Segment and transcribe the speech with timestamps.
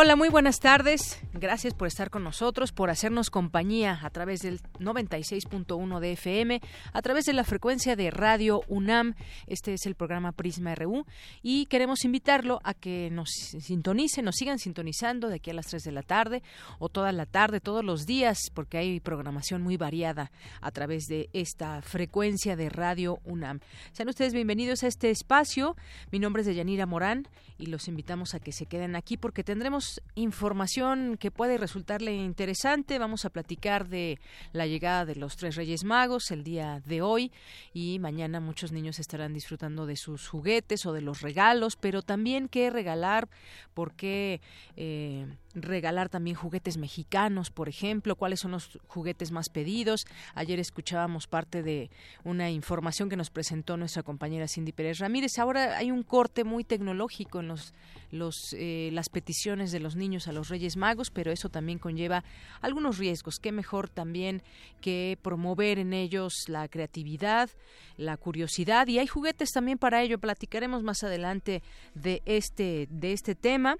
[0.00, 1.18] Hola, muy buenas tardes.
[1.32, 6.60] Gracias por estar con nosotros, por hacernos compañía a través del 96.1 de FM,
[6.92, 9.16] a través de la frecuencia de Radio UNAM.
[9.48, 11.04] Este es el programa Prisma RU
[11.42, 15.82] y queremos invitarlo a que nos sintonicen, nos sigan sintonizando de aquí a las 3
[15.82, 16.44] de la tarde
[16.78, 21.28] o toda la tarde, todos los días, porque hay programación muy variada a través de
[21.32, 23.58] esta frecuencia de Radio UNAM.
[23.90, 25.76] Sean ustedes bienvenidos a este espacio.
[26.12, 27.26] Mi nombre es Deyanira Morán
[27.58, 32.98] y los invitamos a que se queden aquí porque tendremos información que puede resultarle interesante.
[32.98, 34.18] Vamos a platicar de
[34.52, 37.32] la llegada de los tres Reyes Magos el día de hoy
[37.72, 42.48] y mañana muchos niños estarán disfrutando de sus juguetes o de los regalos, pero también
[42.48, 43.28] qué regalar,
[43.74, 44.40] por qué
[44.76, 50.04] eh, regalar también juguetes mexicanos, por ejemplo, cuáles son los juguetes más pedidos.
[50.34, 51.90] Ayer escuchábamos parte de
[52.24, 55.38] una información que nos presentó nuestra compañera Cindy Pérez Ramírez.
[55.38, 57.74] Ahora hay un corte muy tecnológico en los,
[58.10, 62.24] los eh, las peticiones de los niños a los Reyes Magos, pero eso también conlleva
[62.60, 63.38] algunos riesgos.
[63.40, 64.42] Qué mejor también
[64.80, 67.50] que promover en ellos la creatividad,
[67.96, 70.18] la curiosidad y hay juguetes también para ello.
[70.18, 71.62] Platicaremos más adelante
[71.94, 73.76] de este de este tema.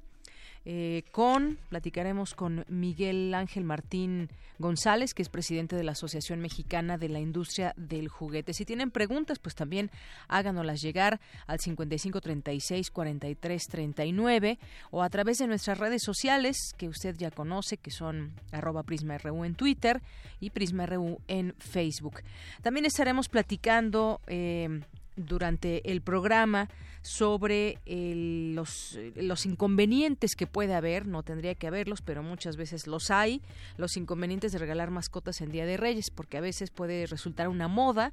[0.65, 6.99] Eh, con, platicaremos con Miguel Ángel Martín González, que es presidente de la Asociación Mexicana
[6.99, 8.53] de la Industria del Juguete.
[8.53, 9.93] Si tienen preguntas, pues también
[10.27, 14.59] háganoslas llegar al 5536-4339
[14.91, 19.45] o a través de nuestras redes sociales, que usted ya conoce, que son arroba PrismaRU
[19.45, 20.03] en Twitter
[20.41, 22.23] y PrismaRU en Facebook.
[22.63, 24.21] También estaremos platicando...
[24.27, 24.81] Eh,
[25.19, 26.69] durante el programa
[27.03, 33.11] sobre los, los inconvenientes que puede haber, no tendría que haberlos, pero muchas veces los
[33.11, 33.43] hay,
[33.77, 37.69] los inconvenientes de regalar mascotas en Día de Reyes, porque a veces puede resultar una
[37.69, 38.13] moda,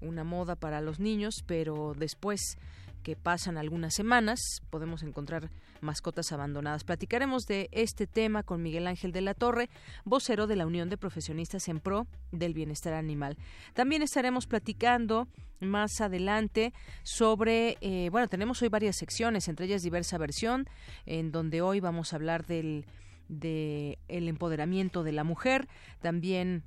[0.00, 2.58] una moda para los niños, pero después
[3.06, 5.48] que pasan algunas semanas podemos encontrar
[5.80, 6.82] mascotas abandonadas.
[6.82, 9.70] Platicaremos de este tema con Miguel Ángel de la Torre,
[10.04, 13.38] vocero de la Unión de Profesionistas en Pro del Bienestar Animal.
[13.74, 15.28] También estaremos platicando
[15.60, 16.72] más adelante
[17.04, 20.68] sobre, eh, bueno, tenemos hoy varias secciones, entre ellas diversa versión,
[21.04, 22.86] en donde hoy vamos a hablar del
[23.28, 25.68] de el empoderamiento de la mujer,
[26.00, 26.64] también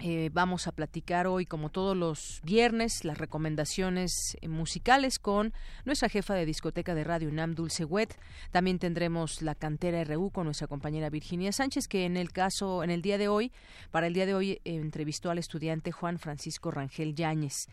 [0.00, 5.52] eh, vamos a platicar hoy, como todos los viernes, las recomendaciones eh, musicales con
[5.84, 8.16] nuestra jefa de discoteca de Radio UNAM, Dulce Wet.
[8.52, 12.90] También tendremos la cantera RU con nuestra compañera Virginia Sánchez, que en el caso, en
[12.90, 13.50] el día de hoy,
[13.90, 17.66] para el día de hoy, eh, entrevistó al estudiante Juan Francisco Rangel Yáñez.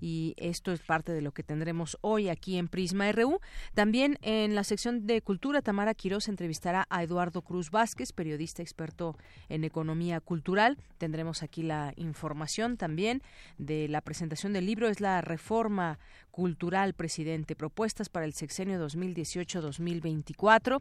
[0.00, 3.40] Y esto es parte de lo que tendremos hoy aquí en Prisma RU.
[3.74, 9.16] También en la sección de Cultura, Tamara Quiroz entrevistará a Eduardo Cruz Vázquez, periodista experto
[9.48, 10.78] en economía cultural.
[10.98, 13.22] Tendremos aquí la información también
[13.58, 15.98] de la presentación del libro es la reforma
[16.30, 20.80] cultural presidente propuestas para el sexenio 2018-2024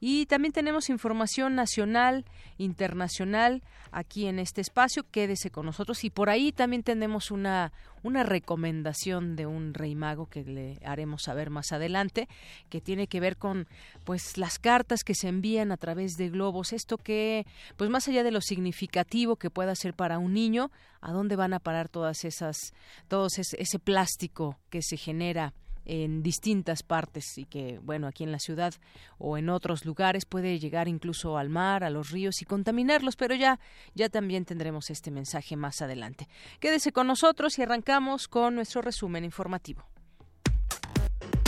[0.00, 2.24] y también tenemos información nacional,
[2.56, 5.04] internacional aquí en este espacio.
[5.10, 6.04] Quédese con nosotros.
[6.04, 7.72] Y por ahí también tenemos una
[8.02, 12.28] una recomendación de un rey mago que le haremos saber más adelante,
[12.68, 13.66] que tiene que ver con
[14.04, 17.46] pues las cartas que se envían a través de globos, esto que
[17.76, 20.70] pues más allá de lo significativo que pueda ser para un niño,
[21.00, 22.72] a dónde van a parar todas esas
[23.08, 25.54] todos ese plástico que se genera
[25.88, 28.74] en distintas partes y que, bueno, aquí en la ciudad
[29.16, 33.34] o en otros lugares puede llegar incluso al mar, a los ríos y contaminarlos, pero
[33.34, 33.58] ya,
[33.94, 36.28] ya también tendremos este mensaje más adelante.
[36.60, 39.82] Quédese con nosotros y arrancamos con nuestro resumen informativo.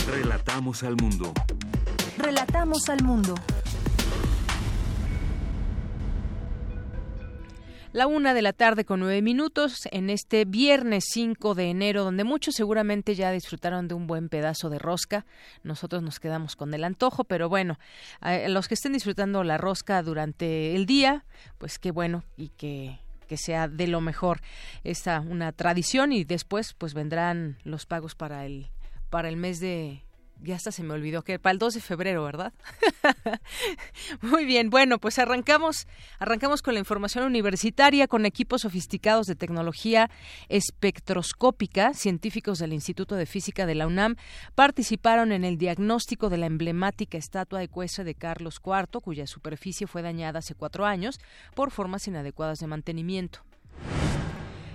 [0.07, 1.31] Relatamos al mundo.
[2.17, 3.35] Relatamos al mundo.
[7.93, 12.23] La una de la tarde con nueve minutos en este viernes 5 de enero, donde
[12.23, 15.25] muchos seguramente ya disfrutaron de un buen pedazo de rosca.
[15.63, 17.77] Nosotros nos quedamos con el antojo, pero bueno,
[18.21, 21.25] a los que estén disfrutando la rosca durante el día,
[21.57, 24.41] pues qué bueno y que que sea de lo mejor
[24.83, 28.67] esta una tradición y después pues vendrán los pagos para el
[29.09, 30.03] para el mes de
[30.41, 32.53] ya hasta se me olvidó que para el 2 de febrero, ¿verdad?
[34.21, 35.87] Muy bien, bueno, pues arrancamos,
[36.19, 40.09] arrancamos con la información universitaria con equipos sofisticados de tecnología
[40.49, 41.93] espectroscópica.
[41.93, 44.15] Científicos del Instituto de Física de la UNAM
[44.55, 50.01] participaron en el diagnóstico de la emblemática estatua ecuestre de Carlos IV, cuya superficie fue
[50.01, 51.19] dañada hace cuatro años
[51.55, 53.43] por formas inadecuadas de mantenimiento.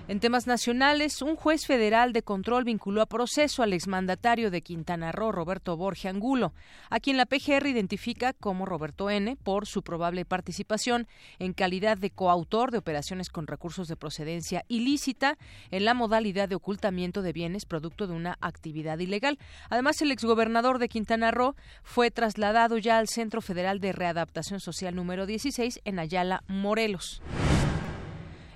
[0.09, 5.11] En temas nacionales, un juez federal de control vinculó a proceso al exmandatario de Quintana
[5.11, 6.53] Roo, Roberto Borge Angulo,
[6.89, 9.35] a quien la PGR identifica como Roberto N.
[9.35, 11.09] por su probable participación
[11.39, 15.37] en calidad de coautor de operaciones con recursos de procedencia ilícita
[15.71, 19.37] en la modalidad de ocultamiento de bienes producto de una actividad ilegal.
[19.69, 24.95] Además, el exgobernador de Quintana Roo fue trasladado ya al Centro Federal de Readaptación Social
[24.95, 27.21] número 16 en Ayala, Morelos.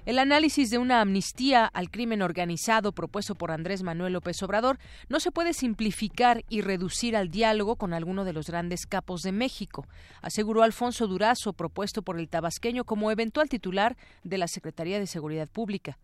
[0.03, 5.19] El análisis de una amnistía al crimen organizado propuesto por Andrés Manuel López Obrador no
[5.19, 9.85] se puede simplificar y reducir al diálogo con alguno de los grandes capos de México,
[10.23, 15.47] aseguró Alfonso Durazo, propuesto por el tabasqueño como eventual titular de la Secretaría de Seguridad
[15.47, 15.99] Pública.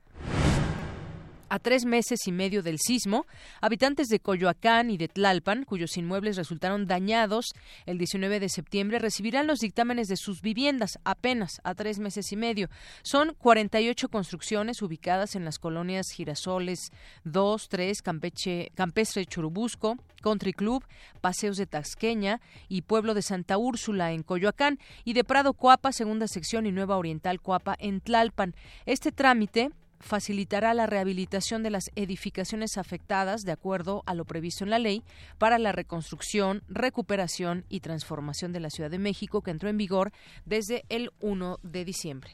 [1.49, 3.25] A tres meses y medio del sismo,
[3.61, 7.53] habitantes de Coyoacán y de Tlalpan, cuyos inmuebles resultaron dañados
[7.85, 12.35] el 19 de septiembre, recibirán los dictámenes de sus viviendas apenas a tres meses y
[12.35, 12.69] medio.
[13.01, 16.91] Son 48 construcciones ubicadas en las colonias Girasoles
[17.23, 20.83] 2, 3, Campeche, Campestre Churubusco, Country Club,
[21.21, 26.27] Paseos de Tasqueña y Pueblo de Santa Úrsula en Coyoacán y de Prado Coapa, Segunda
[26.27, 28.53] Sección y Nueva Oriental Coapa en Tlalpan.
[28.85, 34.69] Este trámite facilitará la rehabilitación de las edificaciones afectadas de acuerdo a lo previsto en
[34.69, 35.03] la ley
[35.37, 40.11] para la reconstrucción, recuperación y transformación de la Ciudad de México que entró en vigor
[40.45, 42.31] desde el 1 de diciembre.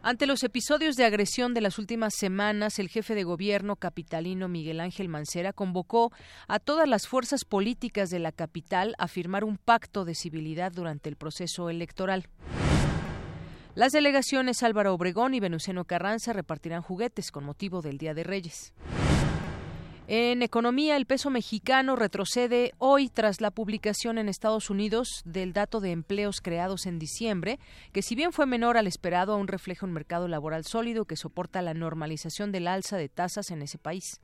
[0.00, 4.80] Ante los episodios de agresión de las últimas semanas, el jefe de gobierno capitalino Miguel
[4.80, 6.12] Ángel Mancera convocó
[6.46, 11.08] a todas las fuerzas políticas de la capital a firmar un pacto de civilidad durante
[11.08, 12.28] el proceso electoral.
[13.78, 18.72] Las delegaciones Álvaro Obregón y Venustiano Carranza repartirán juguetes con motivo del Día de Reyes.
[20.08, 25.78] En economía, el peso mexicano retrocede hoy tras la publicación en Estados Unidos del dato
[25.78, 27.60] de empleos creados en diciembre,
[27.92, 31.62] que si bien fue menor al esperado, aún refleja un mercado laboral sólido que soporta
[31.62, 34.20] la normalización del alza de tasas en ese país.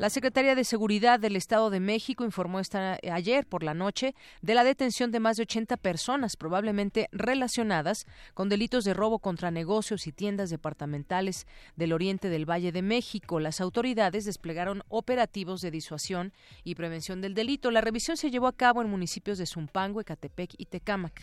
[0.00, 4.54] La Secretaría de Seguridad del Estado de México informó esta, ayer por la noche de
[4.54, 10.06] la detención de más de 80 personas probablemente relacionadas con delitos de robo contra negocios
[10.06, 13.40] y tiendas departamentales del oriente del Valle de México.
[13.40, 16.32] Las autoridades desplegaron operativos de disuasión
[16.64, 17.70] y prevención del delito.
[17.70, 21.20] La revisión se llevó a cabo en municipios de Zumpango, Ecatepec y Tecámac.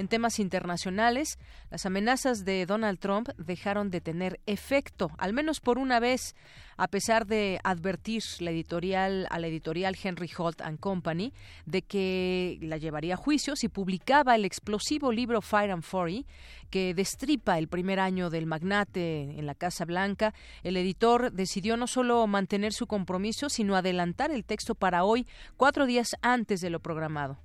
[0.00, 1.38] En temas internacionales,
[1.70, 6.34] las amenazas de Donald Trump dejaron de tener efecto, al menos por una vez,
[6.78, 11.34] a pesar de advertir la editorial, a la editorial Henry Holt and Company
[11.66, 16.24] de que la llevaría a juicio si publicaba el explosivo libro Fire and Fury,
[16.70, 20.32] que destripa el primer año del magnate en la Casa Blanca.
[20.62, 25.26] El editor decidió no solo mantener su compromiso, sino adelantar el texto para hoy,
[25.58, 27.36] cuatro días antes de lo programado.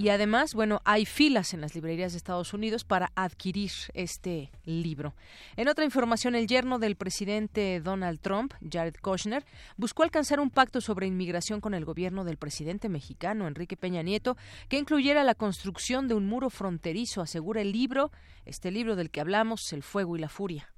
[0.00, 5.14] Y además, bueno, hay filas en las librerías de Estados Unidos para adquirir este libro.
[5.56, 9.44] En otra información, el yerno del presidente Donald Trump, Jared Kushner,
[9.76, 14.38] buscó alcanzar un pacto sobre inmigración con el gobierno del presidente mexicano, Enrique Peña Nieto,
[14.70, 18.10] que incluyera la construcción de un muro fronterizo, asegura el libro,
[18.46, 20.72] este libro del que hablamos, El Fuego y la Furia.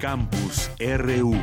[0.00, 1.36] Campus RU.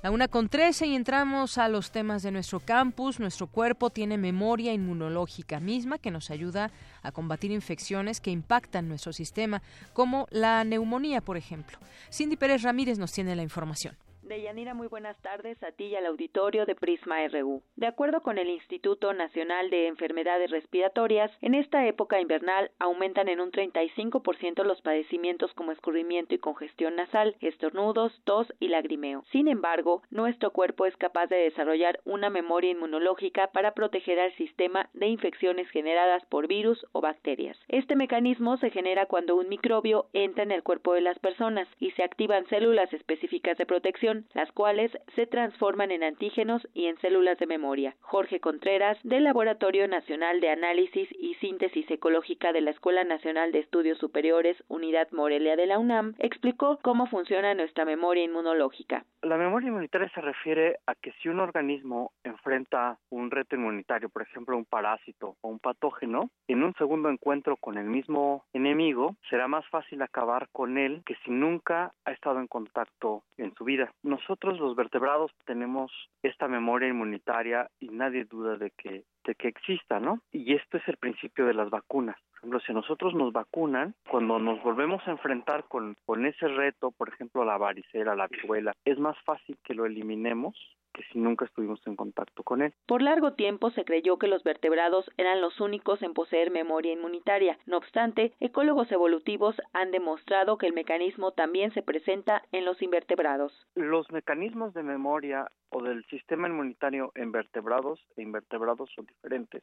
[0.00, 3.18] La una con trece y entramos a los temas de nuestro campus.
[3.18, 6.70] Nuestro cuerpo tiene memoria inmunológica misma que nos ayuda
[7.02, 9.60] a combatir infecciones que impactan nuestro sistema,
[9.94, 11.78] como la neumonía, por ejemplo.
[12.12, 13.96] Cindy Pérez Ramírez nos tiene la información.
[14.28, 17.62] Deyanira, muy buenas tardes a ti y al auditorio de Prisma RU.
[17.76, 23.40] De acuerdo con el Instituto Nacional de Enfermedades Respiratorias, en esta época invernal aumentan en
[23.40, 29.24] un 35% los padecimientos como escurrimiento y congestión nasal, estornudos, tos y lagrimeo.
[29.32, 34.90] Sin embargo, nuestro cuerpo es capaz de desarrollar una memoria inmunológica para proteger al sistema
[34.92, 37.58] de infecciones generadas por virus o bacterias.
[37.68, 41.92] Este mecanismo se genera cuando un microbio entra en el cuerpo de las personas y
[41.92, 47.38] se activan células específicas de protección las cuales se transforman en antígenos y en células
[47.38, 47.96] de memoria.
[48.00, 53.60] Jorge Contreras, del Laboratorio Nacional de Análisis y Síntesis Ecológica de la Escuela Nacional de
[53.60, 59.04] Estudios Superiores, Unidad Morelia de la UNAM, explicó cómo funciona nuestra memoria inmunológica.
[59.22, 64.22] La memoria inmunitaria se refiere a que si un organismo enfrenta un reto inmunitario, por
[64.22, 69.48] ejemplo un parásito o un patógeno, en un segundo encuentro con el mismo enemigo será
[69.48, 73.92] más fácil acabar con él que si nunca ha estado en contacto en su vida.
[74.08, 79.04] Nosotros los vertebrados tenemos esta memoria inmunitaria y nadie duda de que
[79.34, 80.20] que exista, ¿no?
[80.32, 82.16] Y esto es el principio de las vacunas.
[82.30, 86.92] Por ejemplo, si nosotros nos vacunan, cuando nos volvemos a enfrentar con, con ese reto,
[86.92, 90.54] por ejemplo, la varicela, la viruela, es más fácil que lo eliminemos
[90.92, 92.72] que si nunca estuvimos en contacto con él.
[92.86, 97.58] Por largo tiempo se creyó que los vertebrados eran los únicos en poseer memoria inmunitaria.
[97.66, 103.52] No obstante, ecólogos evolutivos han demostrado que el mecanismo también se presenta en los invertebrados.
[103.74, 109.62] Los mecanismos de memoria o del sistema inmunitario en vertebrados e invertebrados son diferentes.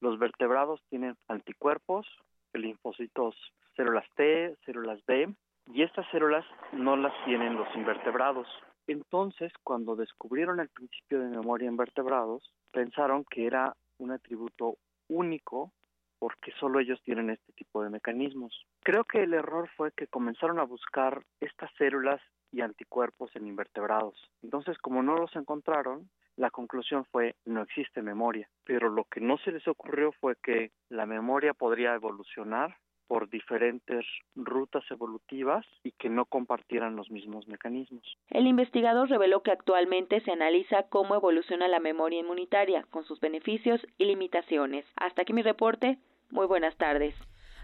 [0.00, 2.06] Los vertebrados tienen anticuerpos,
[2.52, 3.36] linfocitos,
[3.76, 5.32] células T, células B,
[5.72, 8.48] y estas células no las tienen los invertebrados.
[8.86, 14.76] Entonces, cuando descubrieron el principio de memoria en vertebrados, pensaron que era un atributo
[15.08, 15.72] único
[16.18, 18.66] porque solo ellos tienen este tipo de mecanismos.
[18.84, 22.20] Creo que el error fue que comenzaron a buscar estas células
[22.52, 24.14] y anticuerpos en invertebrados.
[24.42, 28.48] Entonces, como no los encontraron, la conclusión fue no existe memoria.
[28.64, 34.06] Pero lo que no se les ocurrió fue que la memoria podría evolucionar por diferentes
[34.34, 38.16] rutas evolutivas y que no compartieran los mismos mecanismos.
[38.30, 43.86] El investigador reveló que actualmente se analiza cómo evoluciona la memoria inmunitaria, con sus beneficios
[43.98, 44.86] y limitaciones.
[44.96, 45.98] Hasta aquí mi reporte.
[46.30, 47.14] Muy buenas tardes.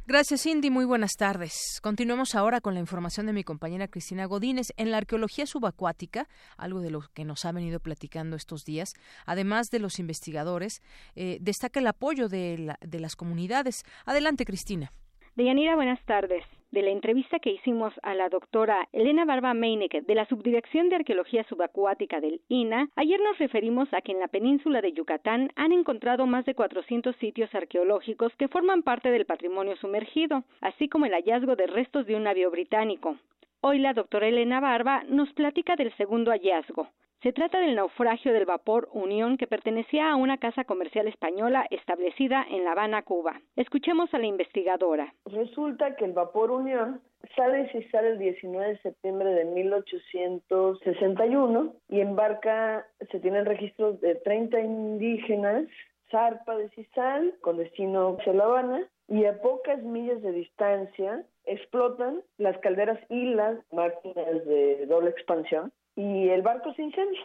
[0.08, 0.70] Gracias, Cindy.
[0.70, 1.52] Muy buenas tardes.
[1.82, 4.68] Continuemos ahora con la información de mi compañera Cristina Godínez.
[4.78, 8.94] En la arqueología subacuática, algo de lo que nos ha venido platicando estos días,
[9.26, 10.80] además de los investigadores,
[11.14, 13.82] eh, destaca el apoyo de, de las comunidades.
[14.06, 14.94] Adelante, Cristina.
[15.38, 16.42] Deyanira, buenas tardes.
[16.72, 20.96] De la entrevista que hicimos a la doctora Elena Barba Meineke de la Subdirección de
[20.96, 25.70] Arqueología Subacuática del INA, ayer nos referimos a que en la península de Yucatán han
[25.70, 31.12] encontrado más de 400 sitios arqueológicos que forman parte del patrimonio sumergido, así como el
[31.12, 33.16] hallazgo de restos de un navío británico.
[33.60, 36.88] Hoy la doctora Elena Barba nos platica del segundo hallazgo,
[37.22, 42.46] se trata del naufragio del vapor Unión que pertenecía a una casa comercial española establecida
[42.48, 43.40] en La Habana, Cuba.
[43.56, 45.12] Escuchemos a la investigadora.
[45.24, 47.00] Resulta que el vapor Unión
[47.34, 54.14] sale y sale el 19 de septiembre de 1861 y embarca, se tienen registros de
[54.14, 55.64] 30 indígenas,
[56.12, 62.22] zarpa de Cisal con destino hacia La Habana y a pocas millas de distancia explotan
[62.36, 67.20] las calderas y las máquinas de doble expansión y el barco se incendia,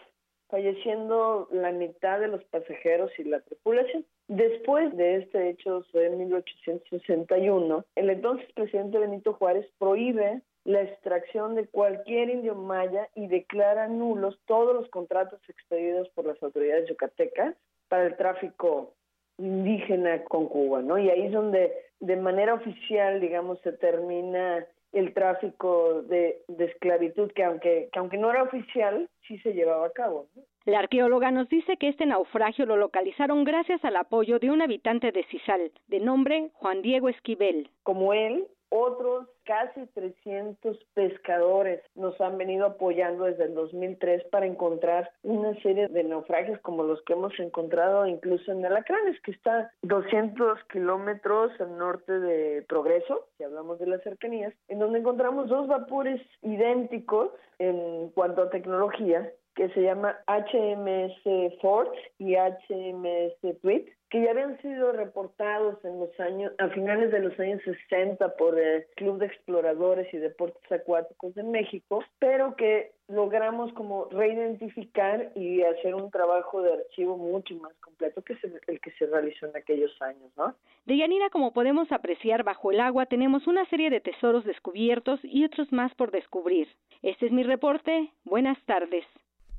[0.48, 4.04] falleciendo la mitad de los pasajeros y la tripulación.
[4.28, 11.66] Después de este hecho, en 1861, el entonces presidente Benito Juárez prohíbe la extracción de
[11.66, 17.54] cualquier indio maya y declara nulos todos los contratos expedidos por las autoridades yucatecas
[17.88, 18.94] para el tráfico
[19.38, 20.98] indígena con Cuba, ¿no?
[20.98, 27.44] Y ahí es donde de manera oficial, digamos, se termina el tráfico de, esclavitud que
[27.44, 30.28] aunque, que aunque no era oficial, sí se llevaba a cabo.
[30.64, 35.12] La arqueóloga nos dice que este naufragio lo localizaron gracias al apoyo de un habitante
[35.12, 37.68] de Cisal, de nombre Juan Diego Esquivel.
[37.82, 45.12] Como él, otros casi 300 pescadores nos han venido apoyando desde el 2003 para encontrar
[45.22, 50.58] una serie de naufragios como los que hemos encontrado incluso en Alacranes, que está 200
[50.72, 56.20] kilómetros al norte de Progreso, si hablamos de las cercanías, en donde encontramos dos vapores
[56.42, 64.30] idénticos en cuanto a tecnología, que se llama HMS Fort y HMS Tweet, que ya
[64.30, 69.18] habían sido reportados en los años, a finales de los años 60 por el Club
[69.18, 76.10] de Exploradores y Deportes Acuáticos de México, pero que logramos como reidentificar y hacer un
[76.10, 78.36] trabajo de archivo mucho más completo que
[78.68, 80.54] el que se realizó en aquellos años, ¿no?
[80.86, 85.44] De Yanira, como podemos apreciar bajo el agua, tenemos una serie de tesoros descubiertos y
[85.44, 86.68] otros más por descubrir.
[87.02, 88.10] Este es mi reporte.
[88.24, 89.04] Buenas tardes.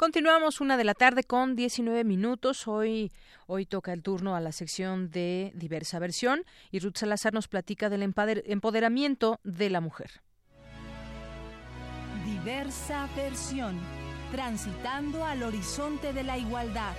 [0.00, 2.66] Continuamos una de la tarde con 19 minutos.
[2.66, 3.12] Hoy,
[3.46, 7.90] hoy toca el turno a la sección de diversa versión y Ruth Salazar nos platica
[7.90, 10.22] del empoderamiento de la mujer.
[12.24, 13.78] Diversa versión,
[14.32, 16.94] transitando al horizonte de la igualdad.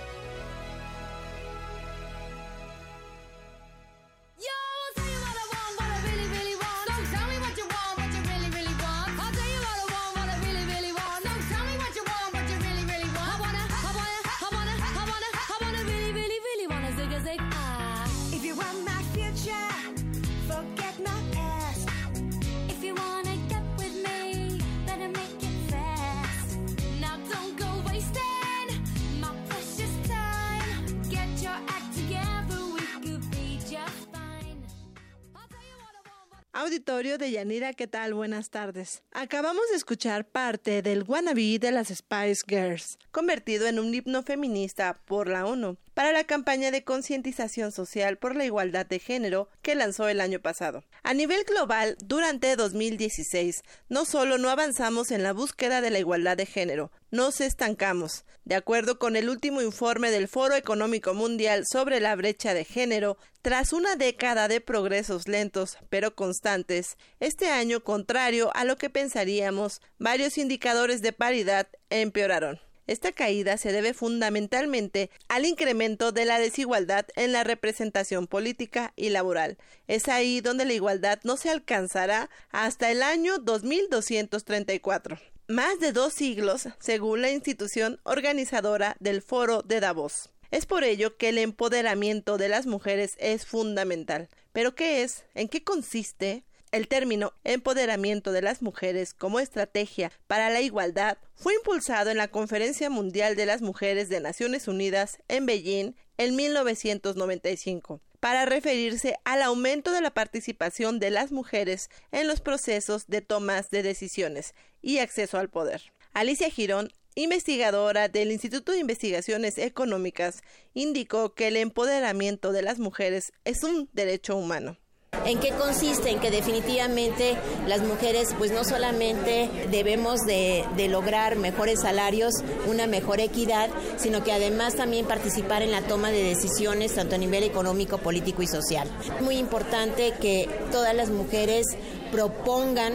[36.62, 38.14] Auditorio de Yanira, ¿qué tal?
[38.14, 39.02] Buenas tardes.
[39.10, 45.00] Acabamos de escuchar parte del wannabe de las Spice Girls, convertido en un himno feminista
[45.04, 49.74] por la ONU, para la campaña de concientización social por la igualdad de género que
[49.74, 50.84] lanzó el año pasado.
[51.02, 56.36] A nivel global, durante 2016, no solo no avanzamos en la búsqueda de la igualdad
[56.36, 58.24] de género, nos estancamos.
[58.44, 63.18] De acuerdo con el último informe del Foro Económico Mundial sobre la brecha de género,
[63.42, 69.80] tras una década de progresos lentos pero constantes, este año, contrario a lo que pensaríamos,
[69.98, 72.60] varios indicadores de paridad empeoraron.
[72.92, 79.08] Esta caída se debe fundamentalmente al incremento de la desigualdad en la representación política y
[79.08, 79.56] laboral.
[79.88, 85.18] Es ahí donde la igualdad no se alcanzará hasta el año 2234
[85.48, 90.28] más de dos siglos, según la institución organizadora del Foro de Davos.
[90.50, 94.28] Es por ello que el empoderamiento de las mujeres es fundamental.
[94.52, 95.24] ¿Pero qué es?
[95.34, 96.44] ¿En qué consiste?
[96.72, 102.28] El término empoderamiento de las mujeres como estrategia para la igualdad fue impulsado en la
[102.28, 109.42] Conferencia Mundial de las Mujeres de Naciones Unidas en Beijing en 1995 para referirse al
[109.42, 114.96] aumento de la participación de las mujeres en los procesos de tomas de decisiones y
[114.96, 115.92] acceso al poder.
[116.14, 123.34] Alicia Girón, investigadora del Instituto de Investigaciones Económicas, indicó que el empoderamiento de las mujeres
[123.44, 124.78] es un derecho humano.
[125.24, 126.10] ¿En qué consiste?
[126.10, 132.34] En que definitivamente las mujeres pues no solamente debemos de, lograr mejores salarios,
[132.66, 137.18] una mejor equidad, sino que además también participar en la toma de decisiones tanto a
[137.18, 138.90] nivel económico, político y social.
[139.20, 141.66] Muy importante que todas las mujeres
[142.10, 142.94] propongan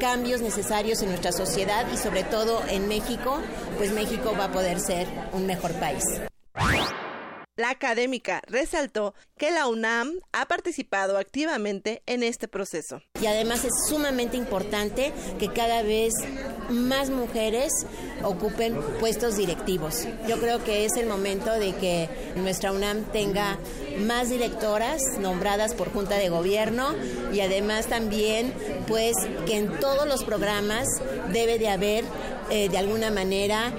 [0.00, 3.38] cambios necesarios en nuestra sociedad y sobre todo en México,
[3.78, 6.04] pues México va a poder ser un mejor país.
[7.60, 13.02] La académica resaltó que la UNAM ha participado activamente en este proceso.
[13.20, 16.14] Y además es sumamente importante que cada vez
[16.70, 17.70] más mujeres
[18.22, 20.06] ocupen puestos directivos.
[20.26, 23.58] Yo creo que es el momento de que nuestra UNAM tenga
[24.06, 26.94] más directoras nombradas por Junta de Gobierno
[27.30, 28.54] y además también
[28.88, 29.14] pues
[29.46, 30.86] que en todos los programas
[31.30, 32.04] debe de haber
[32.48, 33.70] eh, de alguna manera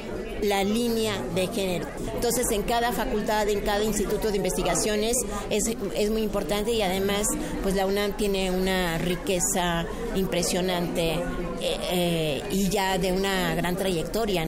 [0.42, 1.88] la línea de género.
[2.14, 5.18] Entonces, en cada facultad, en cada instituto de investigaciones
[5.50, 7.28] es, muy importante y además,
[7.64, 14.48] pues la UNAM tiene una riqueza impresionante eh, eh, y ya de una gran trayectoria.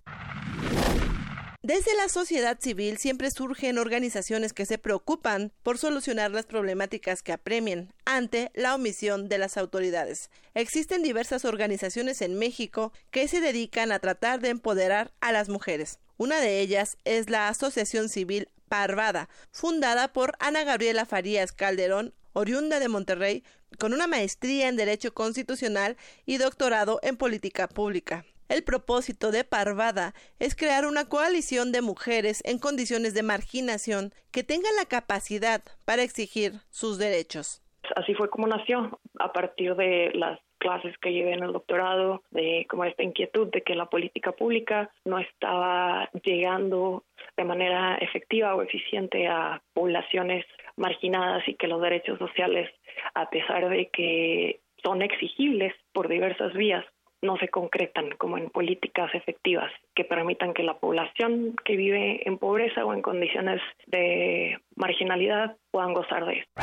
[1.66, 7.32] Desde la sociedad civil siempre surgen organizaciones que se preocupan por solucionar las problemáticas que
[7.32, 10.30] apremien ante la omisión de las autoridades.
[10.56, 16.00] Existen diversas organizaciones en México que se dedican a tratar de empoderar a las mujeres.
[16.18, 22.82] Una de ellas es la Asociación Civil Parvada, fundada por Ana Gabriela Farías Calderón, oriunda
[22.82, 23.42] de Monterrey,
[23.80, 25.96] con una maestría en Derecho Constitucional
[26.26, 28.26] y doctorado en Política Pública.
[28.50, 34.44] El propósito de Parvada es crear una coalición de mujeres en condiciones de marginación que
[34.44, 37.62] tengan la capacidad para exigir sus derechos.
[37.96, 42.66] Así fue como nació, a partir de las clases que llevé en el doctorado, de
[42.70, 47.04] como esta inquietud de que la política pública no estaba llegando
[47.36, 50.46] de manera efectiva o eficiente a poblaciones
[50.78, 52.70] marginadas y que los derechos sociales,
[53.14, 56.86] a pesar de que son exigibles por diversas vías,
[57.24, 62.38] no se concretan como en políticas efectivas que permitan que la población que vive en
[62.38, 66.62] pobreza o en condiciones de marginalidad puedan gozar de esto.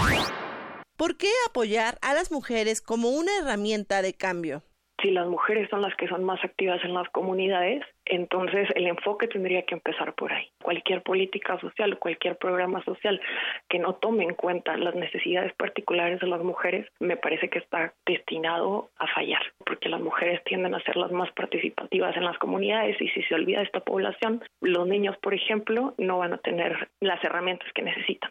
[0.96, 4.62] ¿Por qué apoyar a las mujeres como una herramienta de cambio?
[5.02, 9.28] Si las mujeres son las que son más activas en las comunidades, entonces el enfoque
[9.28, 10.48] tendría que empezar por ahí.
[10.62, 13.20] Cualquier política social, cualquier programa social
[13.68, 17.92] que no tome en cuenta las necesidades particulares de las mujeres, me parece que está
[18.06, 23.00] destinado a fallar, porque las mujeres tienden a ser las más participativas en las comunidades
[23.00, 27.22] y si se olvida esta población, los niños, por ejemplo, no van a tener las
[27.24, 28.30] herramientas que necesitan.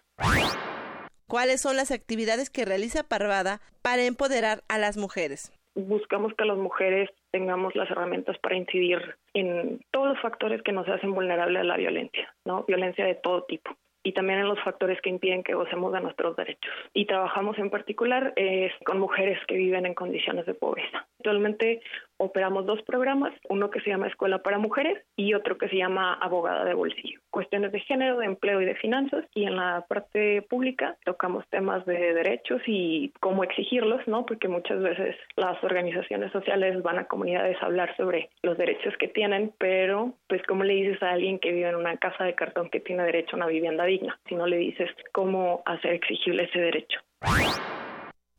[1.27, 5.51] ¿Cuáles son las actividades que realiza Parvada para empoderar a las mujeres?
[5.75, 10.87] Buscamos que las mujeres tengamos las herramientas para incidir en todos los factores que nos
[10.87, 12.63] hacen vulnerables a la violencia, ¿no?
[12.67, 16.35] Violencia de todo tipo y también en los factores que impiden que gocemos de nuestros
[16.35, 16.73] derechos.
[16.93, 21.07] Y trabajamos en particular eh, con mujeres que viven en condiciones de pobreza.
[21.19, 21.81] Actualmente
[22.19, 26.13] operamos dos programas, uno que se llama Escuela para Mujeres y otro que se llama
[26.15, 27.19] Abogada de Bolsillo.
[27.31, 29.25] Cuestiones de género, de empleo y de finanzas.
[29.33, 34.25] Y en la parte pública tocamos temas de derechos y cómo exigirlos, ¿no?
[34.25, 39.07] Porque muchas veces las organizaciones sociales van a comunidades a hablar sobre los derechos que
[39.07, 42.69] tienen, pero pues cómo le dices a alguien que vive en una casa de cartón
[42.69, 46.59] que tiene derecho a una vivienda digna, si no le dices cómo hacer exigible ese
[46.59, 46.99] derecho.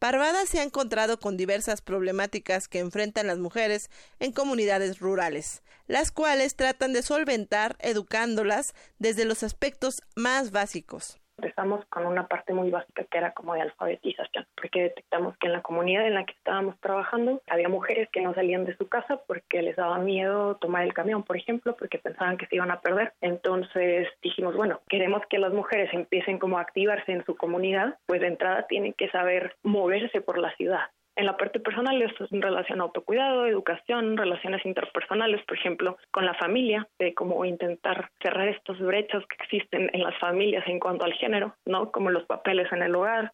[0.00, 6.10] Parvada se ha encontrado con diversas problemáticas que enfrentan las mujeres en comunidades rurales, las
[6.10, 12.70] cuales tratan de solventar educándolas desde los aspectos más básicos empezamos con una parte muy
[12.70, 16.34] básica que era como de alfabetización, porque detectamos que en la comunidad en la que
[16.34, 20.84] estábamos trabajando había mujeres que no salían de su casa porque les daba miedo tomar
[20.84, 23.14] el camión, por ejemplo, porque pensaban que se iban a perder.
[23.22, 28.20] Entonces dijimos, bueno, queremos que las mujeres empiecen como a activarse en su comunidad, pues
[28.20, 30.90] de entrada tienen que saber moverse por la ciudad
[31.20, 36.24] en la parte personal es en relación a autocuidado, educación, relaciones interpersonales, por ejemplo, con
[36.24, 41.04] la familia, de cómo intentar cerrar estas brechas que existen en las familias en cuanto
[41.04, 41.92] al género, ¿no?
[41.92, 43.32] Como los papeles en el hogar.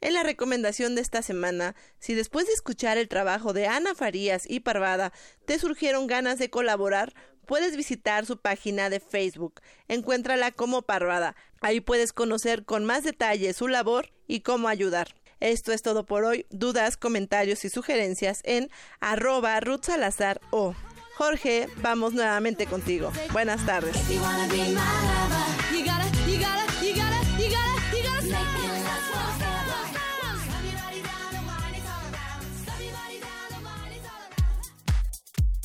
[0.00, 4.48] En la recomendación de esta semana, si después de escuchar el trabajo de Ana Farías
[4.50, 5.12] y Parvada
[5.46, 7.12] te surgieron ganas de colaborar,
[7.46, 9.60] puedes visitar su página de Facebook.
[9.88, 11.36] Encuéntrala como Parvada.
[11.60, 15.08] Ahí puedes conocer con más detalle su labor y cómo ayudar.
[15.40, 16.46] Esto es todo por hoy.
[16.50, 18.70] Dudas, comentarios y sugerencias en
[19.00, 20.74] arroba Ruth Salazar o.
[21.16, 23.12] Jorge, vamos nuevamente contigo.
[23.32, 23.96] Buenas tardes.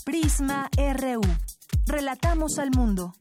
[0.05, 1.21] Prisma RU.
[1.85, 3.13] Relatamos al mundo.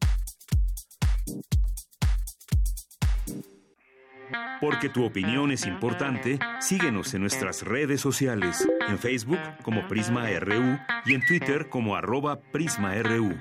[4.60, 10.78] Porque tu opinión es importante, síguenos en nuestras redes sociales, en Facebook como Prisma RU
[11.06, 13.36] y en Twitter como arroba PrismaRU.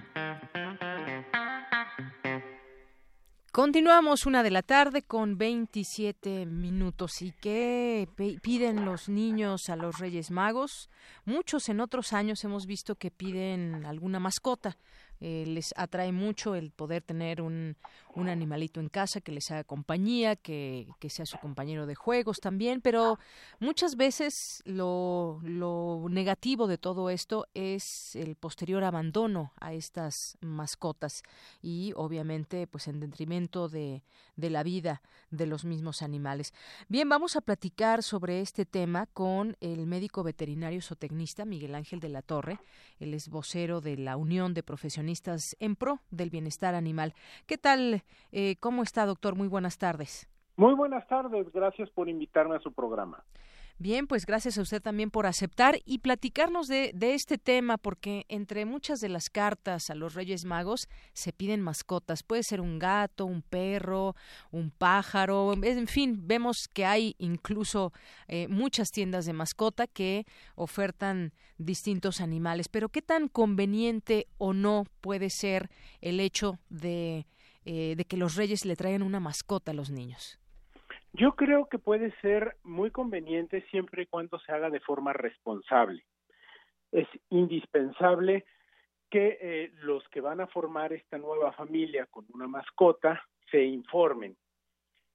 [3.57, 7.23] Continuamos una de la tarde con 27 minutos.
[7.23, 8.07] ¿Y qué
[8.43, 10.91] piden los niños a los Reyes Magos?
[11.25, 14.77] Muchos en otros años hemos visto que piden alguna mascota.
[15.19, 17.75] Eh, les atrae mucho el poder tener un,
[18.13, 22.39] un, animalito en casa que les haga compañía, que, que, sea su compañero de juegos
[22.39, 23.17] también, pero
[23.59, 31.23] muchas veces lo, lo negativo de todo esto es el posterior abandono a estas mascotas
[31.63, 34.03] y obviamente pues en detrimento de,
[34.35, 35.01] de la vida
[35.31, 36.53] de los mismos animales.
[36.89, 42.09] Bien, vamos a platicar sobre este tema con el médico veterinario zootecnista Miguel Ángel de
[42.09, 42.59] la Torre,
[42.99, 45.06] él es vocero de la Unión de Profesionales
[45.59, 47.13] en pro del bienestar animal.
[47.45, 48.03] ¿Qué tal?
[48.31, 49.35] Eh, ¿Cómo está, doctor?
[49.35, 50.29] Muy buenas tardes.
[50.55, 51.51] Muy buenas tardes.
[51.53, 53.23] Gracias por invitarme a su programa.
[53.79, 58.65] Bien, pues gracias a usted también por aceptar y platicarnos de, este tema, porque entre
[58.65, 62.23] muchas de las cartas a los Reyes Magos se piden mascotas.
[62.23, 64.15] Puede ser un gato, un perro,
[64.49, 67.93] un pájaro, en fin, vemos que hay incluso
[68.27, 72.69] eh, muchas tiendas de mascota que ofertan distintos animales.
[72.69, 75.69] Pero ¿qué tan conveniente o no puede ser
[76.01, 77.27] el hecho de,
[77.63, 80.39] eh, de que los Reyes le traigan una mascota a los niños?
[81.17, 86.05] Yo creo que puede ser muy conveniente siempre y cuando se haga de forma responsable.
[86.91, 88.45] Es indispensable
[89.09, 94.37] que eh, los que van a formar esta nueva familia con una mascota se informen,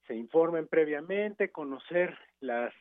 [0.09, 2.75] se informen previamente, conocer las,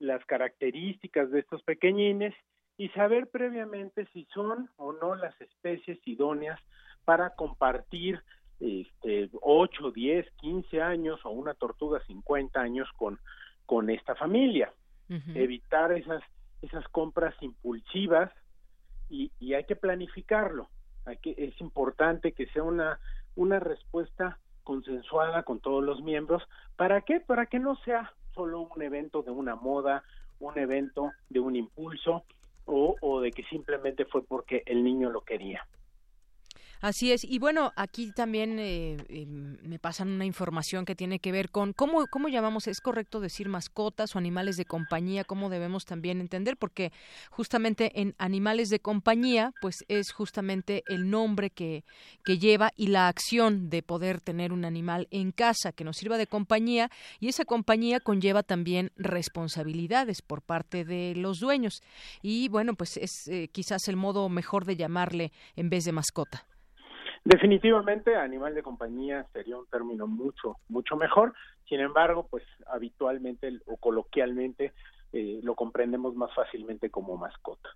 [0.00, 2.34] las características de estos pequeñines
[2.76, 6.58] y saber previamente si son o no las especies idóneas
[7.04, 8.20] para compartir
[8.60, 13.18] este, 8, 10, 15 años o una tortuga 50 años con,
[13.64, 14.72] con esta familia.
[15.34, 16.22] Evitar esas,
[16.62, 18.32] esas compras impulsivas
[19.08, 20.68] y, y hay que planificarlo.
[21.04, 22.98] Hay que, es importante que sea una,
[23.36, 26.42] una respuesta consensuada con todos los miembros.
[26.76, 27.20] ¿Para qué?
[27.20, 30.02] Para que no sea solo un evento de una moda,
[30.40, 32.24] un evento de un impulso,
[32.66, 35.66] o, o de que simplemente fue porque el niño lo quería.
[36.80, 37.24] Así es.
[37.24, 41.72] Y bueno, aquí también eh, em, me pasan una información que tiene que ver con
[41.72, 46.56] cómo, cómo llamamos, es correcto decir mascotas o animales de compañía, cómo debemos también entender,
[46.56, 46.92] porque
[47.30, 51.84] justamente en animales de compañía, pues es justamente el nombre que,
[52.24, 56.18] que lleva y la acción de poder tener un animal en casa que nos sirva
[56.18, 61.82] de compañía y esa compañía conlleva también responsabilidades por parte de los dueños.
[62.22, 66.46] Y bueno, pues es eh, quizás el modo mejor de llamarle en vez de mascota.
[67.26, 71.34] Definitivamente, animal de compañía sería un término mucho, mucho mejor.
[71.68, 74.72] Sin embargo, pues habitualmente o coloquialmente
[75.12, 77.68] eh, lo comprendemos más fácilmente como mascota.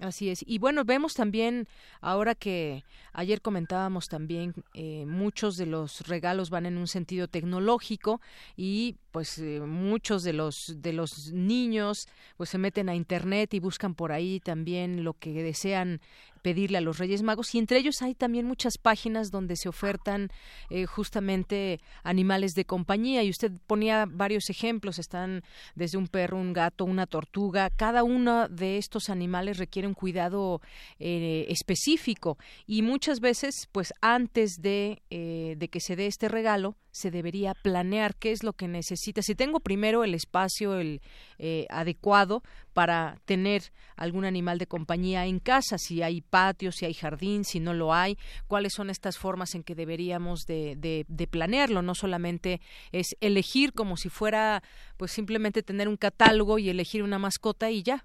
[0.00, 0.44] Así es.
[0.46, 1.66] Y bueno, vemos también,
[2.00, 8.20] ahora que ayer comentábamos también, eh, muchos de los regalos van en un sentido tecnológico
[8.56, 13.60] y pues eh, muchos de los de los niños pues se meten a internet y
[13.60, 16.00] buscan por ahí también lo que desean
[16.42, 20.30] pedirle a los Reyes Magos y entre ellos hay también muchas páginas donde se ofertan
[20.70, 25.42] eh, justamente animales de compañía y usted ponía varios ejemplos están
[25.74, 30.60] desde un perro un gato una tortuga cada uno de estos animales requiere un cuidado
[30.98, 37.10] eh, específico y muchas veces pues antes de, de que se dé este regalo se
[37.10, 39.22] debería planear qué es lo que necesita.
[39.22, 41.00] Si tengo primero el espacio el
[41.38, 42.42] eh, adecuado
[42.72, 43.62] para tener
[43.96, 47.92] algún animal de compañía en casa, si hay patio, si hay jardín, si no lo
[47.92, 51.82] hay, cuáles son estas formas en que deberíamos de, de, planearlo.
[51.82, 54.62] No solamente es elegir como si fuera,
[54.96, 58.04] pues simplemente tener un catálogo y elegir una mascota y ya,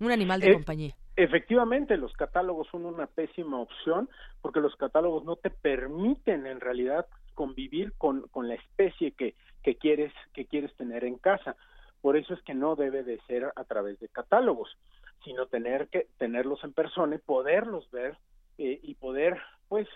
[0.00, 0.94] un animal de eh, compañía.
[1.16, 4.08] Efectivamente, los catálogos son una pésima opción
[4.42, 9.76] porque los catálogos no te permiten en realidad convivir con, con la especie que, que,
[9.76, 11.56] quieres, que quieres tener en casa.
[12.06, 14.78] Por eso es que no debe de ser a través de catálogos,
[15.24, 18.16] sino tener que tenerlos en persona y poderlos ver
[18.58, 19.36] eh, y poder
[19.68, 19.88] pues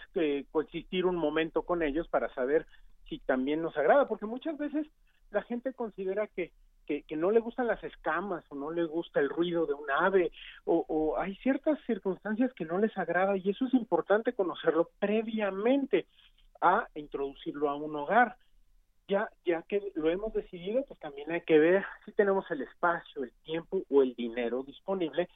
[0.51, 2.67] coexistir un momento con ellos para saber
[3.09, 4.89] si también nos agrada, porque muchas veces
[5.31, 6.51] la gente considera que,
[6.85, 9.89] que, que, no le gustan las escamas o no le gusta el ruido de un
[9.89, 10.33] ave
[10.65, 16.07] o, o, hay ciertas circunstancias que no les agrada y eso es importante conocerlo previamente
[16.61, 18.37] a introducirlo a un hogar.
[19.11, 23.25] Ya, ya que lo hemos decidido, pues también hay que ver si tenemos el espacio,
[23.25, 25.29] el tiempo o el dinero disponible,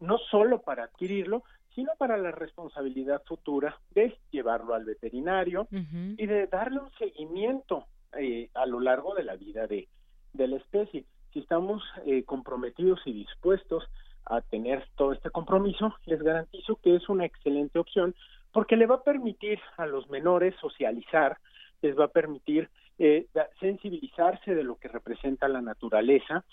[0.00, 6.48] no solo para adquirirlo, sino para la responsabilidad futura de llevarlo al veterinario y de
[6.48, 7.86] darle un seguimiento
[8.18, 9.86] eh, a lo largo de la vida de,
[10.32, 11.04] de la especie.
[11.32, 13.84] Si estamos eh, comprometidos y dispuestos
[14.24, 18.16] a tener todo este compromiso, les garantizo que es una excelente opción
[18.50, 21.38] porque le va a permitir a los menores socializar,
[21.82, 23.26] les va a permitir eh,
[23.60, 26.44] sensibilizarse de lo que representa la naturaleza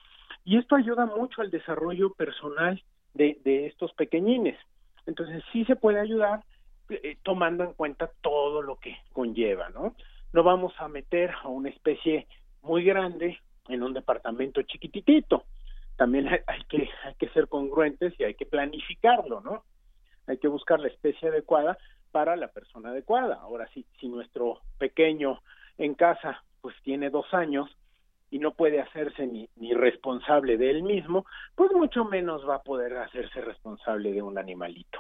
[0.46, 2.82] y esto ayuda mucho al desarrollo personal
[3.14, 4.58] de, estos pequeñines.
[5.06, 6.44] Entonces sí se puede ayudar
[6.90, 9.96] eh, tomando en cuenta todo lo que conlleva, ¿no?
[10.32, 12.28] No vamos a meter a una especie
[12.62, 15.46] muy grande en un departamento chiquititito.
[15.98, 19.64] También hay, hay que hay que ser congruentes y hay que planificarlo, ¿no?
[20.30, 21.78] hay que buscar la especie adecuada
[22.12, 23.36] para la persona adecuada.
[23.42, 25.42] Ahora, si, si nuestro pequeño
[25.80, 27.70] en casa pues tiene dos años
[28.30, 32.64] y no puede hacerse ni, ni responsable de él mismo, pues mucho menos va a
[32.64, 35.00] poder hacerse responsable de un animalito.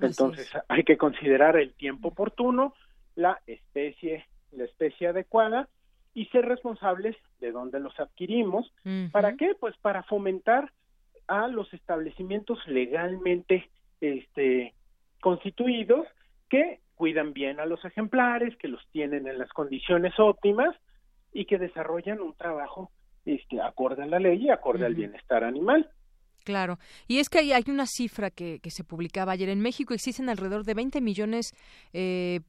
[0.00, 2.74] Entonces hay que considerar el tiempo oportuno,
[3.14, 5.68] la especie, la especie adecuada
[6.12, 8.72] y ser responsables de dónde los adquirimos.
[9.12, 9.54] ¿Para qué?
[9.54, 10.72] Pues para fomentar
[11.28, 14.74] a los establecimientos legalmente este,
[15.20, 16.06] constituidos
[16.48, 20.74] que cuidan bien a los ejemplares, que los tienen en las condiciones óptimas
[21.32, 22.90] y que desarrollan un trabajo
[23.24, 25.88] este, acorde a la ley y acorde al bienestar animal.
[26.44, 26.78] Claro.
[27.06, 29.48] Y es que hay, hay una cifra que, que, se publicaba ayer.
[29.48, 31.52] En México existen alrededor de 20 millones
[31.92, 32.40] eh,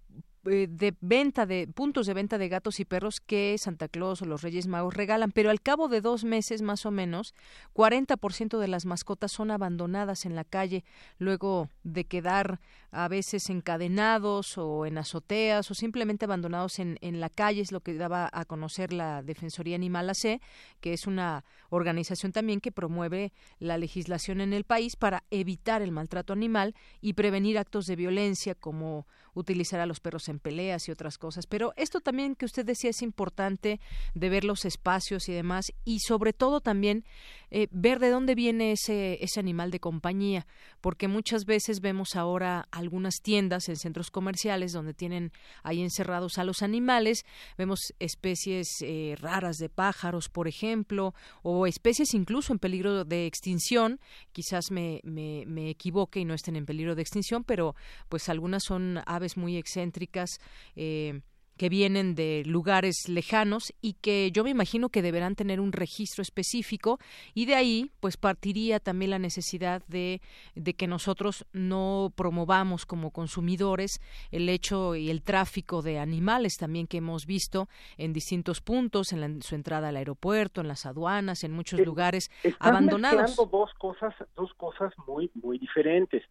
[0.50, 4.26] eh, de venta de puntos de venta de gatos y perros que Santa Claus o
[4.26, 7.34] los Reyes Magos regalan, pero al cabo de dos meses más o menos,
[7.74, 10.86] 40% de las mascotas son abandonadas en la calle
[11.18, 12.60] luego de quedar
[12.92, 17.82] a veces encadenados o en azoteas o simplemente abandonados en, en la calle, es lo
[17.82, 20.42] que daba a conocer la Defensoría Animal AC,
[20.80, 25.92] que es una organización también que promueve la legislación en el país para evitar el
[25.92, 30.92] maltrato animal y prevenir actos de violencia como utilizar a los perros en peleas y
[30.92, 31.46] otras cosas.
[31.46, 33.80] Pero esto también que usted decía es importante
[34.14, 37.06] de ver los espacios y demás y sobre todo también
[37.52, 40.48] eh, ver de dónde viene ese, ese animal de compañía,
[40.82, 45.32] porque muchas veces vemos ahora algunas tiendas en centros comerciales donde tienen
[45.64, 47.26] ahí encerrados a los animales,
[47.58, 51.14] vemos especies eh, raras de pájaros, por ejemplo,
[51.44, 54.00] o especies incluso en peligro de extinción,
[54.32, 57.76] quizás me, me, me equivoque y no estén en peligro de extinción, pero
[58.10, 60.40] pues algunas son aves muy excéntricas,
[60.76, 61.22] eh,
[61.58, 66.22] que vienen de lugares lejanos y que yo me imagino que deberán tener un registro
[66.22, 67.00] específico
[67.34, 70.22] y de ahí pues partiría también la necesidad de,
[70.56, 74.00] de que nosotros no promovamos como consumidores
[74.32, 77.68] el hecho y el tráfico de animales también que hemos visto
[77.98, 83.36] en distintos puntos, en, su entrada al aeropuerto, en las aduanas, en muchos lugares abandonados.
[83.36, 86.24] dos cosas, dos cosas muy, muy diferentes.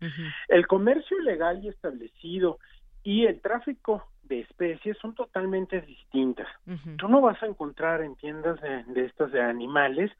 [0.48, 2.58] El comercio legal y establecido
[3.06, 6.48] y el tráfico de especies son totalmente distintas.
[6.98, 10.10] Tú no vas a encontrar en tiendas de, estas de animales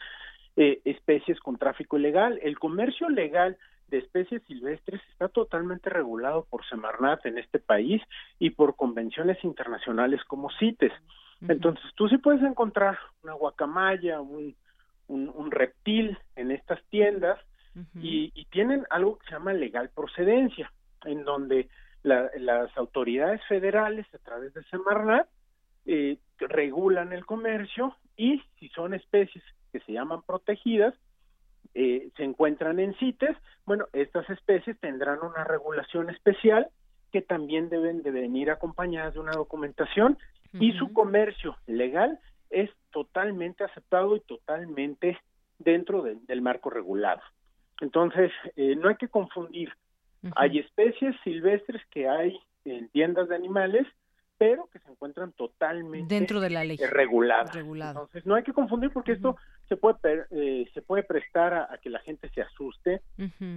[0.55, 2.39] eh, especies con tráfico ilegal.
[2.45, 8.01] El comercio legal de especies silvestres está totalmente regulado por Semarnat en este país
[8.39, 10.93] y por convenciones internacionales como CITES.
[11.49, 14.55] Entonces, tú sí puedes encontrar una guacamaya, un,
[15.09, 17.41] un, reptil en estas tiendas
[18.01, 20.73] y, y tienen algo que se llama legal procedencia,
[21.05, 21.69] en donde
[22.07, 25.29] las autoridades federales a través de Semarnat
[25.87, 30.95] eh, regulan el comercio y si son especies que se llaman protegidas,
[31.75, 36.69] eh, se encuentran en CITES, bueno, estas especies tendrán una regulación especial
[37.13, 40.17] que también deben de venir acompañadas de una documentación
[40.59, 45.19] y su comercio legal es totalmente aceptado y totalmente
[45.59, 47.21] dentro del marco regulado.
[47.81, 49.71] Entonces, eh, no hay que confundir
[50.35, 53.87] hay especies silvestres que hay en tiendas de animales,
[54.39, 57.55] pero que se encuentran totalmente dentro de la ley reguladas.
[57.57, 59.37] Entonces no hay que confundir porque esto
[59.69, 63.01] se puede eh, se puede prestar a, que la gente se asuste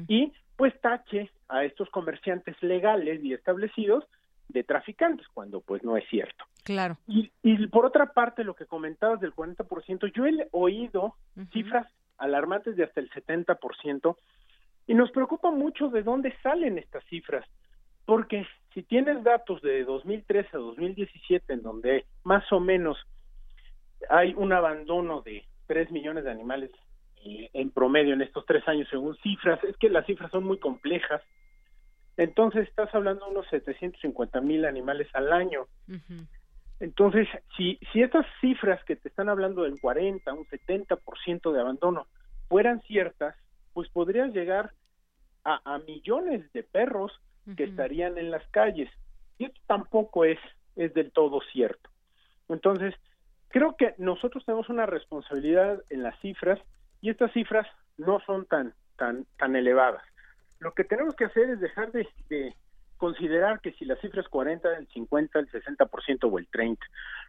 [0.08, 4.06] y pues tache a estos comerciantes legales y establecidos
[4.48, 6.46] de traficantes cuando pues no es cierto.
[6.64, 6.98] Claro.
[7.08, 11.16] Y, y por otra parte lo que comentabas del 40%, yo he oído
[11.52, 14.16] cifras alarmantes de hasta el 70%
[14.90, 17.46] y nos preocupa mucho de dónde salen estas cifras,
[18.08, 22.98] porque si tienes datos de 2013 a 2017 en donde más o menos
[24.10, 26.72] hay un abandono de 3 millones de animales
[27.24, 30.58] eh, en promedio en estos tres años según cifras, es que las cifras son muy
[30.58, 31.22] complejas.
[32.18, 35.68] Entonces estás hablando de unos 750 mil animales al año.
[36.80, 42.08] Entonces, si, si estas cifras que te están hablando del 40, un 70% de abandono
[42.48, 43.36] fueran ciertas,
[43.74, 44.72] pues podrías llegar
[45.44, 47.12] a, millones de perros
[47.58, 48.90] que estarían en las calles.
[49.38, 50.38] Y esto tampoco es,
[50.76, 51.90] es del todo cierto.
[52.48, 52.94] Entonces,
[53.48, 56.60] creo que nosotros tenemos una responsabilidad en las cifras
[57.02, 60.04] y estas cifras no son tan, tan, tan elevadas.
[60.60, 62.54] Lo que tenemos que hacer es dejar de, de
[62.98, 66.86] considerar que si la cifra es 40, el 50, el 60% o el 30.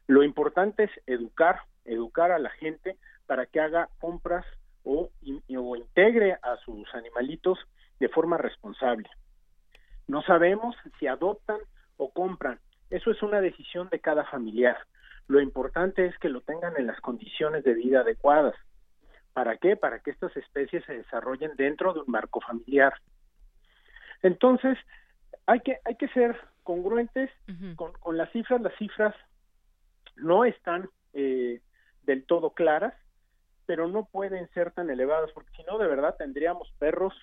[0.08, 2.96] Lo importante es educar, educar a la gente
[3.26, 4.44] para que haga compras
[4.82, 5.10] o,
[5.56, 7.58] o integre a sus animalitos
[8.00, 9.08] de forma responsable.
[10.08, 11.58] No sabemos si adoptan
[11.96, 12.58] o compran.
[12.88, 14.76] Eso es una decisión de cada familiar.
[15.28, 18.56] Lo importante es que lo tengan en las condiciones de vida adecuadas.
[19.32, 19.76] ¿Para qué?
[19.76, 22.94] Para que estas especies se desarrollen dentro de un marco familiar.
[24.22, 24.76] Entonces,
[25.46, 27.30] hay que, hay que ser congruentes
[27.76, 28.60] con, con, las cifras.
[28.60, 29.14] Las cifras
[30.16, 31.60] no están eh,
[32.02, 32.94] del todo claras,
[33.66, 37.14] pero no pueden ser tan elevadas, porque si no, de verdad tendríamos perros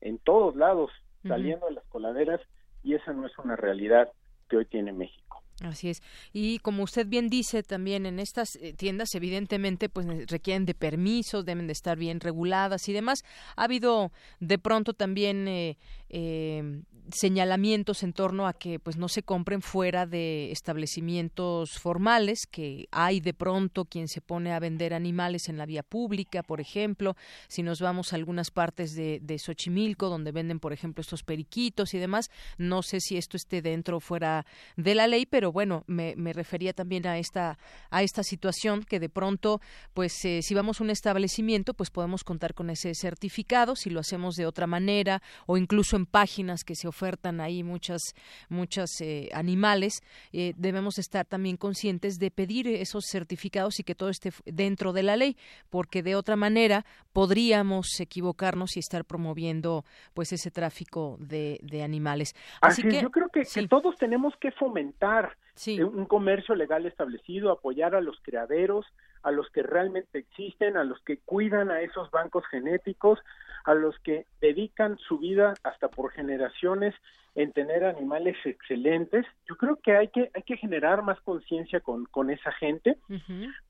[0.00, 0.90] en todos lados,
[1.26, 2.40] saliendo de las coladeras,
[2.82, 4.10] y esa no es una realidad
[4.48, 5.42] que hoy tiene México.
[5.60, 6.02] Así es.
[6.32, 11.44] Y como usted bien dice, también en estas eh, tiendas, evidentemente, pues requieren de permisos,
[11.44, 13.24] deben de estar bien reguladas y demás.
[13.56, 15.76] Ha habido de pronto también eh,
[16.08, 16.80] eh,
[17.12, 23.20] señalamientos en torno a que pues no se compren fuera de establecimientos formales, que hay
[23.20, 27.16] de pronto quien se pone a vender animales en la vía pública, por ejemplo,
[27.48, 31.94] si nos vamos a algunas partes de, de Xochimilco, donde venden, por ejemplo, estos periquitos
[31.94, 34.46] y demás, no sé si esto esté dentro o fuera
[34.76, 37.58] de la ley, pero bueno, me, me refería también a esta,
[37.90, 39.60] a esta situación que de pronto,
[39.94, 44.00] pues eh, si vamos a un establecimiento, pues podemos contar con ese certificado, si lo
[44.00, 48.14] hacemos de otra manera, o incluso en páginas que se ofertan ahí muchas,
[48.48, 54.10] muchas eh, animales, eh, debemos estar también conscientes de pedir esos certificados y que todo
[54.10, 55.36] esté dentro de la ley,
[55.70, 59.84] porque de otra manera podríamos equivocarnos y estar promoviendo
[60.14, 62.34] pues ese tráfico de, de animales.
[62.60, 65.36] Así, que yo creo que, todos tenemos que fomentar
[65.66, 68.86] un comercio legal establecido, apoyar a los criaderos,
[69.22, 73.18] a los que realmente existen, a los que cuidan a esos bancos genéticos,
[73.64, 76.94] a los que dedican su vida hasta por generaciones
[77.34, 79.26] en tener animales excelentes.
[79.48, 82.96] Yo creo que hay que, hay que generar más conciencia con, con esa gente,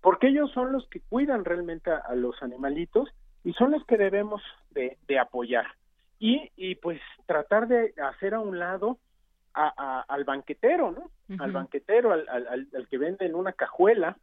[0.00, 3.08] porque ellos son los que cuidan realmente a, los animalitos
[3.44, 5.66] y son los que debemos de, de apoyar.
[6.18, 8.98] Y, y pues tratar de hacer a un lado
[9.54, 11.10] a, al banquetero, ¿no?
[11.38, 14.16] Al banquetero, al, al, al, que vende en una cajuela,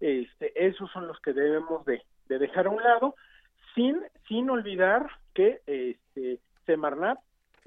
[0.00, 3.14] este, esos son los que debemos de, de dejar a un lado,
[3.74, 7.18] sin, sin olvidar que este, Semarnat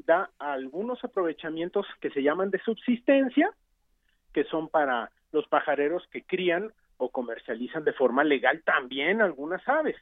[0.06, 3.52] da algunos aprovechamientos que se llaman de subsistencia,
[4.34, 9.95] que son para los pajareros que crían o comercializan de forma legal también algunas aves.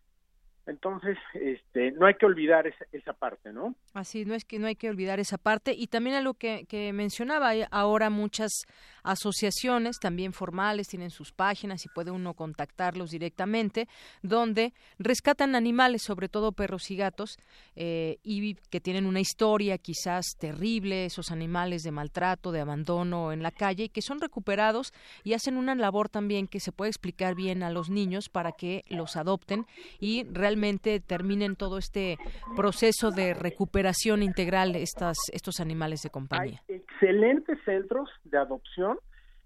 [0.68, 3.76] Entonces, este, no hay que olvidar esa, esa, parte, ¿no?
[3.94, 5.74] Así, no es que no hay que olvidar esa parte.
[5.74, 8.66] Y también a lo que, que mencionaba, hay ahora muchas
[9.06, 13.88] asociaciones, también formales, tienen sus páginas y puede uno contactarlos directamente,
[14.22, 17.38] donde rescatan animales, sobre todo perros y gatos,
[17.76, 23.44] eh, y que tienen una historia quizás terrible, esos animales de maltrato, de abandono en
[23.44, 24.92] la calle, y que son recuperados
[25.24, 28.84] y hacen una labor también que se puede explicar bien a los niños para que
[28.90, 29.66] los adopten
[30.00, 32.18] y realmente terminen todo este
[32.56, 36.64] proceso de recuperación integral estas, estos animales de compañía.
[36.70, 38.95] Hay excelentes centros de adopción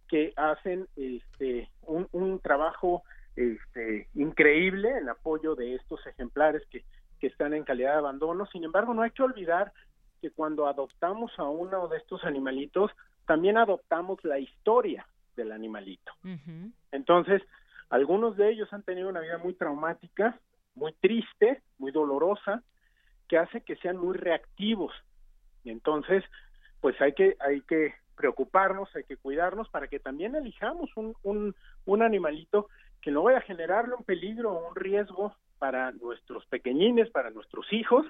[0.10, 3.04] que hacen este, un, un trabajo
[3.36, 6.84] este, increíble en apoyo de estos ejemplares que,
[7.20, 8.46] que están en calidad de abandono.
[8.48, 9.72] Sin embargo, no hay que olvidar
[10.22, 12.92] que cuando adoptamos a uno de estos animalitos,
[13.26, 15.08] también adoptamos la historia
[15.38, 16.12] del animalito.
[16.92, 17.42] Entonces,
[17.90, 20.38] algunos de ellos han tenido una vida muy traumática
[20.80, 22.64] muy triste, muy dolorosa,
[23.28, 24.94] que hace que sean muy reactivos.
[25.64, 26.24] Y entonces,
[26.82, 31.56] pues hay que, hay que preocuparnos, hay que cuidarnos para que también elijamos un, un,
[31.86, 32.68] un animalito
[33.02, 37.72] que no vaya a generarle un peligro o un riesgo para nuestros pequeñines, para nuestros
[37.72, 38.06] hijos.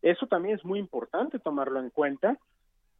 [0.00, 2.38] Eso también es muy importante tomarlo en cuenta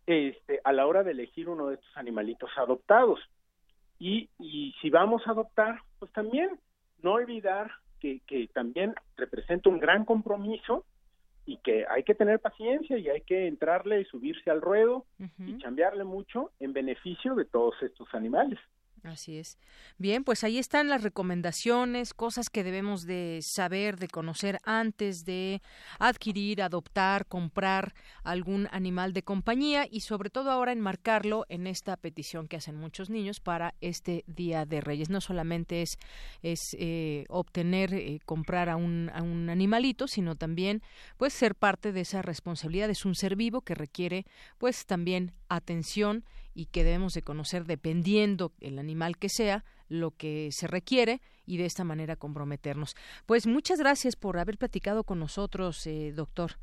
[0.07, 3.21] este, a la hora de elegir uno de estos animalitos adoptados.
[3.99, 6.61] Y, y si vamos a adoptar, pues también
[7.03, 7.71] no olvidar
[8.01, 10.85] que, que también representa un gran compromiso
[11.49, 15.07] y que hay que tener paciencia y hay que entrarle y subirse al ruedo
[15.39, 18.59] y cambiarle mucho en beneficio de todos estos animales.
[19.05, 19.59] Así es.
[19.97, 25.63] Bien, pues ahí están las recomendaciones, cosas que debemos de saber, de conocer antes de
[25.99, 27.95] adquirir, adoptar, comprar
[28.25, 33.09] algún animal de compañía y sobre todo ahora enmarcarlo en esta petición que hacen muchos
[33.09, 35.11] niños para este Día de Reyes.
[35.11, 35.99] No solamente es,
[36.43, 40.83] es eh, obtener, eh, comprar a un, a un animalito, sino también
[41.17, 42.91] pues ser parte de esa responsabilidad.
[42.91, 44.27] Es un ser vivo que requiere
[44.59, 46.25] pues también atención
[46.59, 51.57] y que debemos de conocer dependiendo el animal que sea lo que se requiere y
[51.57, 52.97] de esta manera comprometernos.
[53.27, 56.59] Pues muchas gracias por haber platicado con nosotros, eh, doctor.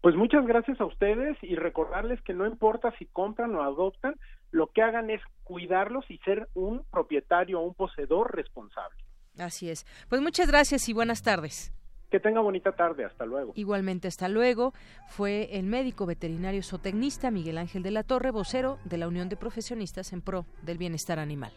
[0.00, 4.14] Pues muchas gracias a ustedes y recordarles que no importa si compran o adoptan,
[4.50, 9.04] lo que hagan es cuidarlos y ser un propietario o un poseedor responsable.
[9.38, 9.84] Así es.
[10.08, 11.70] Pues muchas gracias y buenas tardes.
[12.12, 13.54] Que tenga bonita tarde, hasta luego.
[13.56, 14.74] Igualmente, hasta luego.
[15.08, 19.36] Fue el médico veterinario zootecnista Miguel Ángel de la Torre, vocero de la Unión de
[19.38, 21.52] Profesionistas en Pro del Bienestar Animal.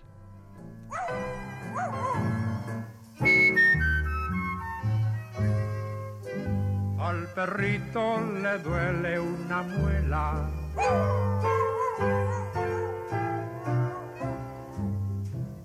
[7.00, 10.50] Al perrito le duele una muela.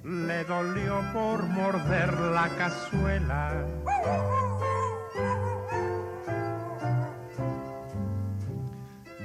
[0.02, 4.49] Le dolió por morder la cazuela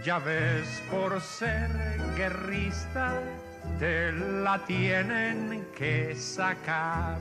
[0.05, 1.67] Ya ves, por ser
[2.15, 3.19] guerrista,
[3.79, 7.17] te la tienen que sacar.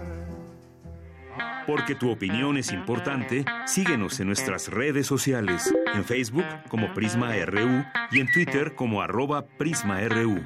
[1.66, 7.86] Porque tu opinión es importante, síguenos en nuestras redes sociales, en Facebook como Prisma RU
[8.12, 10.44] y en Twitter como arroba PrismaRU.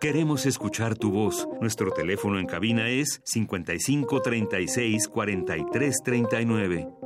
[0.00, 1.46] Queremos escuchar tu voz.
[1.60, 7.01] Nuestro teléfono en cabina es 55 36 43 39.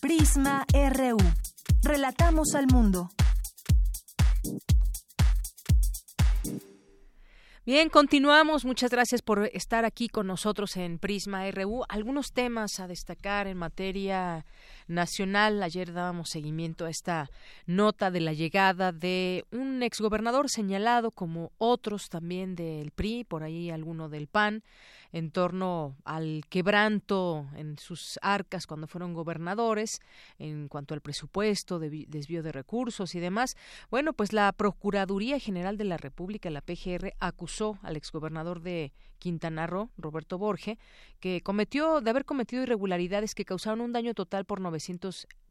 [0.00, 1.18] Prisma RU.
[1.82, 3.10] Relatamos al mundo.
[7.66, 8.64] Bien, continuamos.
[8.64, 11.84] Muchas gracias por estar aquí con nosotros en Prisma RU.
[11.88, 14.46] Algunos temas a destacar en materia
[14.88, 15.62] nacional.
[15.62, 17.30] Ayer dábamos seguimiento a esta
[17.66, 23.70] nota de la llegada de un exgobernador señalado como otros también del PRI, por ahí
[23.70, 24.62] alguno del PAN
[25.12, 30.00] en torno al quebranto en sus arcas cuando fueron gobernadores,
[30.38, 33.56] en cuanto al presupuesto, de desvío de recursos y demás.
[33.90, 39.66] Bueno, pues la Procuraduría General de la República, la PGR, acusó al exgobernador de Quintana
[39.66, 40.78] Roo, Roberto Borge,
[41.20, 44.77] que cometió de haber cometido irregularidades que causaron un daño total por 900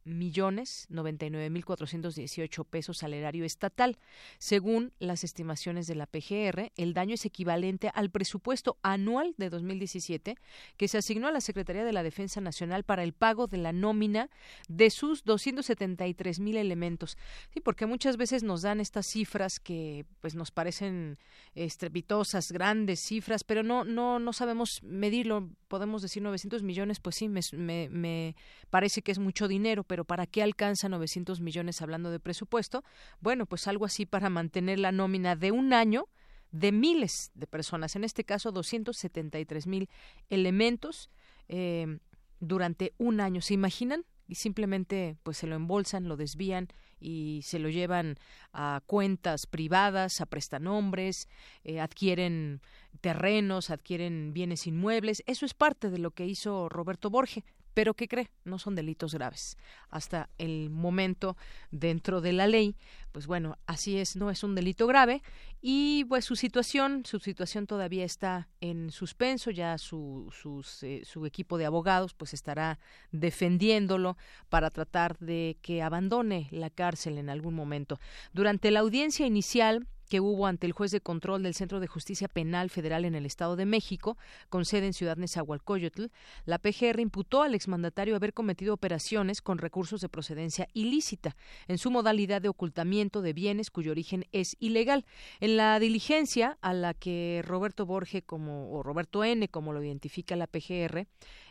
[0.07, 3.97] millones 99 mil 418 pesos al estatal.
[4.38, 10.36] Según las estimaciones de la PGR, el daño es equivalente al presupuesto anual de 2017
[10.78, 13.73] que se asignó a la Secretaría de la Defensa Nacional para el pago de la
[13.73, 14.30] nómina
[14.69, 17.17] de sus 273 mil elementos.
[17.53, 21.17] Sí, porque muchas veces nos dan estas cifras que pues nos parecen
[21.55, 25.49] estrepitosas, grandes cifras, pero no no no sabemos medirlo.
[25.68, 28.36] Podemos decir 900 millones, pues sí, me, me, me
[28.70, 32.84] parece que es mucho dinero, pero ¿para qué alcanza 900 millones hablando de presupuesto?
[33.20, 36.07] Bueno, pues algo así para mantener la nómina de un año
[36.51, 39.89] de miles de personas, en este caso 273 mil
[40.30, 41.09] elementos
[41.49, 41.99] eh,
[42.39, 43.41] durante un año.
[43.41, 44.05] ¿Se imaginan?
[44.28, 46.68] Y simplemente pues se lo embolsan, lo desvían
[47.00, 48.18] y se lo llevan
[48.54, 51.28] a cuentas privadas, a prestanombres,
[51.64, 52.62] eh, adquieren
[53.02, 55.24] terrenos, adquieren bienes inmuebles.
[55.28, 57.43] Eso es parte de lo que hizo Roberto Borge.
[57.78, 58.32] Pero ¿qué cree?
[58.43, 59.55] No son delitos graves.
[59.91, 61.38] Hasta el momento
[61.69, 62.75] dentro de la ley,
[63.11, 65.21] pues bueno, así es, no es un delito grave
[65.61, 70.34] y pues su situación, su situación todavía está en suspenso, ya su,
[70.82, 72.80] eh, su equipo de abogados pues estará
[73.11, 74.17] defendiéndolo
[74.49, 77.99] para tratar de que abandone la cárcel en algún momento.
[78.34, 82.28] Durante la audiencia inicial, que hubo ante el juez de control del Centro de Justicia
[82.28, 84.18] Penal Federal en el Estado de México,
[84.49, 86.05] con sede en Ciudad Nezahualcóyotl,
[86.45, 91.36] la PGR imputó al exmandatario haber cometido operaciones con recursos de procedencia ilícita,
[91.68, 95.05] en su modalidad de ocultamiento de bienes cuyo origen es ilegal.
[95.39, 100.36] En la diligencia a la que Roberto Borge como o Roberto N, como lo identifica
[100.36, 101.08] la PGR,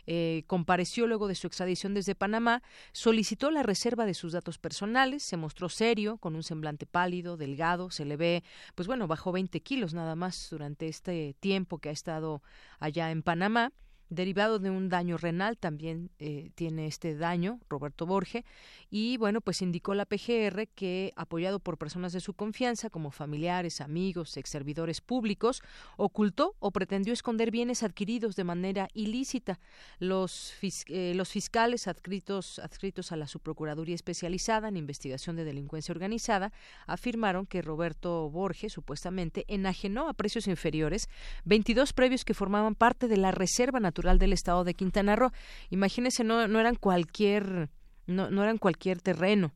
[0.07, 5.21] eh, compareció luego de su extradición desde Panamá, solicitó la reserva de sus datos personales,
[5.21, 8.43] se mostró serio, con un semblante pálido, delgado, se le ve,
[8.73, 12.41] pues bueno, bajó 20 kilos nada más durante este tiempo que ha estado
[12.79, 13.71] allá en Panamá
[14.09, 18.45] derivado de un daño renal, también eh, tiene este daño Roberto Borge,
[18.89, 23.81] y bueno, pues indicó la PGR que, apoyado por personas de su confianza, como familiares,
[23.81, 25.61] amigos, ex servidores públicos,
[25.97, 29.59] ocultó o pretendió esconder bienes adquiridos de manera ilícita.
[29.99, 30.53] Los,
[30.87, 36.53] eh, los fiscales adscritos, adscritos a la Subprocuraduría Especializada en Investigación de Delincuencia Organizada
[36.85, 41.09] afirmaron que Roberto Borge supuestamente enajenó a precios inferiores
[41.43, 45.31] 22 previos que formaban parte de la Reserva Natural del estado de Quintana Roo.
[45.69, 47.69] Imagínense, no, eran cualquier,
[48.05, 49.53] no, no eran cualquier terreno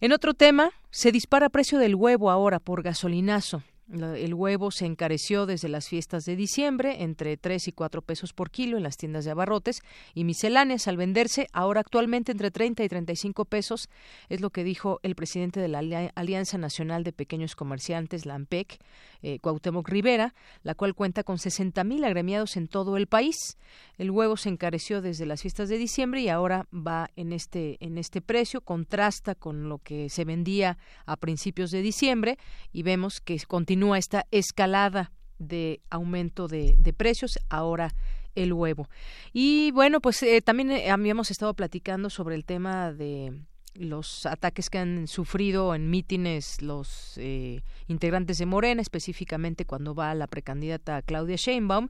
[0.00, 3.62] En otro tema, se dispara precio del huevo ahora por gasolinazo.
[3.90, 8.50] El huevo se encareció desde las fiestas de diciembre entre 3 y 4 pesos por
[8.50, 9.82] kilo en las tiendas de abarrotes
[10.14, 13.90] y misceláneas al venderse ahora actualmente entre 30 y 35 pesos,
[14.30, 15.80] es lo que dijo el presidente de la
[16.14, 18.78] Alianza Nacional de Pequeños Comerciantes, la AMPEC,
[19.20, 23.58] eh, Cuauhtémoc Rivera, la cual cuenta con 60.000 agremiados en todo el país.
[23.98, 27.98] El huevo se encareció desde las fiestas de diciembre y ahora va en este, en
[27.98, 32.38] este precio, contrasta con lo que se vendía a principios de diciembre
[32.72, 37.94] y vemos que continúa esta escalada de aumento de, precios, ahora
[38.34, 38.88] el huevo.
[39.32, 43.42] Y bueno, pues eh, también eh, habíamos estado platicando sobre el tema de
[43.74, 50.14] los ataques que han sufrido en mítines los eh, integrantes de Morena, específicamente cuando va
[50.14, 51.88] la precandidata Claudia Sheinbaum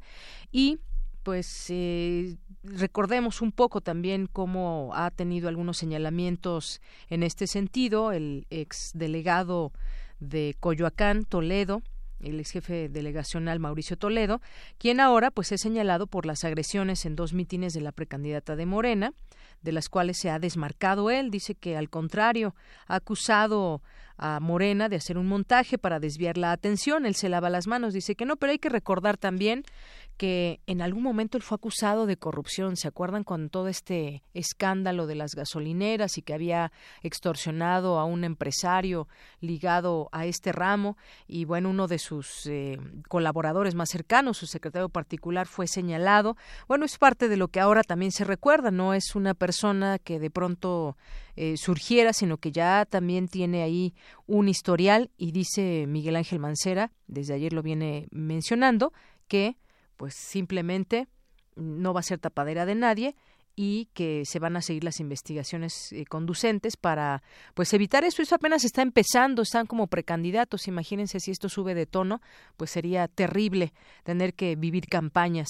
[0.53, 0.78] y
[1.24, 1.72] pues
[2.64, 9.72] recordemos un poco también cómo ha tenido algunos señalamientos en este sentido el ex delegado
[10.22, 11.82] de Coyoacán, Toledo,
[12.20, 14.40] el ex jefe delegacional Mauricio Toledo,
[14.78, 18.66] quien ahora pues es señalado por las agresiones en dos mítines de la precandidata de
[18.66, 19.12] Morena,
[19.62, 21.30] de las cuales se ha desmarcado él.
[21.30, 22.54] Dice que al contrario
[22.86, 23.82] ha acusado
[24.16, 27.06] a Morena de hacer un montaje para desviar la atención.
[27.06, 29.64] Él se lava las manos, dice que no, pero hay que recordar también
[30.22, 32.76] que en algún momento él fue acusado de corrupción.
[32.76, 36.70] ¿Se acuerdan con todo este escándalo de las gasolineras y que había
[37.02, 39.08] extorsionado a un empresario
[39.40, 40.96] ligado a este ramo?
[41.26, 46.36] Y bueno, uno de sus eh, colaboradores más cercanos, su secretario particular, fue señalado.
[46.68, 48.70] Bueno, es parte de lo que ahora también se recuerda.
[48.70, 50.96] No es una persona que de pronto
[51.34, 53.92] eh, surgiera, sino que ya también tiene ahí
[54.28, 58.92] un historial y dice Miguel Ángel Mancera, desde ayer lo viene mencionando,
[59.26, 59.56] que
[59.97, 61.09] pues simplemente
[61.57, 63.16] no va a ser tapadera de nadie
[63.55, 67.22] y que se van a seguir las investigaciones eh, conducentes para
[67.55, 71.84] pues evitar eso eso apenas está empezando están como precandidatos imagínense si esto sube de
[71.84, 72.22] tono
[72.57, 73.74] pues sería terrible
[74.05, 75.49] tener que vivir campañas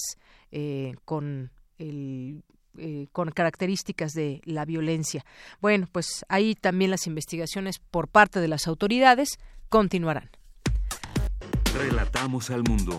[0.51, 2.43] eh, con el
[2.79, 5.27] eh, con características de la violencia.
[5.61, 9.39] Bueno, pues ahí también las investigaciones por parte de las autoridades
[9.69, 10.31] continuarán.
[11.75, 12.99] Relatamos al mundo.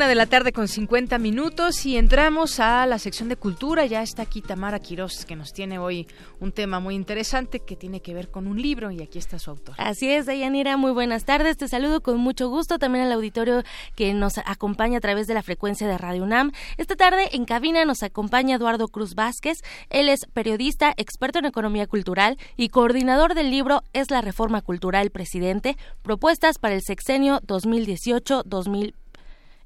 [0.00, 3.84] Una de la tarde con 50 minutos y entramos a la sección de cultura.
[3.84, 6.08] Ya está aquí Tamara Quiroz, que nos tiene hoy
[6.40, 9.50] un tema muy interesante que tiene que ver con un libro y aquí está su
[9.50, 9.74] autor.
[9.76, 11.58] Así es, Dayanira, muy buenas tardes.
[11.58, 13.62] Te saludo con mucho gusto también al auditorio
[13.94, 16.52] que nos acompaña a través de la frecuencia de Radio UNAM.
[16.78, 19.58] Esta tarde en cabina nos acompaña Eduardo Cruz Vázquez.
[19.90, 25.10] Él es periodista, experto en economía cultural y coordinador del libro Es la Reforma Cultural
[25.10, 28.99] Presidente, propuestas para el sexenio 2018-2020.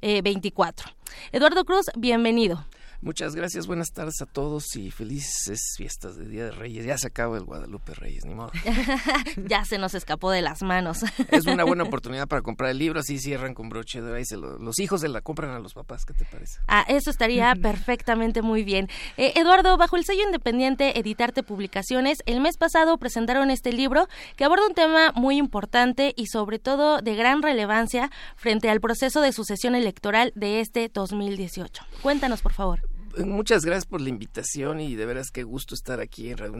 [0.04, 0.90] 24.
[1.32, 2.64] Eduardo Cruz, bienvenido.
[3.04, 6.86] Muchas gracias, buenas tardes a todos y felices fiestas de Día de Reyes.
[6.86, 8.50] Ya se acaba el Guadalupe Reyes, ni modo.
[9.46, 11.04] ya se nos escapó de las manos.
[11.30, 14.24] es una buena oportunidad para comprar el libro, así cierran con broche de oro y
[14.24, 16.60] se los hijos se la compran a los papás, ¿qué te parece?
[16.66, 18.88] Ah, eso estaría perfectamente muy bien.
[19.18, 24.44] Eh, Eduardo, bajo el sello independiente Editarte Publicaciones, el mes pasado presentaron este libro que
[24.44, 29.32] aborda un tema muy importante y sobre todo de gran relevancia frente al proceso de
[29.32, 31.84] sucesión electoral de este 2018.
[32.00, 36.30] Cuéntanos, por favor muchas gracias por la invitación y de veras qué gusto estar aquí
[36.30, 36.54] en Radio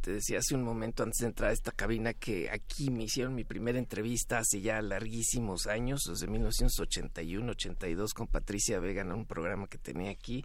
[0.00, 3.34] Te decía hace un momento antes de entrar a esta cabina que aquí me hicieron
[3.34, 9.66] mi primera entrevista hace ya larguísimos años, desde 1981-82 con Patricia Vega en un programa
[9.66, 10.44] que tenía aquí.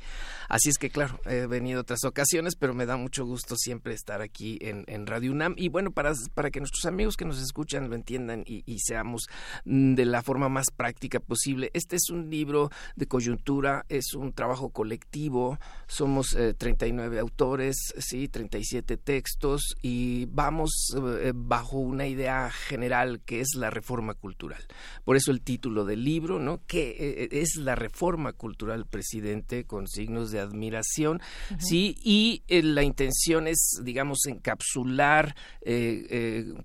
[0.49, 4.21] Así es que claro, he venido otras ocasiones, pero me da mucho gusto siempre estar
[4.21, 5.55] aquí en, en Radio UNAM.
[5.57, 9.27] Y bueno, para, para que nuestros amigos que nos escuchan lo entiendan y, y seamos
[9.65, 14.33] mm, de la forma más práctica posible, este es un libro de coyuntura, es un
[14.33, 15.50] trabajo colectivo,
[15.87, 23.41] somos 39 eh, autores, sí, 37 textos y vamos eh, bajo una idea general que
[23.41, 24.63] es la reforma cultural.
[25.03, 26.61] Por eso el título del libro, ¿no?
[26.65, 31.21] Que eh, es la reforma cultural, presidente, con signos de admiración,
[31.59, 35.35] sí, y la intención es, digamos, encapsular,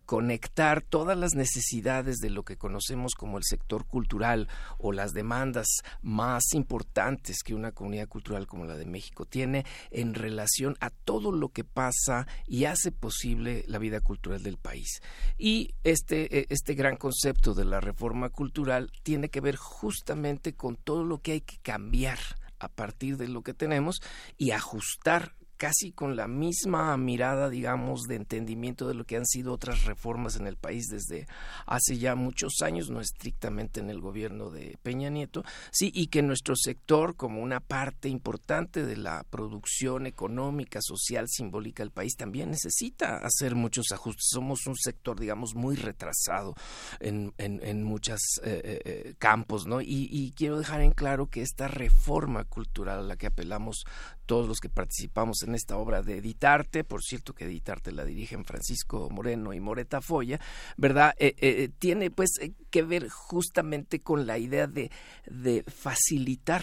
[0.05, 5.67] conectar todas las necesidades de lo que conocemos como el sector cultural o las demandas
[6.03, 11.33] más importantes que una comunidad cultural como la de México tiene en relación a todo
[11.33, 15.01] lo que pasa y hace posible la vida cultural del país.
[15.39, 20.77] Y este, eh, este gran concepto de la reforma cultural tiene que ver justamente con
[20.77, 22.19] todo lo que hay que cambiar
[22.59, 24.01] a partir de lo que tenemos
[24.39, 29.53] y ajustar casi con la misma mirada, digamos, de entendimiento de lo que han sido
[29.53, 31.27] otras reformas en el país desde
[31.67, 36.23] hace ya muchos años, no estrictamente en el gobierno de Peña Nieto, sí, y que
[36.23, 42.51] nuestro sector, como una parte importante de la producción económica, social, simbólica del país, también
[42.51, 44.27] necesita hacer muchos ajustes.
[44.29, 46.55] Somos un sector, digamos, muy retrasado
[47.01, 49.81] en, en, muchos eh, eh, eh, campos, ¿no?
[49.81, 53.85] Y, y quiero dejar en claro que esta reforma cultural a la que apelamos
[54.27, 58.45] todos los que participamos en esta obra de Editarte, por cierto que Editarte la dirigen
[58.45, 60.41] Francisco Moreno y Moreta Foya,
[60.77, 61.15] ¿verdad?
[61.19, 64.91] Eh, eh, tiene pues eh, que ver justamente con la idea de,
[65.27, 66.63] de facilitar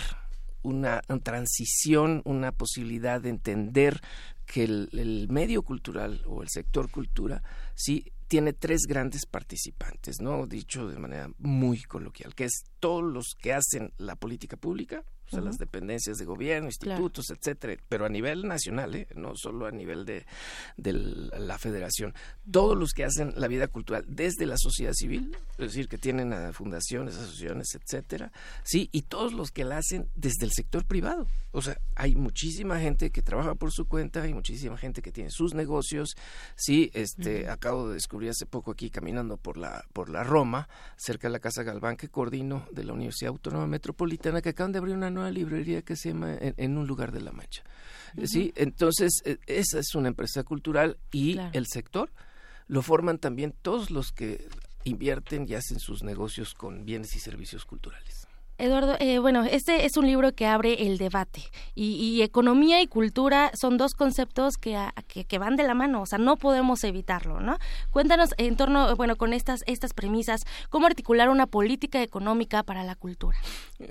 [0.62, 4.02] una, transición, una posibilidad de entender
[4.46, 7.44] que el, el, medio cultural o el sector cultura
[7.76, 10.48] sí tiene tres grandes participantes, ¿no?
[10.48, 15.04] Dicho de manera muy coloquial, que es todos los que hacen la política pública,
[15.34, 19.08] o sea, las dependencias de gobierno, institutos, etcétera, pero a nivel nacional, ¿eh?
[19.16, 20.26] no solo a nivel de,
[20.78, 22.14] de, la federación.
[22.50, 26.54] Todos los que hacen la vida cultural desde la sociedad civil, es decir, que tienen
[26.54, 28.32] fundaciones, asociaciones, etcétera,
[28.64, 31.28] sí, y todos los que la hacen desde el sector privado.
[31.52, 35.30] O sea, hay muchísima gente que trabaja por su cuenta, hay muchísima gente que tiene
[35.30, 36.16] sus negocios,
[36.56, 40.68] sí, este, acabo de descubrir hace poco aquí caminando por la, por la Roma,
[40.98, 44.80] cerca de la Casa Galván que coordino de la Universidad Autónoma Metropolitana, que acaban de
[44.80, 47.64] abrir una nueva librería que se llama En, un lugar de la Mancha.
[48.26, 52.12] Sí, entonces e, esa es una empresa cultural y el sector
[52.68, 54.48] lo forman también todos los que
[54.84, 58.23] invierten y hacen sus negocios con bienes y servicios culturales.
[58.64, 61.42] Eduardo, eh, bueno, este es un libro que abre el debate
[61.76, 64.80] y, economía y cultura son dos conceptos que,
[65.28, 67.58] que, van de la mano, o sea, no podemos evitarlo, ¿no?
[67.92, 72.96] Cuéntanos en torno, bueno, con estas, estas premisas, cómo articular una política económica para la
[72.96, 73.38] cultura.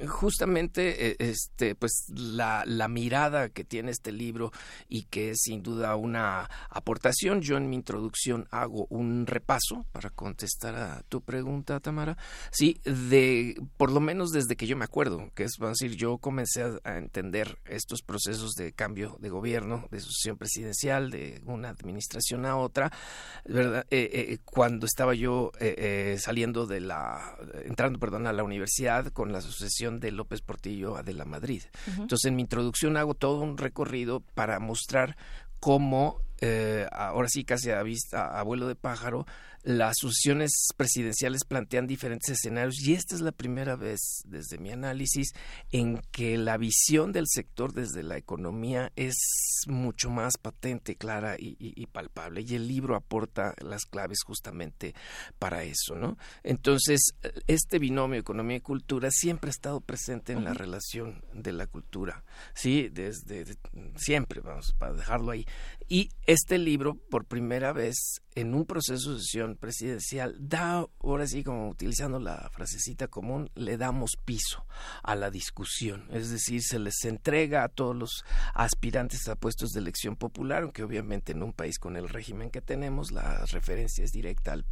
[0.09, 4.53] Justamente, eh, este, pues la, la mirada que tiene este libro
[4.89, 10.09] y que es sin duda una aportación, yo en mi introducción hago un repaso para
[10.09, 12.17] contestar a tu pregunta, Tamara,
[12.51, 16.63] sí, de por lo menos desde que yo me acuerdo, que es decir, yo comencé
[16.85, 22.57] a, entender estos procesos de cambio de gobierno, de sucesión presidencial, de una administración a
[22.57, 22.93] otra,
[23.45, 23.87] ¿verdad?
[23.91, 29.33] Eh, eh, cuando estaba yo eh, saliendo de la, entrando, perdón, a la universidad con
[29.33, 31.63] la sucesión de López Portillo a de la Madrid.
[31.87, 35.17] Entonces, en mi introducción hago todo un recorrido para mostrar
[35.61, 36.21] cómo,
[36.93, 39.27] ahora sí casi a vista, abuelo de pájaro,
[39.63, 45.33] las sucesiones presidenciales plantean diferentes escenarios y esta es la primera vez desde mi análisis
[45.71, 49.15] en que la visión del sector desde la economía es
[49.67, 54.95] mucho más patente, clara y, palpable y el libro aporta las claves justamente
[55.39, 56.17] para eso, ¿no?
[56.43, 57.15] Entonces,
[57.47, 62.25] este binomio economía y cultura siempre ha estado presente en la relación de la cultura,
[62.55, 62.89] ¿sí?
[62.89, 63.45] Desde
[63.97, 65.47] siempre, vamos, para dejarlo ahí.
[65.89, 69.21] Y este libro, por primera vez, en un proceso de
[69.57, 74.67] presidencial, da, ahora sí, como utilizando la frasecita común, le damos piso
[75.03, 76.07] a la discusión.
[76.11, 78.25] Es decir, se les entrega a todos los
[78.55, 82.61] aspirantes a puestos de elección popular, aunque obviamente en un país con el régimen que
[82.61, 84.65] tenemos, la referencia es directa al,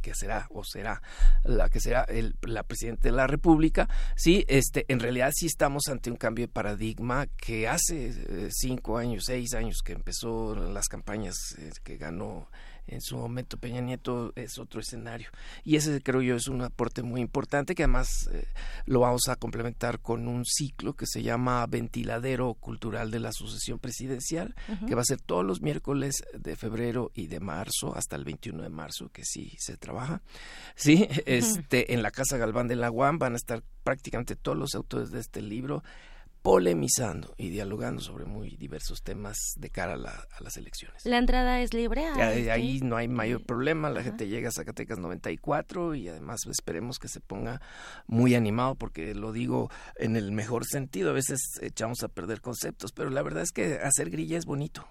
[0.00, 1.02] que será o será
[1.44, 3.88] la que será el, la presidenta de la República.
[4.16, 8.98] Sí, este, en realidad sí estamos ante un cambio de paradigma que hace eh, cinco
[8.98, 12.48] años, seis años que empezó las campañas eh, que ganó
[12.86, 15.28] en su momento Peña Nieto es otro escenario.
[15.64, 18.46] Y ese creo yo es un aporte muy importante que además eh,
[18.86, 23.78] lo vamos a complementar con un ciclo que se llama Ventiladero Cultural de la Sucesión
[23.78, 24.54] Presidencial,
[24.86, 28.62] que va a ser todos los miércoles de febrero y de marzo hasta el 21
[28.62, 30.22] de marzo, que sí se trabaja.
[30.74, 34.74] Sí, este, en la Casa Galván de la UAM van a estar prácticamente todos los
[34.74, 35.82] autores de este libro
[36.46, 41.04] polemizando y dialogando sobre muy diversos temas de cara a, las elecciones.
[41.04, 42.06] ¿La entrada es libre?
[42.06, 47.00] Ahí, ahí no hay mayor problema, la gente llega a Zacatecas 94 y además esperemos
[47.00, 47.60] que se ponga
[48.06, 52.92] muy animado porque lo digo en el mejor sentido, a veces echamos a perder conceptos,
[52.92, 54.86] pero la verdad es que hacer grilla es bonito.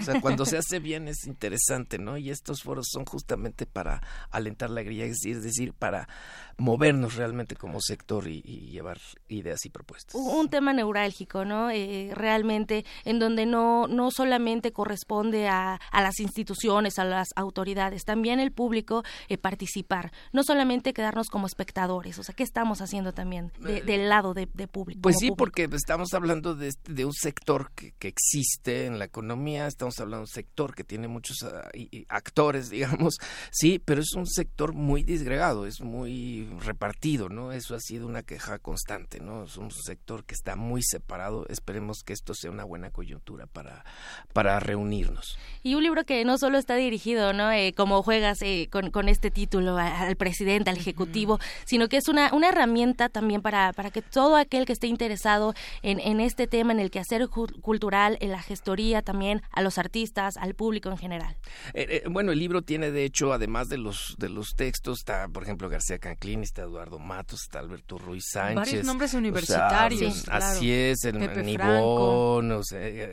[0.00, 2.16] O sea, cuando se hace bien es interesante, ¿no?
[2.16, 6.08] Y estos foros son justamente para alentar la grilla, es decir, para
[6.58, 8.98] movernos realmente como sector y, llevar
[9.28, 10.14] ideas y propuestas.
[10.14, 11.70] Un tema neurálgico, ¿no?
[11.70, 18.04] Eh, realmente, en donde no, no solamente corresponde a, a, las instituciones, a las autoridades,
[18.04, 23.12] también el público eh, participar, no solamente quedarnos como espectadores, o sea, ¿qué estamos haciendo
[23.12, 25.00] también eh, del lado de, público?
[25.02, 29.67] Pues sí, porque estamos hablando de, de un sector que, que, existe en la economía,
[29.68, 31.68] estamos hablando de un sector que tiene muchos ah,
[32.08, 33.18] actores, digamos,
[33.50, 37.52] sí, pero es un sector muy disgregado, es muy repartido, ¿no?
[37.52, 39.44] Eso ha sido una queja constante, ¿no?
[39.44, 41.46] Es un sector que está muy separado.
[41.48, 43.84] Esperemos que esto sea una buena coyuntura para,
[44.32, 45.38] para reunirnos.
[45.62, 47.50] Y un libro que no solo está dirigido, ¿no?
[47.50, 52.08] Eh, como juegas eh, con, con, este título al presidente, al ejecutivo, sino que es
[52.08, 56.46] una, una herramienta también para, para que todo aquel que esté interesado en, en este
[56.46, 60.98] tema, en el quehacer cultural, en la gestoría también, a los artistas, al público en
[60.98, 61.36] general.
[61.74, 65.42] Eh, bueno, el libro tiene de hecho, además de los de los textos, está, por
[65.42, 68.54] ejemplo, García Canclín, está Eduardo Matos, está Alberto Ruiz Sánchez.
[68.54, 70.28] Varios nombres universitarios.
[70.28, 72.52] Así es, el Nibón,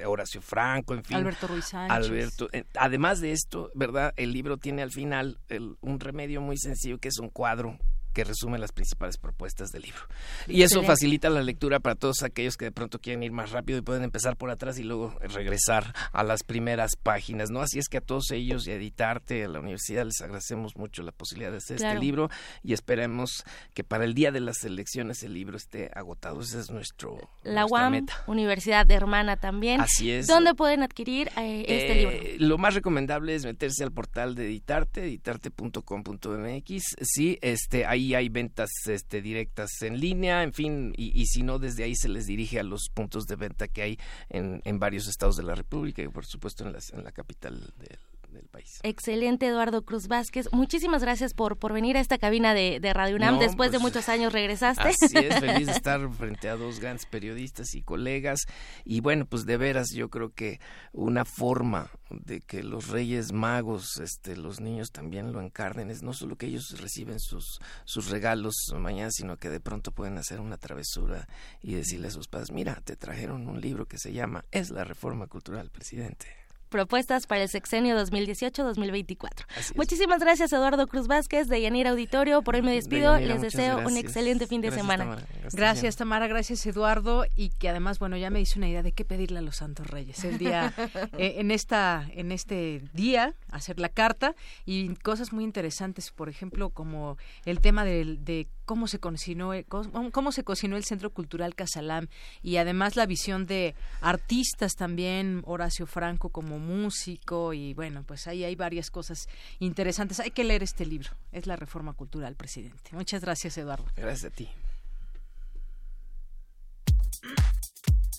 [0.05, 1.17] Horacio Franco, en fin.
[1.17, 1.91] Alberto Ruiz Sánchez.
[1.91, 4.13] Alberto, además de esto, ¿verdad?
[4.15, 5.39] El libro tiene al final
[5.81, 7.79] un remedio muy sencillo que es un cuadro
[8.15, 9.99] que resume las principales propuestas del libro.
[10.47, 13.77] Y eso facilita la lectura para todos aquellos que de pronto quieren ir más rápido
[13.77, 17.59] y pueden empezar por atrás y luego regresar a las primeras páginas, ¿no?
[17.59, 21.03] Así es que a todos ellos y a Editarte, a la universidad, les agradecemos mucho
[21.03, 22.29] la posibilidad de hacer este libro
[22.63, 23.43] y esperemos
[23.73, 26.39] que para el día de las elecciones el libro esté agotado.
[26.39, 29.81] Ese es nuestro La UAM, Universidad Hermana también.
[29.81, 30.27] Así es.
[30.27, 32.15] ¿Dónde pueden adquirir eh, este libro?
[32.15, 36.83] Eh, lo más recomendable es meterse al portal de Editarte, editarte.com.mx.
[37.01, 41.83] Sí, este, ahí hay ventas este, directas en línea, en fin, y, si no, desde
[41.83, 43.99] ahí se les dirige a los puntos de venta que hay
[44.29, 47.99] en, en varios estados de la República y por supuesto en, en la capital del
[48.35, 48.79] del país.
[48.83, 50.47] Excelente, Eduardo Cruz Vázquez.
[50.51, 53.39] Muchísimas gracias por, por venir a esta cabina de, Radio UNAM.
[53.39, 54.89] Después de pues, muchos años regresaste.
[54.89, 58.41] Así es, feliz de estar frente a dos grandes periodistas y colegas.
[58.83, 60.59] Y bueno, pues de veras, yo creo que
[60.93, 66.13] una forma de que los reyes magos, este, los niños también lo encarnen, es no
[66.13, 70.57] solo que ellos reciben sus, sus regalos mañana, sino que de pronto pueden hacer una
[70.57, 71.27] travesura
[71.61, 74.83] y decirle a sus padres, mira, te trajeron un libro que se llama Es la
[74.83, 79.75] Reforma Cultural, presidente propuestas para el sexenio 2018-2024.
[79.75, 82.41] Muchísimas gracias, Eduardo Cruz Vázquez, de Yanira Auditorio.
[82.41, 83.17] Por hoy me despido.
[83.17, 85.17] Les deseo un excelente fin de semana.
[85.53, 86.27] Gracias, Tamara.
[86.27, 87.25] Gracias, Eduardo.
[87.35, 89.87] Y que además, bueno, ya me hice una idea de qué pedirle a los Santos
[89.87, 90.73] Reyes el día,
[91.17, 94.35] eh, en, esta, en este día, hacer la carta
[94.65, 99.65] y cosas muy interesantes, por ejemplo, como el tema de, de cómo se cocinó eh,
[99.65, 102.07] cómo, se cocinó el Centro Cultural Casalam
[102.43, 108.43] y además la visión de artistas también Horacio Franco como músico y bueno pues ahí
[108.43, 109.27] hay varias cosas
[109.59, 110.19] interesantes.
[110.19, 112.91] Hay que leer este libro es la Reforma Cultural presidente.
[112.91, 113.85] Muchas gracias Eduardo.
[113.95, 114.49] Gracias a ti.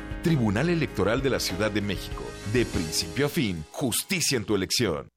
[0.23, 5.09] Tribunal Electoral de la Ciudad de México de principio a fin, justicia en tu elección.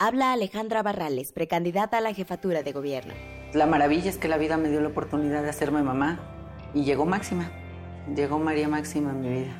[0.00, 3.14] Habla Alejandra Barrales, precandidata a la jefatura de gobierno.
[3.52, 6.20] La maravilla es que la vida me dio la oportunidad de hacerme mamá
[6.72, 7.50] y llegó Máxima.
[8.14, 9.52] Llegó María Máxima en mi vida.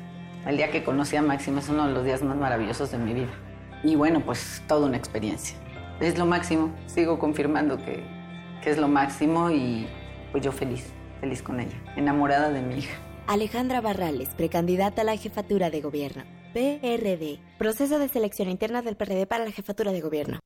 [0.45, 3.13] El día que conocí a Máxima es uno de los días más maravillosos de mi
[3.13, 3.33] vida.
[3.83, 5.57] Y bueno, pues toda una experiencia.
[5.99, 6.73] Es lo máximo.
[6.85, 8.05] Sigo confirmando que,
[8.63, 9.89] que es lo máximo y
[10.31, 10.85] pues yo feliz,
[11.19, 12.95] feliz con ella, enamorada de mi hija.
[13.27, 16.23] Alejandra Barrales, precandidata a la jefatura de gobierno.
[16.53, 17.39] PRD.
[17.59, 20.39] Proceso de selección interna del PRD para la jefatura de gobierno.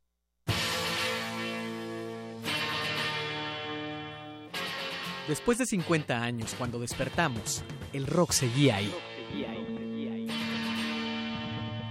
[5.28, 8.94] Después de 50 años, cuando despertamos, el rock seguía ahí.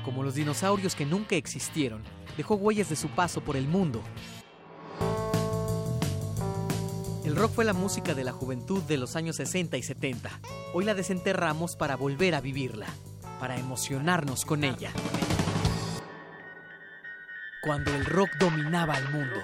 [0.04, 2.02] Como los dinosaurios que nunca existieron,
[2.36, 4.02] dejó huellas de su paso por el mundo.
[7.24, 10.40] El rock fue la música de la juventud de los años 60 y 70.
[10.74, 12.88] Hoy la desenterramos para volver a vivirla
[13.42, 14.92] para emocionarnos con ella.
[17.60, 19.42] Cuando el rock dominaba el mundo.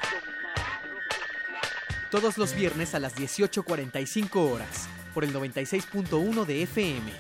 [2.08, 7.10] Todos los viernes a las 18.45 horas, por el 96.1 de FM.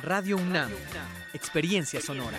[0.00, 0.70] Radio UNAM,
[1.32, 2.38] Experiencia Sonora.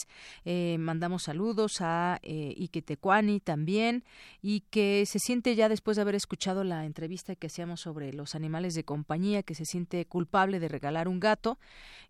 [0.46, 4.04] Eh, mandamos saludos a eh, Iquetecuani también
[4.42, 8.34] y que se siente ya después de haber escuchado la entrevista que hacíamos sobre los
[8.34, 11.60] animales de compañía, que se siente culpable de regalar un gato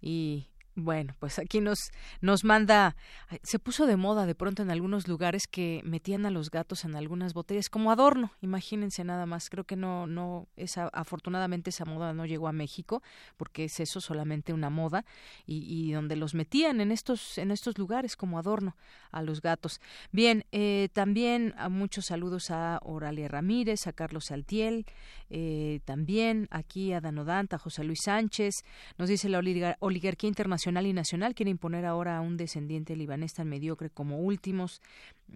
[0.01, 2.97] y bueno, pues aquí nos nos manda
[3.43, 6.95] se puso de moda de pronto en algunos lugares que metían a los gatos en
[6.95, 9.49] algunas botellas como adorno, imagínense nada más.
[9.49, 13.01] Creo que no no esa afortunadamente esa moda no llegó a México
[13.37, 15.05] porque es eso solamente una moda
[15.45, 18.75] y, y donde los metían en estos en estos lugares como adorno
[19.11, 19.79] a los gatos.
[20.11, 24.85] Bien, eh, también a muchos saludos a Oralia Ramírez, a Carlos Saltiel,
[25.29, 28.65] eh, también aquí a Danodanta, a José Luis Sánchez.
[28.97, 29.39] Nos dice la
[29.79, 34.81] oligarquía internacional y nacional quiere imponer ahora a un descendiente libanés tan mediocre como últimos.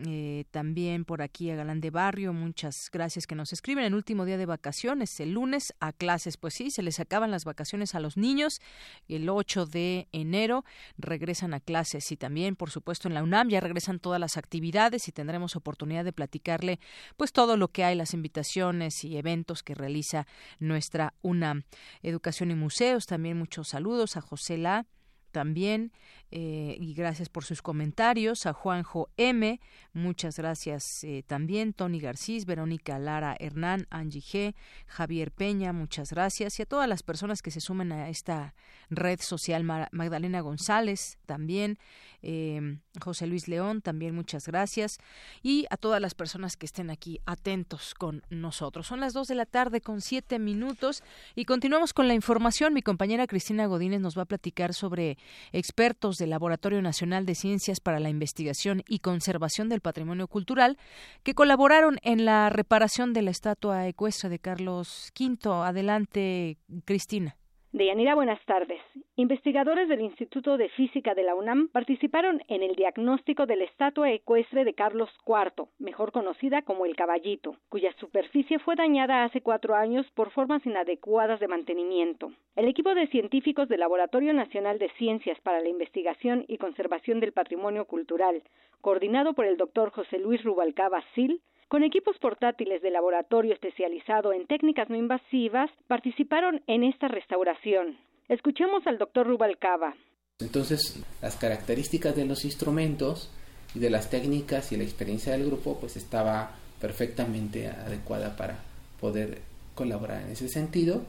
[0.07, 3.83] Eh, también por aquí a Galán de Barrio, muchas gracias que nos escriben.
[3.83, 6.37] El último día de vacaciones, el lunes a clases.
[6.37, 8.59] Pues sí, se les acaban las vacaciones a los niños.
[9.07, 10.63] El 8 de enero
[10.97, 15.07] regresan a clases y también, por supuesto, en la UNAM ya regresan todas las actividades
[15.07, 16.79] y tendremos oportunidad de platicarle
[17.17, 20.27] pues todo lo que hay, las invitaciones y eventos que realiza
[20.59, 21.63] nuestra UNAM.
[22.01, 24.85] Educación y museos, también muchos saludos a José La
[25.31, 25.91] también
[26.31, 29.59] eh, y gracias por sus comentarios a Juanjo M
[29.93, 34.55] muchas gracias eh, también Tony Garcís Verónica Lara Hernán Angie G
[34.87, 38.53] Javier Peña muchas gracias y a todas las personas que se sumen a esta
[38.89, 41.77] red social Magdalena González también
[42.21, 44.97] eh, José Luis León, también muchas gracias,
[45.41, 48.87] y a todas las personas que estén aquí atentos con nosotros.
[48.87, 51.03] Son las dos de la tarde con siete minutos
[51.35, 52.73] y continuamos con la información.
[52.73, 55.17] Mi compañera Cristina Godínez nos va a platicar sobre
[55.53, 60.77] expertos del Laboratorio Nacional de Ciencias para la Investigación y Conservación del Patrimonio Cultural
[61.23, 65.65] que colaboraron en la reparación de la estatua ecuestre de Carlos V.
[65.65, 67.35] Adelante, Cristina.
[67.71, 68.79] Deyanira, buenas tardes.
[69.19, 74.09] Investigadores del Instituto de Física de la UNAM participaron en el diagnóstico de la estatua
[74.13, 79.75] ecuestre de Carlos IV, mejor conocida como el caballito, cuya superficie fue dañada hace cuatro
[79.75, 82.31] años por formas inadecuadas de mantenimiento.
[82.55, 87.33] El equipo de científicos del Laboratorio Nacional de Ciencias para la Investigación y Conservación del
[87.33, 88.41] Patrimonio Cultural,
[88.79, 94.47] coordinado por el doctor José Luis Rubalcaba Sil, con equipos portátiles de laboratorio especializado en
[94.47, 97.97] técnicas no invasivas, participaron en esta restauración.
[98.29, 99.95] Escuchemos al doctor Rubalcaba.
[100.37, 103.31] Entonces, las características de los instrumentos
[103.73, 108.59] y de las técnicas y la experiencia del grupo, pues estaba perfectamente adecuada para
[109.01, 109.41] poder
[109.73, 111.01] colaborar en ese sentido.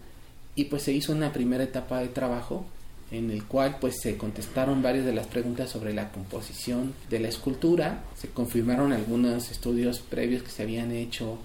[0.54, 2.64] Y pues se hizo una primera etapa de trabajo
[3.10, 7.28] en el cual pues se contestaron varias de las preguntas sobre la composición de la
[7.28, 11.38] escultura, se confirmaron algunos estudios previos que se habían hecho,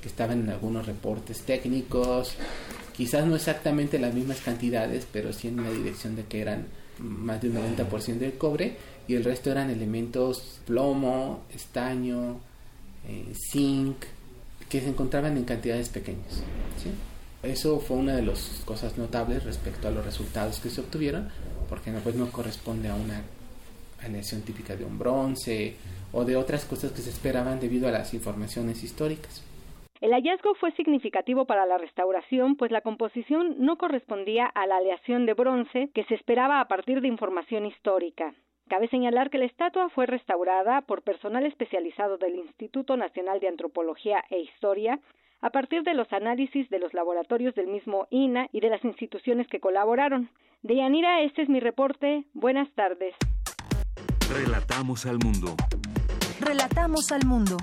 [0.00, 2.36] que estaban en algunos reportes técnicos,
[2.92, 6.66] quizás no exactamente las mismas cantidades, pero sí en la dirección de que eran
[6.98, 8.76] más de un 90% de cobre
[9.08, 12.40] y el resto eran elementos plomo, estaño,
[13.08, 13.96] eh, zinc,
[14.68, 16.42] que se encontraban en cantidades pequeñas.
[16.82, 16.90] ¿sí?
[17.42, 21.28] Eso fue una de las cosas notables respecto a los resultados que se obtuvieron,
[21.68, 23.22] porque no, pues no corresponde a una
[24.02, 25.76] aleación típica de un bronce
[26.12, 29.42] o de otras cosas que se esperaban debido a las informaciones históricas.
[30.02, 35.26] El hallazgo fue significativo para la restauración, pues la composición no correspondía a la aleación
[35.26, 38.34] de bronce que se esperaba a partir de información histórica.
[38.68, 44.24] Cabe señalar que la estatua fue restaurada por personal especializado del Instituto Nacional de Antropología
[44.28, 44.98] e Historia,
[45.40, 49.46] a partir de los análisis de los laboratorios del mismo INA y de las instituciones
[49.46, 50.30] que colaboraron.
[50.62, 52.24] Deyanira, este es mi reporte.
[52.34, 53.14] Buenas tardes.
[54.28, 55.54] Relatamos al mundo.
[56.40, 57.56] Relatamos al mundo.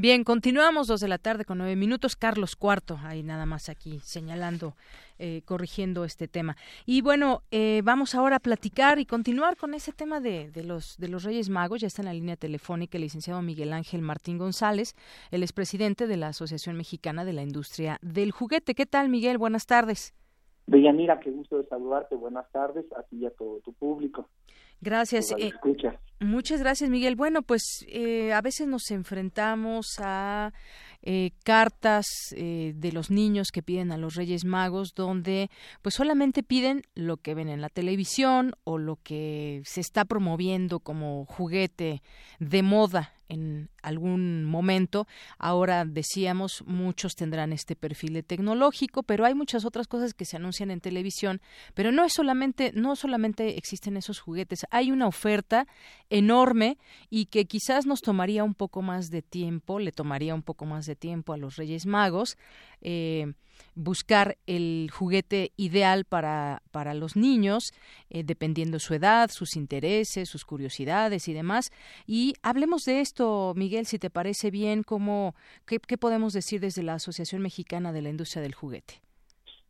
[0.00, 2.14] Bien, continuamos dos de la tarde con nueve minutos.
[2.14, 4.76] Carlos Cuarto, ahí nada más aquí señalando,
[5.18, 6.56] eh, corrigiendo este tema.
[6.86, 10.98] Y bueno, eh, vamos ahora a platicar y continuar con ese tema de, de, los,
[10.98, 11.80] de los Reyes Magos.
[11.80, 14.94] Ya está en la línea telefónica el licenciado Miguel Ángel Martín González,
[15.32, 18.76] el expresidente de la Asociación Mexicana de la Industria del Juguete.
[18.76, 19.36] ¿Qué tal, Miguel?
[19.36, 20.14] Buenas tardes.
[20.68, 22.14] Deyanira, qué gusto de saludarte.
[22.14, 24.28] Buenas tardes a ti y a todo tu público.
[24.80, 25.32] Gracias.
[25.38, 25.52] Eh,
[26.20, 27.16] muchas gracias, Miguel.
[27.16, 30.52] Bueno, pues eh, a veces nos enfrentamos a
[31.02, 32.06] eh, cartas
[32.36, 35.48] eh, de los niños que piden a los Reyes Magos, donde
[35.80, 40.80] pues solamente piden lo que ven en la televisión o lo que se está promoviendo
[40.80, 42.02] como juguete
[42.40, 45.06] de moda en algún momento.
[45.38, 50.70] Ahora decíamos, muchos tendrán este perfil tecnológico, pero hay muchas otras cosas que se anuncian
[50.70, 51.40] en televisión,
[51.74, 55.66] pero no es solamente, no solamente existen esos juguetes, hay una oferta
[56.10, 56.78] enorme
[57.10, 60.86] y que quizás nos tomaría un poco más de tiempo, le tomaría un poco más
[60.86, 62.36] de tiempo a los Reyes Magos.
[62.80, 63.32] Eh,
[63.74, 67.72] buscar el juguete ideal para, para los niños,
[68.10, 71.70] eh, dependiendo su edad, sus intereses, sus curiosidades y demás.
[72.06, 76.82] Y hablemos de esto, Miguel, si te parece bien, cómo, qué, qué podemos decir desde
[76.82, 78.94] la Asociación Mexicana de la Industria del Juguete.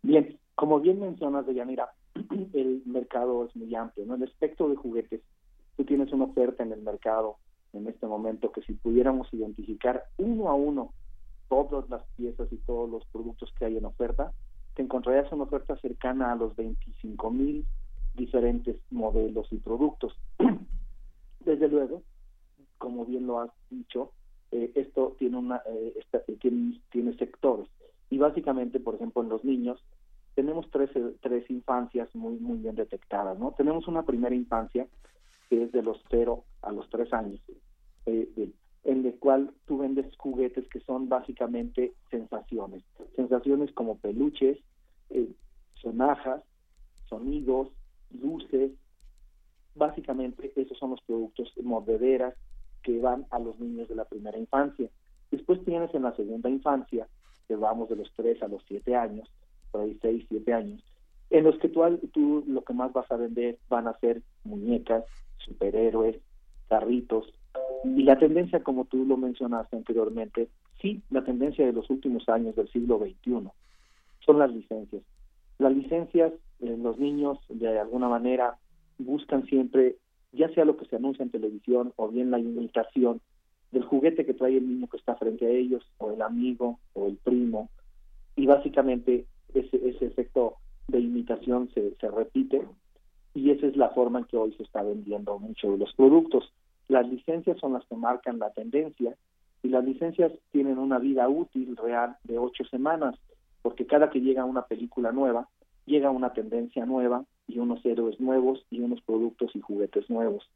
[0.02, 1.92] Bien, como bien mencionas, Deyanira,
[2.54, 4.14] el mercado es muy amplio, ¿no?
[4.14, 5.20] El espectro de juguetes,
[5.76, 7.36] tú tienes una oferta en el mercado
[7.74, 10.94] en este momento que si pudiéramos identificar uno a uno
[11.48, 14.32] todas las piezas y todos los productos que hay en oferta,
[14.74, 17.64] te encontrarías una oferta cercana a los 25 mil
[18.14, 20.14] diferentes modelos y productos.
[21.40, 22.02] Desde luego,
[22.78, 24.12] como bien lo has dicho,
[24.50, 25.94] eh, esto tiene, una, eh,
[26.40, 27.68] tiene, tiene, sectores.
[28.10, 29.82] Y básicamente, por ejemplo, en los niños,
[30.34, 30.90] tenemos tres,
[31.20, 33.38] tres infancias muy, muy bien detectadas.
[33.38, 33.52] ¿no?
[33.56, 34.86] Tenemos una primera infancia
[35.48, 37.40] que es de los 0 a los 3 años.
[38.06, 38.50] Eh,
[38.84, 42.82] en el cual tú vendes juguetes que son básicamente sensaciones,
[43.16, 44.58] sensaciones como peluches,
[45.10, 45.28] eh,
[45.74, 46.42] sonajas,
[47.08, 47.68] sonidos,
[48.10, 48.72] luces,
[49.74, 52.34] básicamente esos son los productos mordederas
[52.82, 54.88] que van a los niños de la primera infancia.
[55.30, 57.06] Después tienes en la segunda infancia,
[57.46, 59.30] que vamos de los 3 a los 7 años,
[59.70, 60.82] por ahí 6, 7 años,
[61.30, 65.04] en los que tú, tú lo que más vas a vender van a ser muñecas,
[65.38, 66.16] superhéroes,
[66.68, 67.32] carritos,
[67.84, 70.48] y la tendencia, como tú lo mencionaste anteriormente,
[70.80, 73.48] sí, la tendencia de los últimos años del siglo XXI
[74.24, 75.02] son las licencias.
[75.58, 78.58] Las licencias, eh, los niños de alguna manera
[78.98, 79.96] buscan siempre,
[80.32, 83.20] ya sea lo que se anuncia en televisión o bien la imitación
[83.70, 87.06] del juguete que trae el niño que está frente a ellos, o el amigo, o
[87.06, 87.68] el primo,
[88.34, 90.56] y básicamente ese, ese efecto
[90.88, 92.62] de imitación se, se repite
[93.34, 96.52] y esa es la forma en que hoy se está vendiendo mucho de los productos.
[96.88, 99.14] Las licencias son las que marcan la tendencia
[99.62, 103.16] y las licencias tienen una vida útil real de ocho semanas,
[103.62, 105.48] porque cada que llega una película nueva,
[105.84, 110.48] llega una tendencia nueva y unos héroes nuevos y unos productos y juguetes nuevos.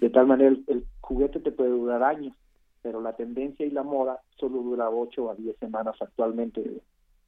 [0.00, 2.34] De tal manera, el, juguete te puede durar años,
[2.82, 6.62] pero la tendencia y la moda solo dura ocho a diez semanas actualmente.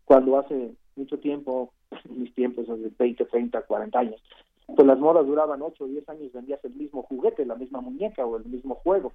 [0.04, 1.72] Cuando hace mucho tiempo,
[2.10, 4.22] mis tiempos, de 20, 30, 40 años,
[4.66, 8.24] pues las modas duraban 8 o 10 años, vendías el mismo juguete, la misma muñeca
[8.26, 9.12] o el mismo juego.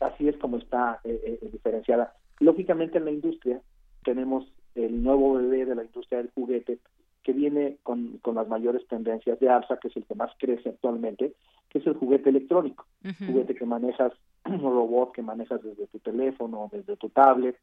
[0.00, 2.14] Así es como está eh, eh, diferenciada.
[2.40, 3.60] Lógicamente en la industria
[4.04, 6.78] tenemos el nuevo bebé de la industria del juguete
[7.22, 10.70] que viene con, con las mayores tendencias de alza, que es el que más crece
[10.70, 11.34] actualmente,
[11.68, 12.86] que es el juguete electrónico.
[13.26, 14.12] Juguete que manejas,
[14.44, 17.56] un robot que manejas desde tu teléfono, desde tu tablet,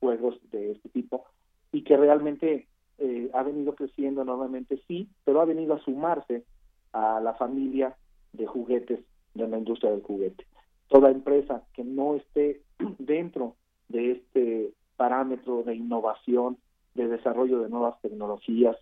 [0.00, 1.24] juegos de este tipo,
[1.72, 2.66] y que realmente
[2.98, 6.44] eh, ha venido creciendo enormemente, sí, pero ha venido a sumarse
[6.92, 7.94] a la familia
[8.32, 9.00] de juguetes
[9.34, 10.46] de la industria del juguete.
[10.88, 12.62] Toda empresa que no esté
[12.98, 13.56] dentro
[13.88, 16.56] de este parámetro de innovación,
[16.94, 18.76] de desarrollo de nuevas tecnologías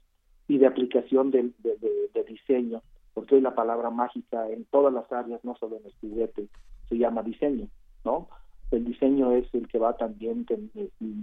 [0.46, 2.82] y de aplicación de, de, diseño,
[3.12, 6.48] porque hoy la palabra mágica en todas las áreas, no solo en el juguete,
[6.88, 7.68] se llama diseño,
[8.04, 8.28] ¿no?
[8.70, 10.46] El diseño es el que va también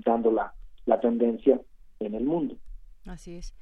[0.06, 0.54] dando la,
[0.86, 1.60] la tendencia
[2.00, 2.56] en el mundo.
[3.06, 3.54] Así es.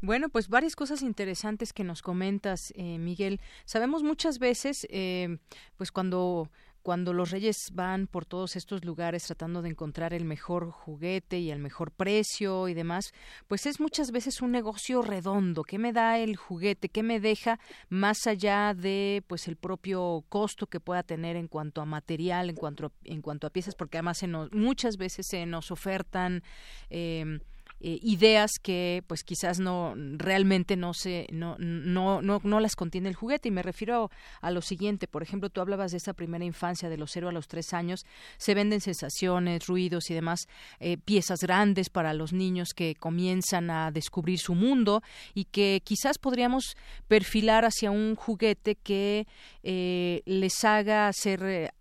[0.00, 3.40] Bueno, pues varias cosas interesantes que nos comentas, eh, Miguel.
[3.64, 5.38] Sabemos muchas veces, eh,
[5.76, 6.50] pues cuando
[6.88, 11.50] cuando los reyes van por todos estos lugares tratando de encontrar el mejor juguete y
[11.50, 13.12] el mejor precio y demás,
[13.46, 15.64] pues es muchas veces un negocio redondo.
[15.64, 16.88] ¿Qué me da el juguete?
[16.88, 17.60] ¿Qué me deja
[17.90, 22.56] más allá de pues el propio costo que pueda tener en cuanto a material, en
[22.56, 23.74] cuanto a, en cuanto a piezas?
[23.74, 26.42] Porque además se muchas veces se nos ofertan
[26.88, 27.40] eh,
[27.80, 33.08] eh, ideas que pues quizás no realmente no se no, no, no, no las contiene
[33.08, 33.48] el juguete.
[33.48, 34.10] Y me refiero
[34.40, 35.06] a lo siguiente.
[35.06, 38.04] Por ejemplo tú hablabas de esa primera infancia de los cero a los tres años.
[38.36, 40.48] Se venden sensaciones ruidos y demás
[40.80, 45.02] eh, piezas grandes para los niños que comienzan a descubrir su mundo
[45.34, 46.76] y que quizás podríamos
[47.06, 49.26] perfilar hacia un juguete que
[49.62, 51.72] eh, les haga ser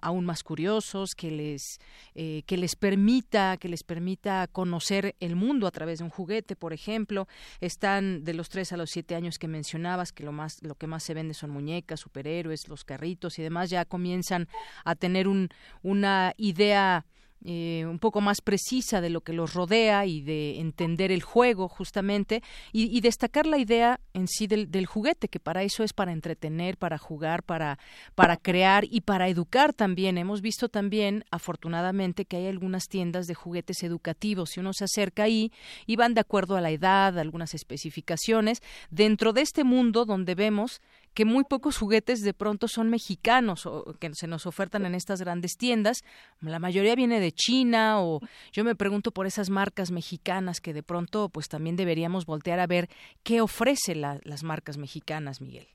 [0.00, 1.78] aún más curiosos que les
[2.14, 6.72] que les permita que les permita conocer el mundo a través de un juguete, por
[6.72, 7.28] ejemplo.
[7.60, 10.86] Están de los tres a los siete años que mencionabas, que lo más, lo que
[10.86, 14.48] más se vende son muñecas, superhéroes, los carritos y demás, ya comienzan
[14.84, 15.48] a tener un,
[15.82, 17.06] una idea
[17.44, 21.68] eh, un poco más precisa de lo que los rodea y de entender el juego
[21.68, 22.42] justamente
[22.72, 26.98] y, destacar la idea en sí del, juguete que para eso es para entretener para
[26.98, 27.78] jugar para
[28.16, 30.18] para crear y para educar también.
[30.18, 34.50] Hemos visto también afortunadamente que hay algunas tiendas de juguetes educativos.
[34.50, 35.52] Si uno se acerca ahí
[35.86, 40.80] y van de acuerdo a la edad algunas especificaciones dentro de este mundo donde vemos
[41.18, 45.20] que muy pocos juguetes de pronto son mexicanos o que se nos ofertan en estas
[45.20, 46.04] grandes tiendas.
[46.40, 48.20] La mayoría viene de China o
[48.52, 52.68] yo me pregunto por esas marcas mexicanas que de pronto pues también deberíamos voltear a
[52.68, 52.86] ver
[53.24, 55.66] qué ofrece las marcas mexicanas, Miguel.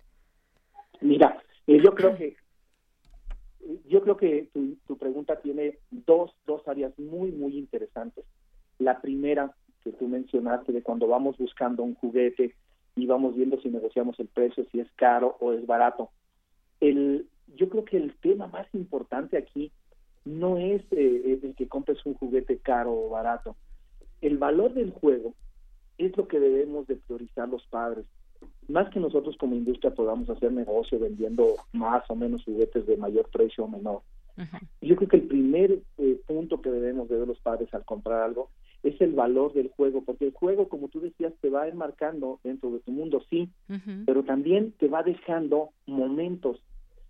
[1.01, 2.37] Mira, eh, yo creo que
[3.89, 8.23] yo creo que tu, tu pregunta tiene dos, dos áreas muy, muy interesantes.
[8.79, 9.53] La primera
[9.83, 12.55] que tú mencionaste de cuando vamos buscando un juguete
[12.95, 16.09] y vamos viendo si negociamos el precio, si es caro o es barato.
[16.79, 19.71] El, yo creo que el tema más importante aquí
[20.25, 23.55] no es eh, el que compres un juguete caro o barato.
[24.21, 25.33] El valor del juego
[25.97, 28.05] es lo que debemos de priorizar los padres.
[28.67, 33.29] Más que nosotros como industria podamos hacer negocio vendiendo más o menos juguetes de mayor
[33.29, 34.01] precio o menor.
[34.81, 38.23] Yo creo que el primer eh, punto que debemos de ver los padres al comprar
[38.23, 38.49] algo
[38.83, 42.69] es el valor del juego, porque el juego, como tú decías, te va enmarcando dentro
[42.71, 43.49] de tu mundo, sí,
[44.05, 46.61] pero también te va dejando momentos,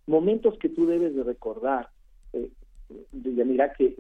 [0.06, 1.90] momentos que tú debes de recordar.
[2.32, 2.50] Eh,
[3.12, 3.96] de, mira que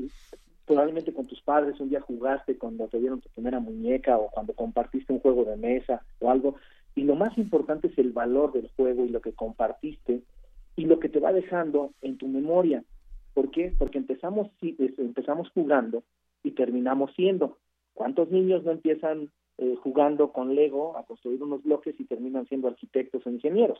[0.65, 4.53] probablemente con tus padres un día jugaste cuando te dieron tu primera muñeca o cuando
[4.53, 6.55] compartiste un juego de mesa o algo,
[6.95, 10.21] y lo más importante es el valor del juego y lo que compartiste
[10.75, 12.83] y lo que te va dejando en tu memoria.
[13.33, 13.73] ¿Por qué?
[13.77, 16.03] Porque empezamos, empezamos jugando
[16.43, 17.57] y terminamos siendo.
[17.93, 22.67] ¿Cuántos niños no empiezan eh, jugando con Lego a construir unos bloques y terminan siendo
[22.67, 23.79] arquitectos o ingenieros?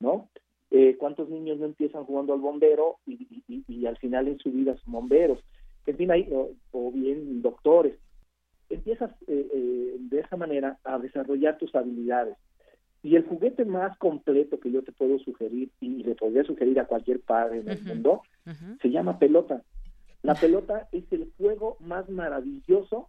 [0.00, 0.28] ¿No?
[0.70, 4.92] Eh, ¿Cuántos niños no empiezan jugando al bombero y, al final en su vida son
[4.92, 5.40] bomberos?
[5.86, 7.98] En fin, hay, o, bien doctores.
[8.68, 12.36] Empiezas eh, de esa manera a desarrollar tus habilidades.
[13.02, 16.86] Y el juguete más completo que yo te puedo sugerir, y le podría sugerir a
[16.86, 18.22] cualquier padre en el mundo,
[18.82, 19.62] se llama pelota.
[20.22, 23.08] La pelota es el juego más maravilloso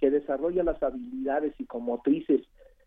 [0.00, 2.42] que desarrolla las habilidades psicomotrices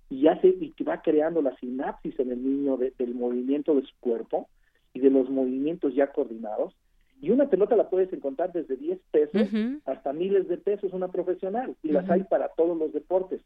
[0.09, 3.93] y hace y que va creando la sinapsis en el niño del movimiento de su
[3.99, 4.47] cuerpo
[4.93, 6.73] y de los movimientos ya coordinados.
[7.19, 9.49] Y una pelota la puedes encontrar desde 10 pesos
[9.85, 13.41] hasta miles de pesos una profesional y las hay para todos los deportes.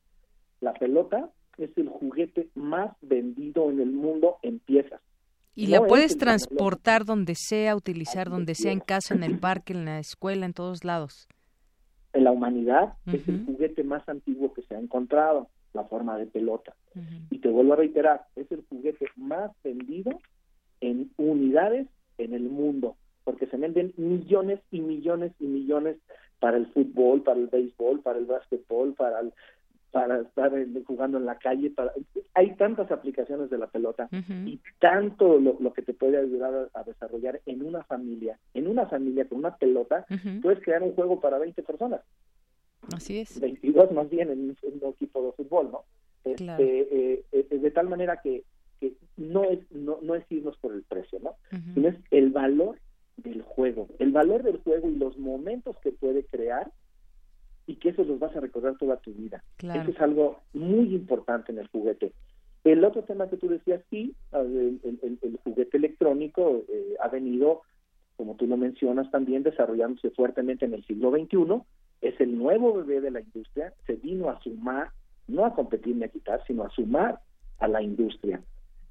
[0.59, 5.01] La pelota es el juguete más vendido en el mundo en piezas.
[5.53, 9.85] Y la puedes transportar donde sea, utilizar donde sea, en casa, en el parque, en
[9.85, 11.27] la escuela, en todos lados.
[12.13, 16.25] En la humanidad es el juguete más antiguo que se ha encontrado, la forma de
[16.25, 16.75] pelota.
[17.29, 20.19] Y te vuelvo a reiterar, es el juguete más vendido
[20.81, 25.97] en unidades en el mundo, porque se venden millones y millones y millones
[26.39, 29.33] para el fútbol, para el béisbol, para el básquetbol, para el,
[29.91, 30.51] para estar
[30.85, 31.69] jugando en la calle.
[31.69, 31.91] Para,
[32.33, 34.09] hay tantas aplicaciones de la pelota
[34.45, 38.39] y tanto lo, que te puede ayudar a, desarrollar en una familia.
[38.53, 40.05] En una familia con una pelota
[40.41, 42.01] puedes crear un juego para 20 personas.
[42.95, 43.39] Así es.
[43.39, 45.83] 22 más bien en, un equipo de fútbol, ¿no?
[46.23, 48.43] Este, eh, eh, de tal manera que,
[48.79, 51.35] que no es no, no es irnos por el precio, ¿no?
[51.73, 52.79] Sino es el valor
[53.17, 53.87] del juego.
[53.99, 56.71] El valor del juego y los momentos que puede crear
[57.71, 59.41] y que eso los vas a recordar toda tu vida.
[59.59, 62.11] Eso es algo muy importante en el juguete.
[62.65, 67.61] El otro tema que tú decías, sí, el, juguete electrónico eh, ha venido,
[68.17, 71.61] como tú lo mencionas también, desarrollándose fuertemente en el siglo XXI.
[72.01, 74.89] Es el nuevo bebé de la industria, se vino a sumar,
[75.29, 77.19] no a competir ni a quitar, sino a sumar
[77.59, 78.41] a la industria.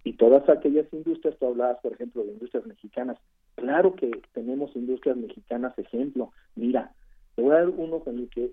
[0.04, 3.18] Y todas aquellas industrias, tú hablabas, por ejemplo, de industrias mexicanas.
[3.56, 6.32] Claro que tenemos industrias mexicanas, ejemplo.
[6.56, 6.94] Mira,
[7.36, 8.52] te voy a dar uno con el que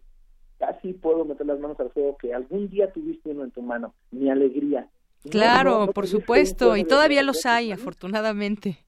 [0.57, 3.93] casi puedo meter las manos al fuego que algún día tuviste uno en tu mano,
[4.11, 4.87] mi alegría.
[5.29, 8.79] Claro, por supuesto, y todavía los hay, afortunadamente.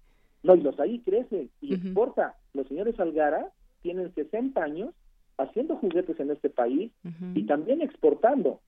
[0.44, 2.36] No, y los hay y crecen, y exporta.
[2.54, 3.52] Los señores Algara
[3.82, 4.94] tienen 60 años
[5.38, 6.92] haciendo juguetes en este país
[7.34, 8.62] y también exportando.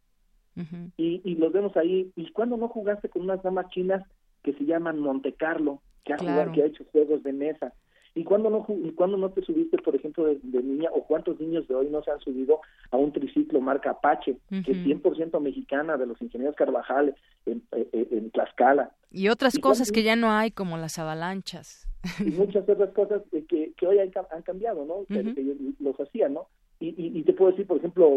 [0.97, 2.11] y, y los vemos ahí.
[2.15, 4.03] ¿Y cuando no jugaste con unas damas chinas
[4.43, 7.73] que se llaman Monte Carlo, que ha, jugado, que ha hecho juegos de mesa?
[8.13, 11.65] ¿Y cuándo no, y cuando no te subiste, por ejemplo, de, niña, o cuántos niños
[11.69, 12.59] de hoy no se han subido
[12.91, 17.15] a un triciclo marca Apache, que es 100% mexicana, de los ingenieros Carvajal
[17.45, 18.91] en, en, Tlaxcala?
[19.11, 21.87] Y otras cosas que ya no hay, como las avalanchas.
[22.19, 24.11] Y muchas otras cosas que, que hoy han,
[24.43, 25.05] cambiado, ¿no?
[25.07, 26.47] que, los hacían, ¿no?
[26.81, 28.09] Y, y, te puedo decir, por ejemplo,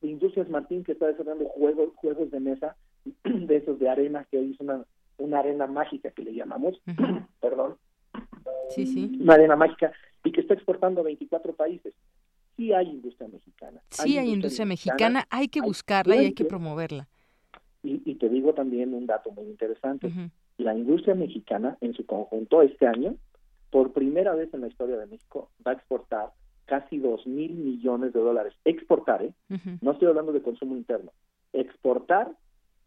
[0.00, 2.76] Industrias Martín, que está desarrollando juegos, juegos de mesa,
[3.24, 4.84] de esos de arena, que hoy es una,
[5.18, 6.80] una arena mágica que le llamamos,
[7.40, 7.76] perdón,
[8.70, 9.18] sí, sí.
[9.20, 9.92] una arena mágica,
[10.24, 11.94] y que está exportando a 24 países.
[12.56, 13.80] Sí hay industria mexicana.
[13.90, 17.08] Sí hay, industria, mexicana, hay que buscarla y hay que promoverla.
[17.82, 20.10] Y, te digo también un dato muy interesante.
[20.56, 23.16] La industria mexicana en su conjunto este año,
[23.70, 26.30] por primera vez en la historia de México, va a exportar
[26.64, 28.54] casi dos mil millones de dólares.
[28.64, 29.32] Exportar, ¿eh?
[29.82, 31.12] No estoy hablando de consumo interno.
[31.52, 32.32] Exportar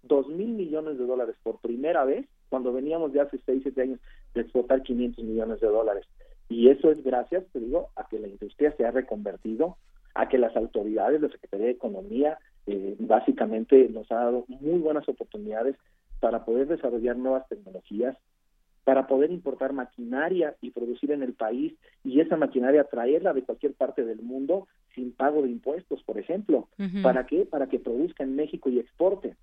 [0.02, 4.00] dos mil millones de dólares por primera vez cuando veníamos de hace 6, 7 años
[4.34, 6.06] de exportar 500 millones de dólares.
[6.50, 9.78] Y eso es gracias, te digo, a que la industria se ha reconvertido,
[10.16, 15.08] a que las autoridades, la Secretaría de Economía, eh, básicamente nos ha dado muy buenas
[15.08, 15.76] oportunidades
[16.20, 18.18] para poder desarrollar nuevas tecnologías,
[18.84, 21.74] para poder importar maquinaria y producir en el país
[22.06, 26.70] y esa maquinaria traerla de cualquier parte del mundo sin pago de impuestos, por ejemplo.
[27.04, 27.46] ¿Para qué?
[27.46, 29.36] Para que produzca en México y exporte.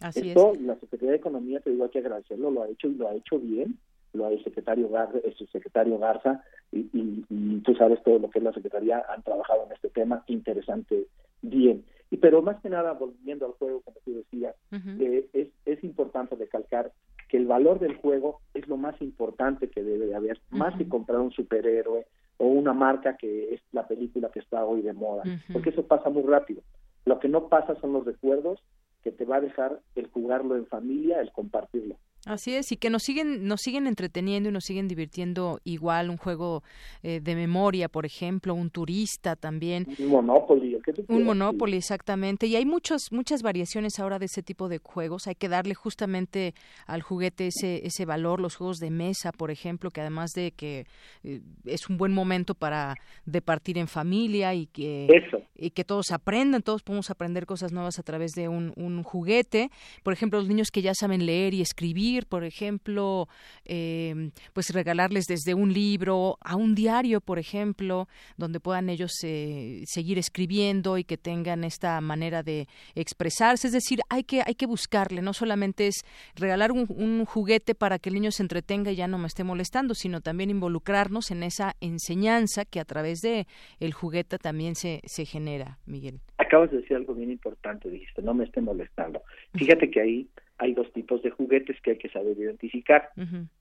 [0.00, 2.94] Así Esto, la Secretaría de Economía, te digo, hay que agradecerlo, lo ha hecho y
[2.94, 3.78] lo ha hecho bien,
[4.12, 8.38] lo ha el secretario Garza, el secretario Garza, y, y, tú sabes todo lo que
[8.38, 11.06] es la Secretaría, han trabajado en este tema, interesante,
[11.42, 11.84] bien.
[12.10, 16.34] Y pero más que nada, volviendo al juego, como tú decías, eh, es, es importante
[16.34, 16.92] recalcar
[17.28, 20.88] que el valor del juego es lo más importante que debe de haber, más que
[20.88, 22.06] comprar un superhéroe
[22.38, 25.22] o una marca que es la película que está hoy de moda,
[25.52, 26.62] porque eso pasa muy rápido.
[27.04, 28.60] Lo que no pasa son los recuerdos
[29.02, 31.96] que te va a dejar el jugarlo en familia, el compartirlo.
[32.26, 36.18] Así es, y que nos siguen, nos siguen entreteniendo y nos siguen divirtiendo igual, un
[36.18, 36.62] juego
[37.02, 39.86] eh, de memoria, por ejemplo, un turista también.
[39.98, 40.76] Un Monopoly.
[41.08, 42.46] un Monopoly, exactamente.
[42.46, 45.28] Y hay muchas, muchas variaciones ahora de ese tipo de juegos.
[45.28, 46.52] Hay que darle justamente
[46.86, 50.84] al juguete ese, ese valor, los juegos de mesa, por ejemplo, que además de que
[51.24, 55.08] eh, es un buen momento para departir en familia y que,
[55.56, 59.70] y que todos aprendan, todos podemos aprender cosas nuevas a través de un, un juguete.
[60.02, 63.28] Por ejemplo, los niños que ya saben leer y escribir por ejemplo,
[63.64, 69.82] eh, pues regalarles desde un libro a un diario, por ejemplo, donde puedan ellos eh,
[69.86, 73.66] seguir escribiendo y que tengan esta manera de expresarse.
[73.68, 76.04] Es decir, hay que, hay que buscarle, no solamente es
[76.34, 79.44] regalar un, un juguete para que el niño se entretenga y ya no me esté
[79.44, 83.46] molestando, sino también involucrarnos en esa enseñanza que a través de
[83.78, 86.20] el juguete también se, se genera, Miguel.
[86.38, 89.22] Acabas de decir algo bien importante, dijiste, no me esté molestando.
[89.54, 90.28] Fíjate que ahí
[90.60, 93.08] hay dos tipos de juguetes que hay que saber identificar.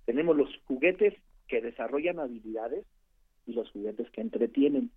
[0.05, 1.13] Tenemos los juguetes
[1.47, 2.85] que desarrollan habilidades
[3.47, 4.91] y los juguetes que entretienen.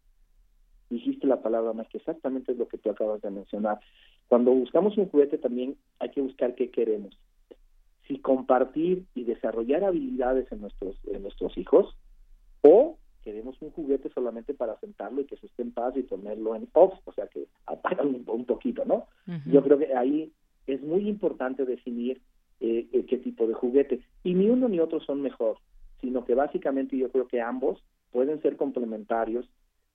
[0.90, 3.78] Dijiste la palabra más que exactamente es lo que tú acabas de mencionar.
[4.26, 7.16] Cuando buscamos un juguete también hay que buscar qué queremos.
[8.08, 11.96] Si compartir y desarrollar habilidades en nuestros, en nuestros hijos
[12.62, 16.56] o queremos un juguete solamente para sentarlo y que se esté en paz y ponerlo
[16.56, 19.06] en off, o sea que apagan un, un poquito, ¿no?
[19.46, 20.32] Yo creo que ahí
[20.66, 22.20] es muy importante definir
[22.60, 24.00] eh, eh, qué tipo de juguete.
[24.22, 25.58] Y ni uno ni otro son mejor,
[26.00, 29.48] sino que básicamente yo creo que ambos pueden ser complementarios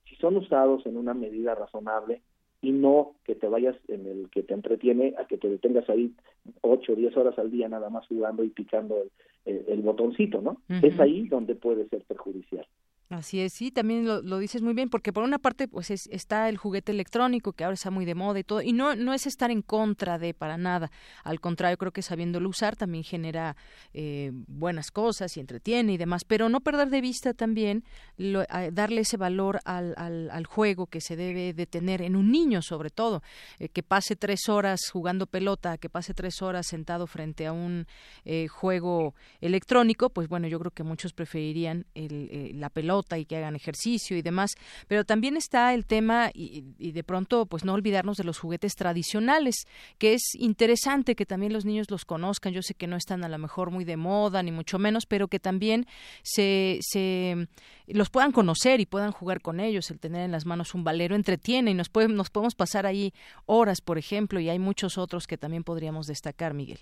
[0.06, 2.22] si son usados en una medida razonable
[2.62, 6.14] y no que te vayas en el que te entretiene a que te detengas ahí
[6.62, 9.04] ocho o diez horas al día nada más jugando y picando
[9.46, 10.62] el, el, botoncito, ¿no?
[10.82, 12.66] Es ahí donde puede ser perjudicial.
[13.10, 16.08] Así es, sí, también lo, lo, dices muy bien, porque por una parte, pues es,
[16.12, 19.14] está el juguete electrónico que ahora está muy de moda y todo, y no, no
[19.14, 20.92] es estar en contra de para nada,
[21.24, 23.56] al contrario, creo que sabiéndolo usar también genera
[23.94, 27.86] eh, buenas cosas y entretiene y demás, pero no perder de vista también
[28.18, 28.44] lo,
[28.74, 32.62] darle ese valor al, al, al, juego que se debe de tener en un niño,
[32.62, 33.24] sobre todo,
[33.60, 37.88] eh, que pase tres horas jugando pelota, que pase tres horas sentado frente a un
[38.26, 43.26] eh, juego electrónico, pues bueno, yo creo que muchos preferirían el, eh, la pelota y
[43.26, 44.56] que hagan ejercicio y demás,
[44.88, 49.68] pero también está el tema y, de pronto pues no olvidarnos de los juguetes tradicionales,
[49.98, 53.30] que es interesante que también los niños los conozcan, yo sé que no están a
[53.30, 55.86] lo mejor muy de moda ni mucho menos, pero que también
[56.24, 57.48] se, se
[57.88, 61.16] los puedan conocer y puedan jugar con ellos, el tener en las manos un valero
[61.16, 63.14] entretiene y nos, puede, nos podemos pasar ahí
[63.46, 66.80] horas, por ejemplo, y hay muchos otros que también podríamos destacar, Miguel.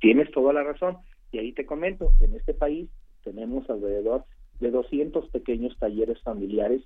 [0.00, 0.98] Tienes toda la razón.
[1.32, 2.88] Y ahí te comento, en este país
[3.24, 4.24] tenemos alrededor
[4.60, 6.82] de 200 pequeños talleres familiares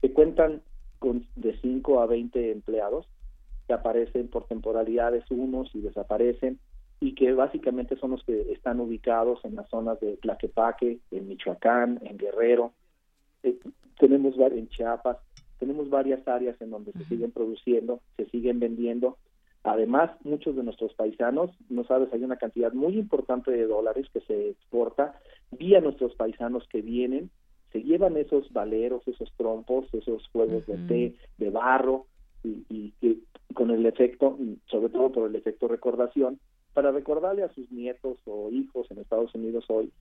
[0.00, 0.62] que cuentan
[0.98, 3.06] con de 5 a 20 empleados
[3.66, 6.58] que aparecen por temporalidades unos y desaparecen
[7.00, 11.98] y que básicamente son los que están ubicados en las zonas de Tlaquepaque, en Michoacán,
[12.02, 12.74] en Guerrero,
[13.42, 13.58] eh,
[13.98, 15.18] tenemos en Chiapas,
[15.58, 19.18] tenemos varias áreas en donde se siguen produciendo, se siguen vendiendo.
[19.62, 24.20] Además, muchos de nuestros paisanos, no sabes, hay una cantidad muy importante de dólares que
[24.22, 25.18] se exporta
[25.50, 27.30] vía nuestros paisanos que vienen,
[27.72, 30.86] se llevan esos valeros, esos trompos, esos juegos uh -huh.
[30.86, 32.06] de té, de barro,
[32.42, 33.22] y, y, y,
[33.54, 34.38] con el efecto,
[34.70, 36.38] sobre todo por el efecto recordación,
[36.72, 39.92] para recordarle a sus nietos o hijos en Estados Unidos hoy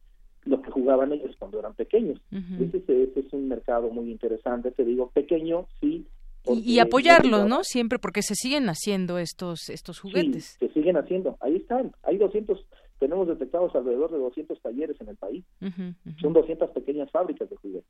[0.45, 2.21] lo que jugaban ellos cuando eran pequeños.
[2.31, 2.67] Uh -huh.
[2.67, 6.05] ese, ese, es un mercado muy interesante, te digo, pequeño, sí.
[6.45, 7.63] Y, y apoyarlos, ¿no?
[7.63, 10.57] Siempre, porque se siguen haciendo estos estos juguetes.
[10.59, 11.37] Sí, se siguen haciendo.
[11.41, 11.91] Ahí están.
[12.03, 12.65] Hay 200,
[12.99, 15.43] tenemos detectados alrededor de 200 talleres en el país.
[15.61, 16.21] Uh -huh, uh -huh.
[16.21, 17.89] Son 200 pequeñas fábricas de juguetes.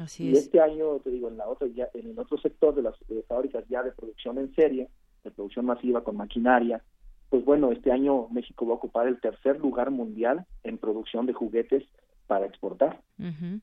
[0.00, 0.44] Así y es.
[0.44, 3.22] este año, te digo, en la otra ya, en el otro sector de las de
[3.22, 4.88] fábricas ya de producción en serie,
[5.24, 6.82] de producción masiva con maquinaria,
[7.28, 11.32] pues bueno, este año México va a ocupar el tercer lugar mundial en producción de
[11.32, 11.84] juguetes
[12.26, 13.00] para exportar.
[13.18, 13.60] Uh -huh.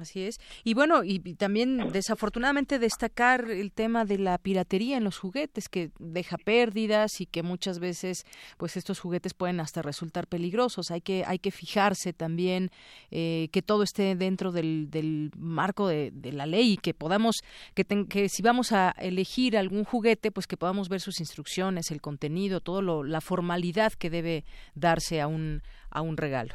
[0.00, 0.38] Así es.
[0.64, 5.90] Y bueno, y, también desafortunadamente destacar el tema de la piratería en los juguetes que
[5.98, 8.24] deja pérdidas y que muchas veces
[8.56, 10.90] pues estos juguetes pueden hasta resultar peligrosos.
[10.90, 12.70] Hay que hay que fijarse también
[13.10, 17.42] eh, que todo esté dentro del, del marco de, de, la ley y que podamos
[17.74, 21.90] que, ten, que si vamos a elegir algún juguete pues que podamos ver sus instrucciones,
[21.90, 24.44] el contenido, todo lo, la formalidad que debe
[24.74, 26.54] darse a un a un regalo.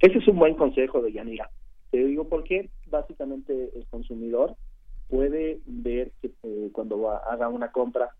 [0.00, 1.50] Ese es un buen consejo de Yanira
[1.90, 4.56] te digo porque básicamente el consumidor
[5.08, 8.10] puede ver que eh, cuando va, haga una compra,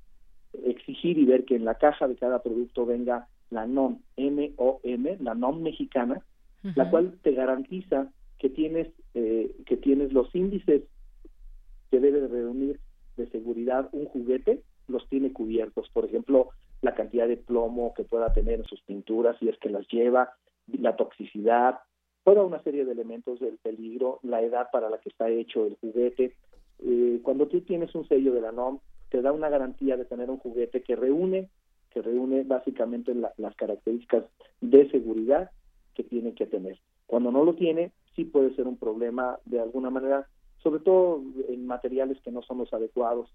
[0.65, 5.35] exigir y ver que en la caja de cada producto venga la NOM, M-O-M, la
[5.35, 6.23] NOM mexicana,
[6.65, 6.77] uh -huh.
[6.77, 10.83] la cual te garantiza que tienes, eh, que tienes los índices
[11.91, 12.81] que debe de reunir
[13.17, 15.89] de seguridad un juguete, los tiene cubiertos.
[15.91, 16.51] Por ejemplo,
[16.83, 20.33] la cantidad de plomo que pueda tener en sus pinturas, si es que las lleva,
[20.67, 21.81] la toxicidad,
[22.35, 25.77] toda una serie de elementos del peligro, la edad para la que está hecho el
[25.81, 26.35] juguete.
[26.81, 30.29] Eh, cuando tú tienes un sello de la NOM, te da una garantía de tener
[30.29, 31.49] un juguete que reúne,
[31.91, 34.25] que reúne básicamente la, las características
[34.61, 35.51] de seguridad
[35.95, 36.79] que tiene que tener.
[37.07, 40.29] Cuando no lo tiene, sí puede ser un problema de alguna manera,
[40.63, 43.31] sobre todo en materiales que no son los adecuados.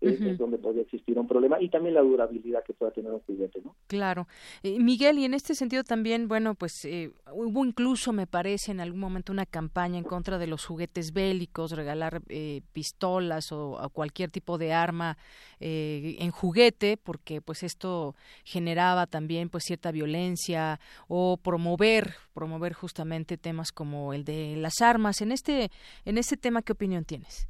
[0.00, 3.60] Es, donde podría existir un problema y también la durabilidad que pueda tener un juguete,
[3.64, 3.74] ¿no?
[3.86, 4.26] Claro.
[4.62, 8.80] Eh, Miguel, y en este sentido también, bueno, pues eh, hubo incluso, me parece, en
[8.80, 14.30] algún momento una campaña en contra de los juguetes bélicos, regalar eh, pistolas o, cualquier
[14.30, 15.16] tipo de arma
[15.58, 18.14] en juguete, porque pues esto
[18.44, 25.22] generaba también pues cierta violencia o promover, promover justamente temas como el de las armas.
[25.22, 25.70] En este,
[26.04, 27.48] en este tema, ¿qué opinión tienes?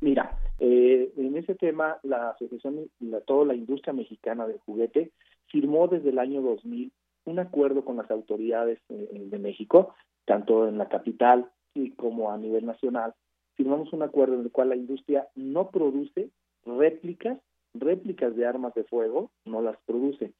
[0.00, 5.12] Mira, eh, en ese tema, la asociación, la, toda la industria mexicana del juguete
[5.46, 6.92] firmó desde el año 2000
[7.26, 12.38] un acuerdo con las autoridades eh, de México, tanto en la capital y como a
[12.38, 13.14] nivel nacional.
[13.54, 16.30] Firmamos un acuerdo en el cual la industria no produce
[16.64, 17.38] réplicas,
[17.74, 20.32] réplicas de armas de fuego, no las produce.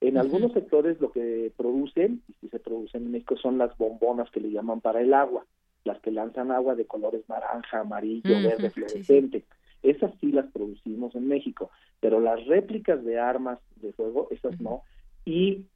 [0.00, 4.30] En algunos sectores lo que producen, y si se producen en México, son las bombonas
[4.30, 5.46] que le llaman para el agua
[5.86, 9.44] las que lanzan agua de colores naranja, amarillo, verde, fluorescente.
[9.82, 14.82] Esas sí las producimos en México, pero las réplicas de armas de fuego, esas no.
[15.24, 15.66] Y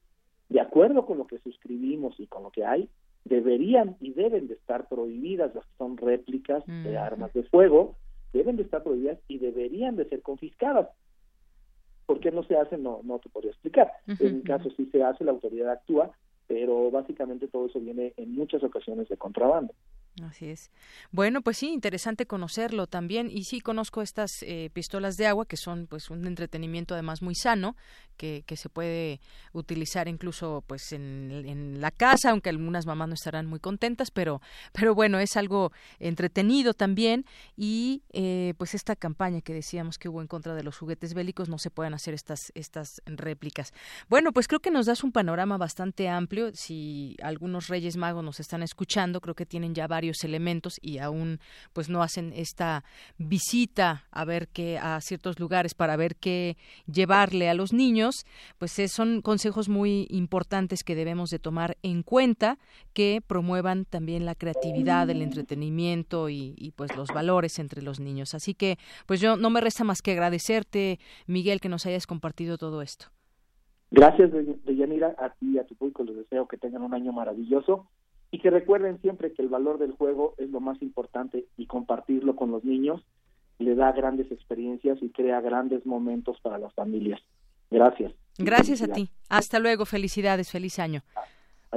[0.48, 2.88] de acuerdo con lo que suscribimos y con lo que hay,
[3.24, 7.96] deberían y deben de estar prohibidas las que son réplicas de armas de fuego,
[8.32, 10.88] deben de estar prohibidas y deberían de ser confiscadas.
[12.06, 12.76] ¿Por qué no se hace?
[12.76, 13.92] No, no te podría explicar.
[14.06, 16.10] En mi caso sí se hace, la autoridad actúa,
[16.48, 19.72] pero básicamente todo eso viene en muchas ocasiones de contrabando.
[20.22, 20.70] Así es.
[21.12, 23.30] Bueno, pues sí, interesante conocerlo también.
[23.30, 27.34] Y sí, conozco estas eh, pistolas de agua que son pues un entretenimiento además muy
[27.34, 27.76] sano,
[28.16, 29.20] que, que se puede
[29.52, 34.42] utilizar incluso pues en, en, la casa, aunque algunas mamás no estarán muy contentas, pero,
[34.72, 37.24] pero bueno, es algo entretenido también.
[37.56, 41.48] Y eh, pues esta campaña que decíamos que hubo en contra de los juguetes bélicos,
[41.48, 43.72] no se pueden hacer estas, estas réplicas.
[44.10, 46.50] Bueno, pues creo que nos das un panorama bastante amplio.
[46.52, 51.38] Si algunos Reyes Magos nos están escuchando, creo que tienen ya varios elementos y aún
[51.72, 52.84] pues no hacen esta
[53.18, 56.56] visita a ver qué a ciertos lugares para ver qué
[56.86, 58.26] llevarle a los niños,
[58.58, 62.58] pues son consejos muy importantes que debemos de tomar en cuenta
[62.92, 68.34] que promuevan también la creatividad, el entretenimiento y, pues los valores entre los niños.
[68.34, 72.58] Así que pues yo no me resta más que agradecerte, Miguel, que nos hayas compartido
[72.58, 73.06] todo esto.
[73.90, 74.30] Gracias,
[74.64, 76.04] Deyanira, a ti y a tu público.
[76.04, 77.88] Les deseo que tengan un año maravilloso
[78.30, 82.36] y que recuerden siempre que el valor del juego es lo más importante y compartirlo
[82.36, 83.02] con los niños
[83.60, 87.20] le da grandes experiencias y crea grandes momentos para las familias.
[87.70, 88.12] Gracias.
[88.38, 89.10] Gracias a ti.
[89.28, 89.84] Hasta luego.
[89.84, 90.50] Felicidades.
[90.50, 91.02] Feliz año.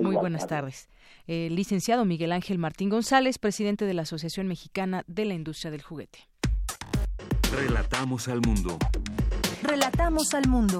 [0.02, 0.90] Muy buenas tardes.
[1.28, 6.20] licenciado Miguel Ángel Martín González, presidente de la Asociación Mexicana de la Industria del Juguete.
[7.54, 8.78] Relatamos al mundo.
[9.62, 10.80] Relatamos al mundo.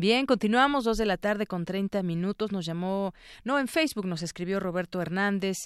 [0.00, 2.52] Bien, continuamos dos de la tarde con 30 minutos.
[2.52, 5.56] Nos llamó, no, en Facebook nos escribió Roberto Hernández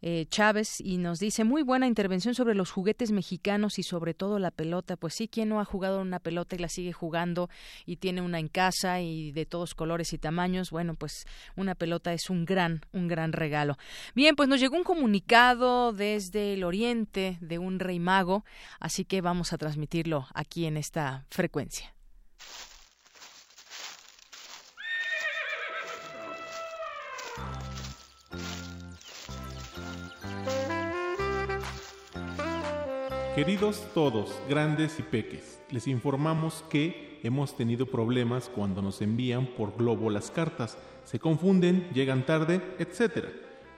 [0.00, 4.38] eh, Chávez y nos dice muy buena intervención sobre los juguetes mexicanos y sobre todo
[4.38, 4.96] la pelota.
[4.96, 7.50] Pues sí, ¿quién no ha jugado una pelota y la sigue jugando
[7.84, 10.70] y tiene una en casa y de todos colores y tamaños?
[10.70, 13.76] Bueno, pues una pelota es un gran, un gran regalo.
[14.14, 18.46] Bien, pues nos llegó un comunicado desde el oriente de un rey mago,
[18.80, 21.92] así que vamos a transmitirlo aquí en esta frecuencia.
[33.44, 39.76] Queridos todos, grandes y peques, les informamos que hemos tenido problemas cuando nos envían por
[39.76, 43.24] globo las cartas, se confunden, llegan tarde, etc.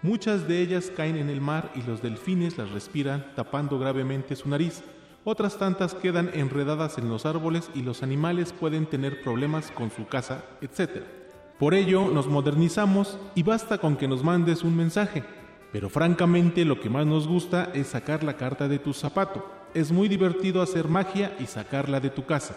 [0.03, 4.51] Muchas de ellas caen en el mar y los delfines las respiran tapando gravemente su
[4.51, 4.83] nariz.
[5.25, 10.07] Otras tantas quedan enredadas en los árboles y los animales pueden tener problemas con su
[10.07, 11.05] casa, etc.
[11.59, 15.23] Por ello nos modernizamos y basta con que nos mandes un mensaje
[15.75, 19.45] pero francamente lo que más nos gusta es sacar la carta de tu zapato.
[19.75, 22.55] Es muy divertido hacer magia y sacarla de tu casa.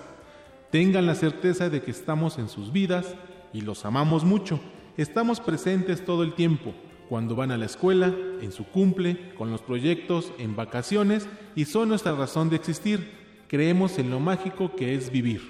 [0.71, 3.15] Tengan la certeza de que estamos en sus vidas
[3.53, 4.59] y los amamos mucho.
[4.97, 6.75] Estamos presentes todo el tiempo,
[7.09, 11.89] cuando van a la escuela, en su cumple, con los proyectos, en vacaciones y son
[11.89, 13.11] nuestra razón de existir.
[13.47, 15.41] Creemos en lo mágico que es vivir.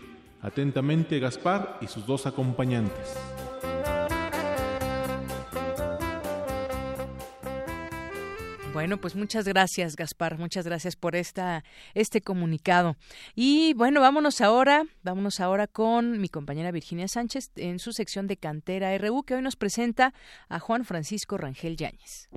[0.42, 3.18] Atentamente Gaspar y sus dos acompañantes.
[8.78, 10.38] Bueno, pues muchas gracias, Gaspar.
[10.38, 11.64] Muchas gracias por esta
[11.96, 12.96] este comunicado.
[13.34, 18.38] Y bueno, vámonos ahora, vámonos ahora con mi compañera Virginia Sánchez en su sección de
[18.38, 20.14] Cantera RU que hoy nos presenta
[20.48, 22.30] a Juan Francisco Rangel Yáñez.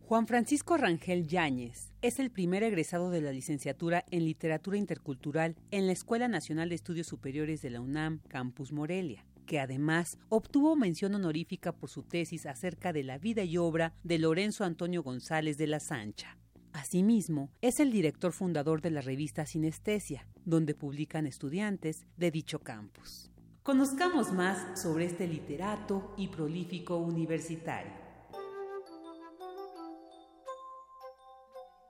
[0.00, 5.86] Juan Francisco Rangel Yáñez es el primer egresado de la licenciatura en Literatura Intercultural en
[5.86, 11.14] la Escuela Nacional de Estudios Superiores de la UNAM, Campus Morelia que además obtuvo mención
[11.14, 15.68] honorífica por su tesis acerca de la vida y obra de Lorenzo Antonio González de
[15.68, 16.36] la Sancha.
[16.72, 23.30] Asimismo, es el director fundador de la revista Sinestesia, donde publican estudiantes de dicho campus.
[23.62, 27.92] Conozcamos más sobre este literato y prolífico universitario.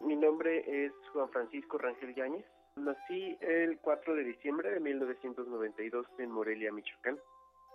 [0.01, 2.47] Mi nombre es Juan Francisco Rangel Yáñez.
[2.77, 7.19] Nací el 4 de diciembre de 1992 en Morelia, Michoacán.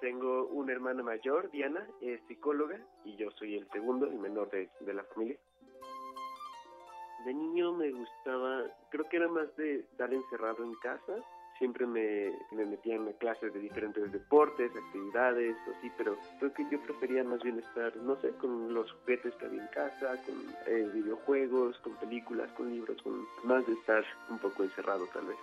[0.02, 4.68] Tengo una hermana mayor, Diana, es psicóloga y yo soy el segundo, el menor de,
[4.80, 5.38] de la familia.
[7.26, 11.14] De niño me gustaba, creo que era más de estar encerrado en casa,
[11.60, 16.82] siempre me, me metía en clases de diferentes deportes, actividades, así, pero creo que yo
[16.82, 20.90] prefería más bien estar, no sé, con los juguetes que había en casa, con eh,
[20.92, 25.38] videojuegos, con películas, con libros, con más de estar un poco encerrado tal vez.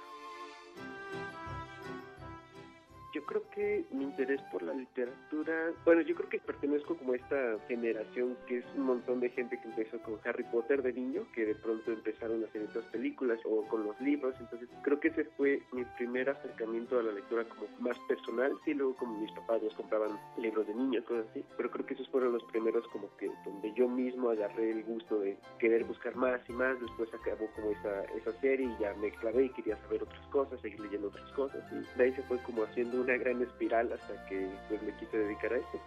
[3.29, 7.59] Creo que mi interés por la literatura, bueno, yo creo que pertenezco como a esta
[7.69, 11.45] generación que es un montón de gente que empezó con Harry Potter de niño, que
[11.45, 15.25] de pronto empezaron a hacer estas películas o con los libros, entonces creo que ese
[15.37, 19.63] fue mi primer acercamiento a la lectura como más personal, sí, luego como mis papás
[19.63, 23.15] nos compraban libros de niño, cosas así, pero creo que esos fueron los primeros como
[23.19, 27.47] que donde yo mismo agarré el gusto de querer buscar más y más, después acabó
[27.55, 31.09] como esa, esa serie y ya me clavé y quería saber otras cosas, seguir leyendo
[31.09, 34.83] otras cosas y de ahí se fue como haciendo una gran espiral hasta que pues
[34.83, 35.81] me quise dedicar a esto.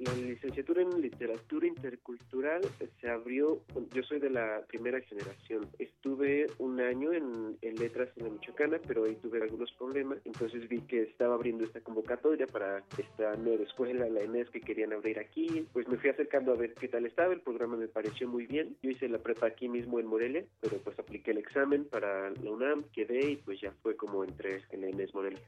[0.00, 2.62] La licenciatura en literatura intercultural
[3.02, 3.60] se abrió,
[3.92, 8.78] yo soy de la primera generación, estuve un año en, en letras en la Michoacana,
[8.86, 13.62] pero ahí tuve algunos problemas, entonces vi que estaba abriendo esta convocatoria para esta nueva
[13.62, 17.04] escuela, la ENES, que querían abrir aquí, pues me fui acercando a ver qué tal
[17.04, 20.46] estaba, el programa me pareció muy bien, yo hice la prepa aquí mismo en Morelia,
[20.62, 24.62] pero pues apliqué el examen para la UNAM, quedé y pues ya fue como entré
[24.70, 25.42] en la ENES Morelia.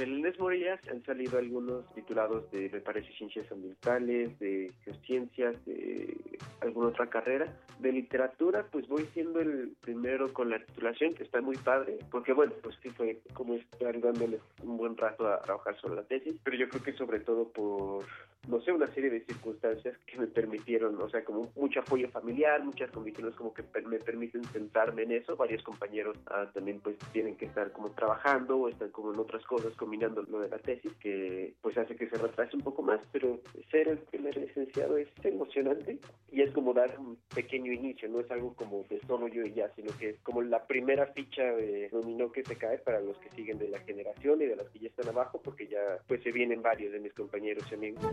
[0.00, 6.38] Del Inés Morelia han salido algunos titulados de, me parece, ciencias ambientales, de geociencias, de
[6.62, 7.54] alguna otra carrera.
[7.80, 12.32] De literatura, pues voy siendo el primero con la titulación, que está muy padre, porque
[12.32, 16.34] bueno, pues sí fue como estar dándole un buen rato a trabajar sobre la tesis,
[16.42, 18.06] pero yo creo que sobre todo por
[18.48, 22.64] no sé, una serie de circunstancias que me permitieron, o sea, como mucho apoyo familiar,
[22.64, 25.36] muchas condiciones como que me permiten sentarme en eso.
[25.36, 29.44] Varios compañeros ah, también pues tienen que estar como trabajando o están como en otras
[29.44, 33.00] cosas combinando lo de la tesis, que pues hace que se retrase un poco más,
[33.10, 33.40] pero
[33.72, 35.98] ser el primer licenciado es emocionante
[36.30, 39.52] y es como dar un pequeño inicio, no es algo como de solo yo y
[39.52, 43.18] ya, sino que es como la primera ficha de dominó que se cae para los
[43.18, 46.22] que siguen de la generación y de las que ya están abajo, porque ya pues
[46.22, 48.06] se vienen varios de mis compañeros y amigos.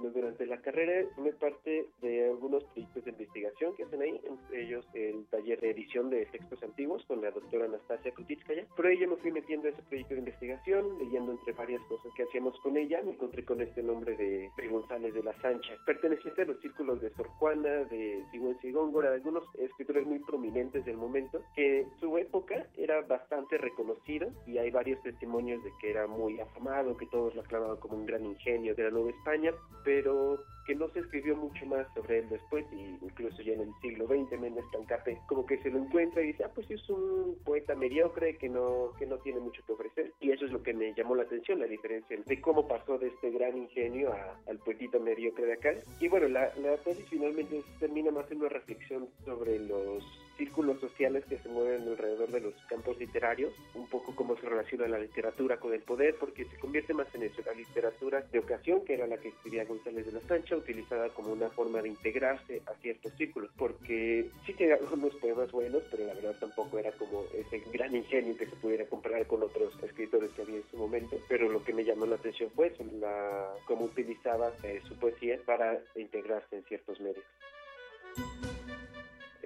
[0.00, 4.62] Bueno, durante la carrera formé parte de algunos proyectos de investigación que hacen ahí, entre
[4.62, 8.66] ellos el taller de edición de textos antiguos con la doctora Anastasia Kutitskaya.
[8.74, 12.22] Por ello me fui metiendo a ese proyecto de investigación, leyendo entre varias cosas que
[12.22, 13.02] hacíamos con ella.
[13.02, 14.68] Me encontré con este nombre de P.
[14.68, 19.12] González de la Sancha, perteneciente a los círculos de Sor Juana, de Sigüenza y Góngora,
[19.12, 24.70] algunos escritores muy prominentes del momento, que en su época era bastante reconocido y hay
[24.70, 28.74] varios testimonios de que era muy afamado, que todos lo aclamaban como un gran ingenio
[28.74, 29.52] de la Nueva España,
[29.84, 33.62] pero pero que no se escribió mucho más sobre él después, y incluso ya en
[33.62, 36.88] el siglo XX, Méndez Tancate como que se lo encuentra y dice, ah, pues es
[36.88, 40.12] un poeta mediocre que no, que no tiene mucho que ofrecer.
[40.20, 43.08] Y eso es lo que me llamó la atención, la diferencia de cómo pasó de
[43.08, 44.14] este gran ingenio
[44.46, 45.74] al poetito mediocre de acá.
[45.98, 50.04] Y bueno, la, la tesis finalmente termina más en una reflexión sobre los
[50.40, 54.88] círculos sociales que se mueven alrededor de los campos literarios, un poco cómo se relaciona
[54.88, 58.82] la literatura con el poder, porque se convierte más en eso, la literatura de ocasión,
[58.86, 62.62] que era la que escribía González de la Sancha, utilizada como una forma de integrarse
[62.66, 67.24] a ciertos círculos, porque sí tiene algunos poemas buenos, pero la verdad tampoco era como
[67.34, 71.16] ese gran ingenio que se pudiera comparar con otros escritores que había en su momento,
[71.28, 75.78] pero lo que me llamó la atención fue la, cómo utilizaba eh, su poesía para
[75.96, 77.24] integrarse en ciertos medios.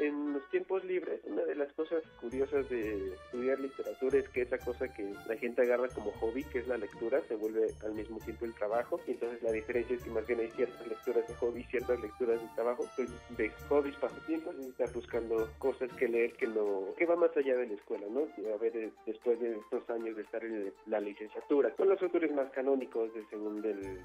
[0.07, 4.59] En los tiempos libres, una de las cosas curiosas de estudiar literatura es que esa
[4.59, 8.19] cosa que la gente agarra como hobby, que es la lectura, se vuelve al mismo
[8.19, 9.01] tiempo el trabajo.
[9.07, 12.41] Y entonces la diferencia es que más bien hay ciertas lecturas de hobby ciertas lecturas
[12.41, 12.85] de trabajo.
[12.97, 17.37] Pues de hobbies, pasatiempos, y estar buscando cosas que leer que no, que va más
[17.37, 18.23] allá de la escuela, ¿no?
[18.53, 22.51] a ver, después de estos años de estar en la licenciatura, con los autores más
[22.51, 23.63] canónicos de según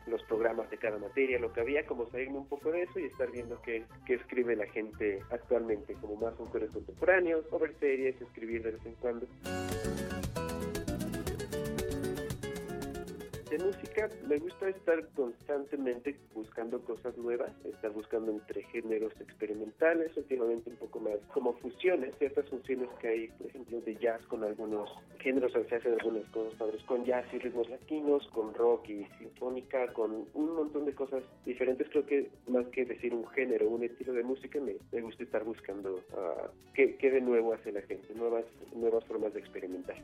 [0.07, 3.05] los programas de cada materia, lo que había, como salirme un poco de eso y
[3.05, 8.21] estar viendo qué, qué escribe la gente actualmente, como más autores contemporáneos, o ver series,
[8.21, 9.27] escribir de vez en cuando.
[13.59, 20.77] Música me gusta estar constantemente buscando cosas nuevas, estar buscando entre géneros experimentales, últimamente un
[20.77, 25.51] poco más como fusiones, ciertas funciones que hay, por ejemplo, de jazz con algunos géneros,
[25.51, 30.25] se hacen algunas cosas padres, con jazz y ritmos latinos, con rock y sinfónica, con
[30.33, 31.87] un montón de cosas diferentes.
[31.89, 35.43] Creo que más que decir un género, un estilo de música, me, me gusta estar
[35.43, 39.97] buscando uh, qué, qué de nuevo hace la gente, nuevas, nuevas formas de experimentar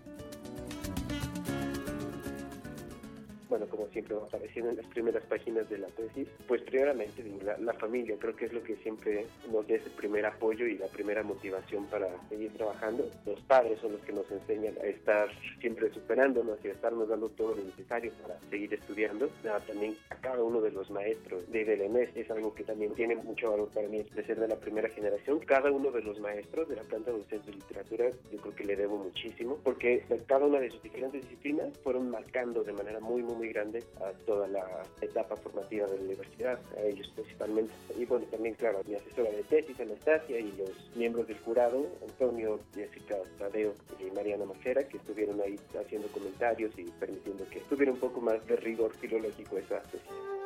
[3.50, 7.24] bueno, como siempre va apareciendo en las primeras páginas de la tesis, pues primeramente
[7.60, 10.88] la, familia, creo que es lo que siempre nos da ese primer apoyo y la
[10.88, 13.10] primera motivación para seguir trabajando.
[13.26, 17.30] Los padres son los que nos enseñan a estar siempre superándonos y a estarnos dando
[17.30, 19.30] todo lo necesario para seguir estudiando.
[19.68, 23.52] también a cada uno de los maestros de DLMS es algo que también tiene mucho
[23.52, 25.40] valor para mí, de ser de la primera generación.
[25.40, 28.76] Cada uno de los maestros de la planta docente de literatura, yo creo que le
[28.76, 33.35] debo muchísimo, porque cada una de sus diferentes disciplinas fueron marcando de manera muy, muy
[33.36, 37.74] muy grande a toda la etapa formativa de la universidad, a ellos principalmente.
[37.98, 42.60] Y bueno, también, claro, mi asesora de tesis, Anastasia, y los miembros del jurado, Antonio,
[42.74, 48.00] Jessica Tadeo y Mariana Macera, que estuvieron ahí haciendo comentarios y permitiendo que tuviera un
[48.00, 50.45] poco más de rigor filológico esa tesis.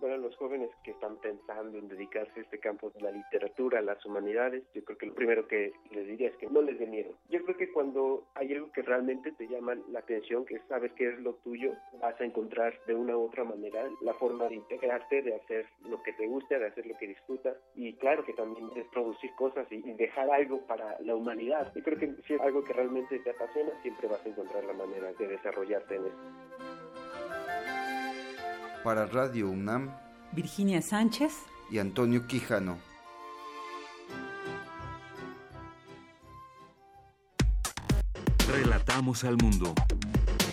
[0.00, 3.82] Bueno, los jóvenes que están pensando en dedicarse a este campo de la literatura, a
[3.82, 6.86] las humanidades, yo creo que lo primero que les diría es que no les dé
[6.86, 7.10] miedo.
[7.28, 11.08] Yo creo que cuando hay algo que realmente te llama la atención, que sabes que
[11.08, 15.22] es lo tuyo, vas a encontrar de una u otra manera la forma de integrarte,
[15.22, 18.70] de hacer lo que te guste, de hacer lo que disfrutas y claro que también
[18.76, 21.72] es producir cosas y, dejar algo para la humanidad.
[21.74, 24.74] Yo creo que si es algo que realmente te apasiona, siempre vas a encontrar la
[24.74, 26.77] manera de desarrollarte en eso.
[28.88, 29.90] Para Radio UNAM,
[30.32, 31.34] Virginia Sánchez
[31.70, 32.78] y Antonio Quijano.
[38.50, 39.74] Relatamos al mundo.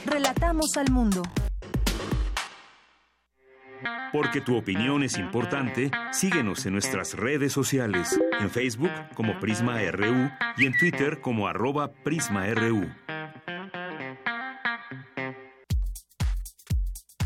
[0.05, 1.23] Relatamos al mundo.
[4.11, 10.29] Porque tu opinión es importante, síguenos en nuestras redes sociales, en Facebook como Prisma RU
[10.57, 13.04] y en Twitter como arroba PrismaRU.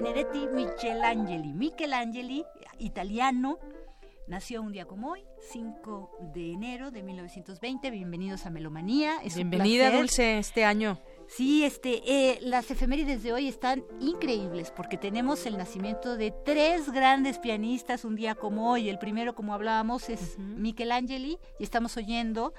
[0.00, 1.52] Benedetti Michelangeli.
[1.52, 2.44] Michelangeli,
[2.78, 3.58] italiano,
[4.28, 7.90] nació un día como hoy, 5 de enero de 1920.
[7.90, 9.18] Bienvenidos a Melomanía.
[9.34, 11.00] Bienvenida, Dulce, este año.
[11.26, 16.92] Sí, este, eh, las efemérides de hoy están increíbles porque tenemos el nacimiento de tres
[16.92, 18.88] grandes pianistas un día como hoy.
[18.88, 22.54] El primero, como hablábamos, es Michelangeli y estamos oyendo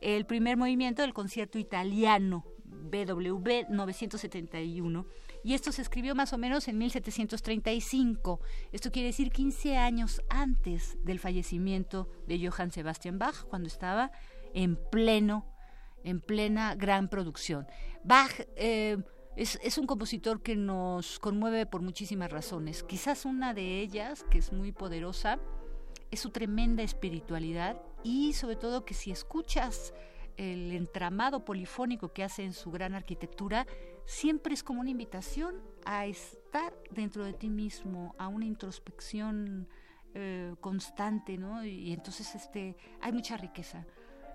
[0.00, 5.06] el primer movimiento del concierto italiano BWV 971
[5.44, 8.40] y esto se escribió más o menos en 1735.
[8.72, 14.10] Esto quiere decir 15 años antes del fallecimiento de Johann Sebastian Bach, cuando estaba
[14.54, 15.46] en pleno,
[16.02, 17.66] en plena gran producción.
[18.02, 18.96] Bach eh,
[19.36, 22.82] es, es, un compositor que nos conmueve por muchísimas razones.
[22.82, 25.38] Quizás una de ellas, que es muy poderosa,
[26.10, 29.92] es su tremenda espiritualidad y sobre todo que si escuchas
[30.36, 33.66] el entramado polifónico que hace en su gran arquitectura,
[34.06, 39.68] siempre es como una invitación a estar dentro de ti mismo, a una introspección
[40.14, 41.64] eh, constante, ¿no?
[41.64, 43.86] Y, entonces este, hay mucha riqueza.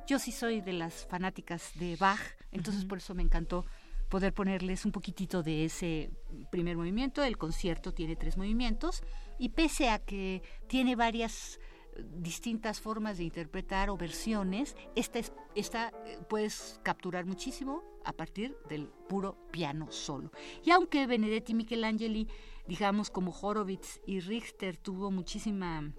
[0.08, 2.20] Yo sí soy de las fanáticas de Bach,
[2.52, 3.66] entonces por eso me encantó
[4.10, 6.12] poder ponerles un poquitito de ese
[6.52, 7.24] primer movimiento.
[7.24, 9.04] El concierto tiene tres movimientos
[9.38, 11.60] y pese a que tiene varias
[11.98, 18.57] distintas formas de interpretar o versiones, esta, es, esta eh, puedes capturar muchísimo a partir
[18.70, 20.32] del puro piano solo.
[20.64, 22.28] Y aunque Benedetti Michelangeli,
[22.68, 25.94] digamos como Horowitz y Richter tuvo muchísima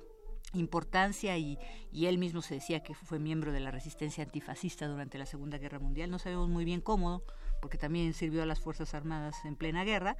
[0.52, 1.58] importancia y,
[1.92, 5.58] y, él mismo se decía que fue miembro de la resistencia antifascista durante la Segunda
[5.58, 6.10] Guerra Mundial.
[6.10, 7.22] No sabemos muy bien cómo,
[7.60, 10.16] porque también sirvió a las Fuerzas Armadas en plena guerra,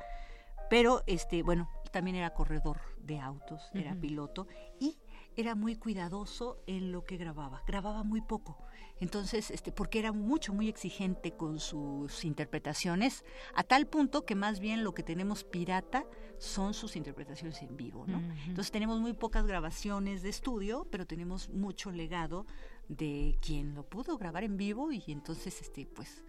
[0.69, 4.47] pero este, bueno, también era corredor de autos, era piloto
[4.79, 4.99] y
[5.41, 8.59] era muy cuidadoso en lo que grababa, grababa muy poco.
[9.01, 14.61] Entonces, este, porque era mucho, muy exigente con sus interpretaciones, a tal punto que más
[14.61, 16.05] bien lo que tenemos pirata
[16.39, 18.19] son sus interpretaciones en vivo, ¿no?
[18.47, 22.47] Entonces tenemos muy pocas grabaciones de estudio, pero tenemos mucho legado
[22.89, 26.25] de quien lo pudo grabar en vivo y entonces, este, pues,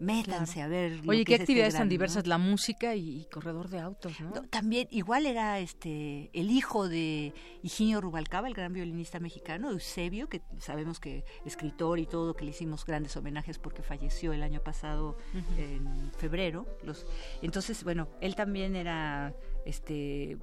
[0.00, 1.00] métanse a ver.
[1.06, 4.32] Oye, qué este actividades tan diversas, la música y, corredor de autos, ¿no?
[4.44, 10.42] También, igual era este el hijo de Higinio Rubalcaba, el gran violinista mexicano, Eusebio, que
[10.58, 15.16] sabemos que escritor y todo, que le hicimos grandes homenajes porque falleció el año pasado
[15.56, 16.66] en febrero.
[16.82, 17.06] Los,
[17.42, 19.34] entonces, bueno, él también era
[19.64, 20.38] este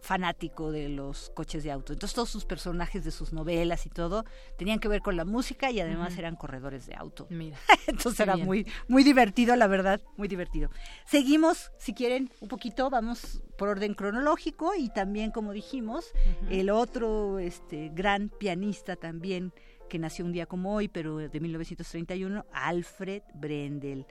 [0.00, 1.92] fanático de los coches de auto.
[1.92, 4.24] Entonces todos sus personajes de sus novelas y todo
[4.56, 7.26] tenían que ver con la música y además eran corredores de auto.
[7.30, 7.58] Mira.
[7.86, 10.70] Entonces era muy muy divertido, la verdad, muy divertido.
[11.06, 16.12] Seguimos, si quieren, un poquito, vamos por orden cronológico y también como dijimos,
[16.50, 19.52] el otro este gran pianista también
[19.90, 24.06] que nació un día como hoy, pero de 1931, Alfred Brendel.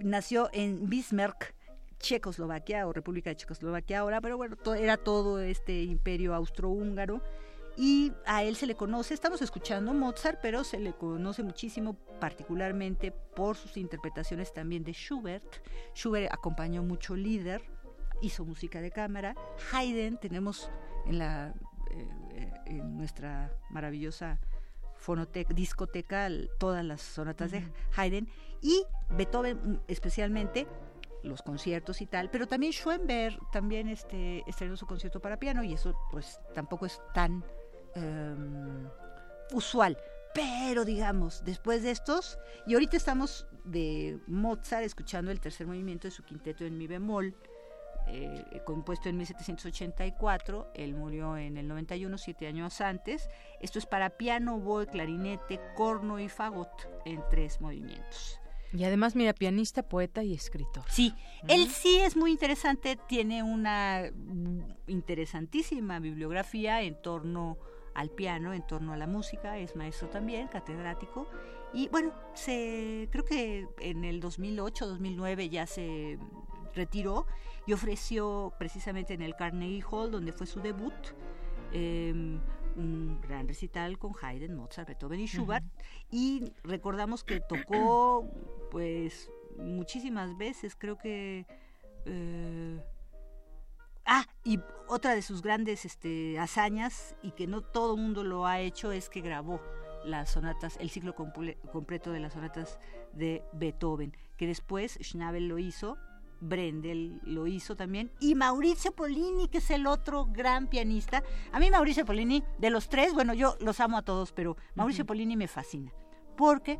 [0.00, 1.54] Nació en Bismarck,
[2.02, 7.22] Checoslovaquia o República de Checoslovaquia ahora, pero bueno, era todo este imperio austrohúngaro
[7.76, 13.12] y a él se le conoce, estamos escuchando Mozart, pero se le conoce muchísimo particularmente
[13.12, 15.46] por sus interpretaciones también de Schubert.
[15.94, 17.62] Schubert acompañó mucho líder,
[18.20, 19.34] hizo música de cámara.
[19.72, 20.70] Haydn tenemos
[21.06, 21.54] en la
[21.90, 24.38] eh, en nuestra maravillosa
[24.96, 27.64] fonoteca, discoteca todas las sonatas de
[27.96, 28.28] Haydn
[28.60, 30.66] y Beethoven especialmente
[31.22, 35.72] los conciertos y tal, pero también Schoenberg también este, estrenó su concierto para piano y
[35.72, 37.44] eso pues tampoco es tan
[37.94, 38.88] em,
[39.52, 39.96] usual.
[40.34, 46.12] Pero digamos, después de estos, y ahorita estamos de Mozart escuchando el tercer movimiento de
[46.12, 47.36] su quinteto en mi bemol,
[48.06, 53.28] eh, compuesto en 1784, él murió en el 91, siete años antes.
[53.60, 56.70] Esto es para piano, voz, clarinete, corno y fagot
[57.04, 58.41] en tres movimientos.
[58.72, 60.84] Y además, mira, pianista, poeta y escritor.
[60.88, 61.14] Sí,
[61.48, 64.10] él sí es muy interesante, tiene una
[64.86, 67.58] interesantísima bibliografía en torno
[67.94, 71.28] al piano, en torno a la música, es maestro también, catedrático.
[71.74, 76.18] Y bueno, se, creo que en el 2008, 2009 ya se
[76.74, 77.26] retiró
[77.66, 80.94] y ofreció precisamente en el Carnegie Hall, donde fue su debut,
[81.72, 82.38] eh,
[82.76, 85.64] un gran recital con Haydn, Mozart, Beethoven y Schubert.
[86.10, 88.26] Y recordamos que tocó,
[88.70, 91.46] pues, muchísimas veces, creo que...
[92.04, 92.80] Eh,
[94.04, 98.46] ah, y otra de sus grandes este, hazañas, y que no todo el mundo lo
[98.46, 99.60] ha hecho, es que grabó
[100.04, 102.78] las sonatas, el ciclo completo de las sonatas
[103.12, 105.96] de Beethoven, que después Schnabel lo hizo
[106.42, 111.22] Brendel lo hizo también, y Mauricio Polini, que es el otro gran pianista.
[111.52, 115.06] A mí Mauricio Polini, de los tres, bueno, yo los amo a todos, pero Mauricio
[115.06, 115.92] Polini me fascina,
[116.36, 116.78] porque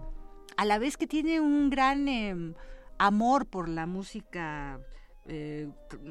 [0.56, 2.54] a la vez que tiene un gran em,
[2.98, 4.80] amor por la música,
[5.26, 5.68] eh,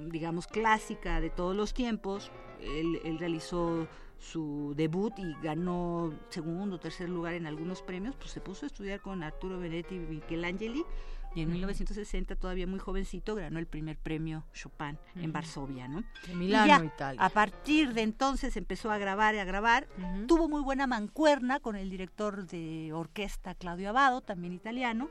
[0.08, 3.88] digamos, clásica de todos los tiempos, él, realizó
[4.18, 8.68] su debut y ganó segundo o tercer lugar en algunos premios, pues se puso a
[8.68, 10.86] estudiar con Arturo Benetti y Michelangeli
[11.34, 16.04] y en 1960, todavía muy jovencito, ganó el primer premio Chopin en Varsovia, ¿no?
[16.28, 17.24] En Milano, Italia.
[17.24, 19.88] A partir de entonces empezó a grabar y a grabar.
[20.28, 25.10] Tuvo muy buena mancuerna con el director de orquesta Claudio Abado, también italiano,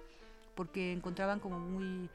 [0.55, 2.11] porque encontraban como muy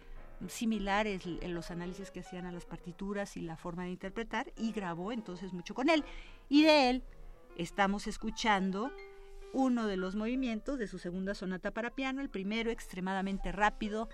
[0.47, 4.71] similares en los análisis que hacían a las partituras y la forma de interpretar y
[4.71, 6.03] grabó entonces mucho con él.
[6.47, 7.03] Y de él
[7.57, 8.91] estamos escuchando
[9.55, 14.09] uno de los movimientos de su segunda sonata para piano, el primero extremadamente rápido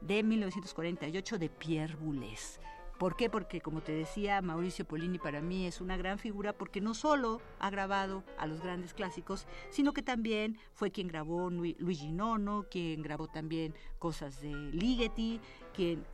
[0.00, 2.60] de 1948 de Pierre Boulez.
[2.96, 3.28] ¿Por qué?
[3.28, 7.42] Porque, como te decía, Mauricio Polini para mí es una gran figura porque no solo
[7.58, 13.02] ha grabado a los grandes clásicos, sino que también fue quien grabó Luigi Nono, quien
[13.02, 15.40] grabó también cosas de Ligeti,
[15.74, 16.04] quien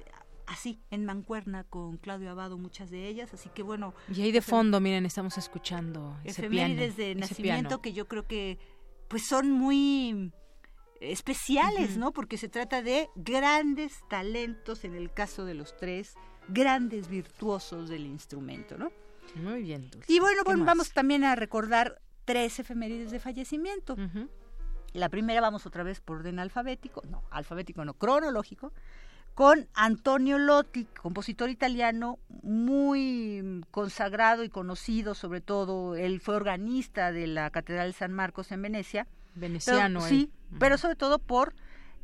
[0.50, 3.94] así en mancuerna con Claudio Abado muchas de ellas, así que bueno.
[4.12, 6.74] Y ahí de fondo, miren, estamos escuchando ese piano.
[6.74, 8.58] de nacimiento que yo creo que
[9.08, 10.32] pues son muy
[11.00, 12.12] especiales, ¿no?
[12.12, 16.14] Porque se trata de grandes talentos en el caso de los tres,
[16.48, 18.92] grandes virtuosos del instrumento, ¿no?
[19.36, 20.12] Muy bien, Dulce.
[20.12, 23.96] Y bueno, bueno vamos también a recordar tres efemérides de fallecimiento.
[24.92, 28.72] La primera vamos otra vez por orden alfabético, no, alfabético no, cronológico,
[29.34, 37.26] con Antonio Lotti, compositor italiano muy consagrado y conocido, sobre todo, él fue organista de
[37.26, 39.06] la Catedral de San Marcos en Venecia.
[39.34, 41.54] Veneciano, Sí, pero sobre todo por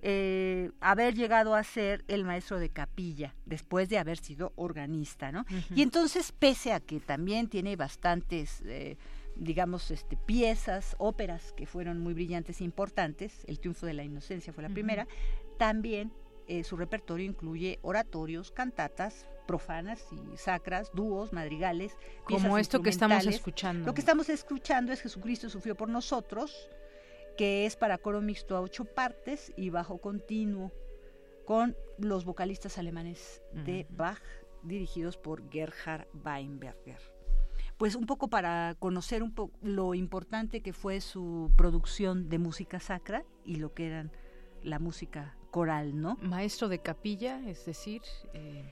[0.00, 5.44] eh, haber llegado a ser el maestro de capilla después de haber sido organista, ¿no?
[5.74, 8.96] Y entonces, pese a que también tiene bastantes eh,
[9.36, 13.44] digamos, este, piezas, óperas que fueron muy brillantes e importantes.
[13.46, 15.06] El triunfo de la inocencia fue la primera.
[15.58, 16.12] También
[16.46, 21.96] eh, su repertorio incluye oratorios, cantatas profanas y sacras, dúos, madrigales.
[22.24, 23.86] Como esto que estamos escuchando.
[23.86, 26.68] Lo que estamos escuchando es Jesucristo sufrió por nosotros,
[27.36, 30.72] que es para coro mixto a ocho partes y bajo continuo,
[31.44, 34.22] con los vocalistas alemanes de Bach,
[34.62, 37.16] dirigidos por Gerhard Weinberger
[37.76, 42.80] pues un poco para conocer un poco lo importante que fue su producción de música
[42.80, 44.12] sacra y lo que eran
[44.62, 46.18] la música coral, ¿no?
[46.20, 48.02] Maestro de capilla, es decir...
[48.34, 48.62] Eh,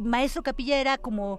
[0.00, 1.38] Maestro capilla era como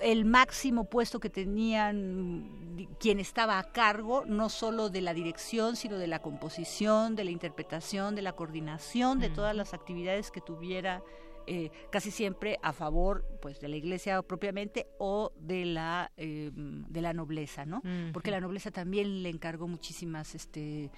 [0.00, 5.98] el máximo puesto que tenían quien estaba a cargo, no solo de la dirección, sino
[5.98, 11.04] de la composición, de la interpretación, de la coordinación, de todas las actividades que tuviera
[11.46, 17.00] eh, casi siempre a favor pues de la iglesia propiamente o de la eh, de
[17.00, 20.92] la nobleza no porque la nobleza también le encargó muchísimas este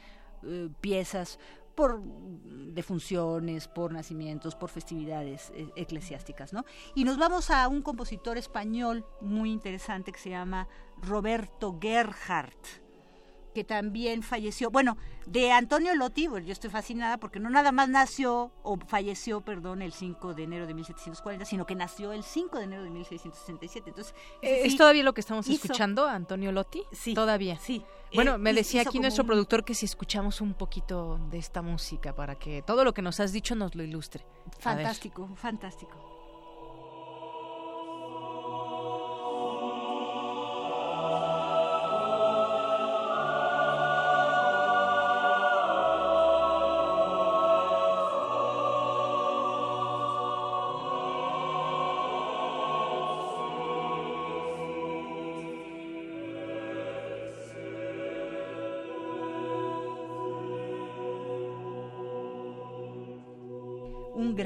[0.46, 1.38] eh, piezas
[1.74, 6.64] por defunciones, por nacimientos, por festividades eclesiásticas, ¿no?
[6.94, 10.68] Y nos vamos a un compositor español muy interesante que se llama
[11.02, 12.83] Roberto Gerhardt
[13.54, 18.52] que también falleció, bueno, de Antonio Lotti, yo estoy fascinada porque no nada más nació,
[18.62, 22.64] o falleció, perdón, el 5 de enero de 1740, sino que nació el 5 de
[22.64, 23.90] enero de 1667.
[23.90, 26.82] Entonces, eh, ¿Es todavía lo que estamos escuchando, Antonio Lotti?
[26.92, 27.14] Sí.
[27.14, 27.56] Todavía.
[27.56, 27.82] Sí.
[28.14, 32.36] Bueno, me decía aquí nuestro productor que si escuchamos un poquito de esta música para
[32.36, 34.24] que todo lo que nos has dicho nos lo ilustre.
[34.58, 36.14] Fantástico, fantástico.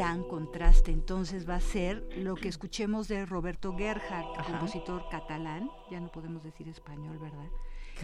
[0.08, 6.00] Gran contraste entonces va a ser lo que escuchemos de Roberto Gerhardt, compositor catalán, ya
[6.00, 7.50] no podemos decir español, ¿verdad?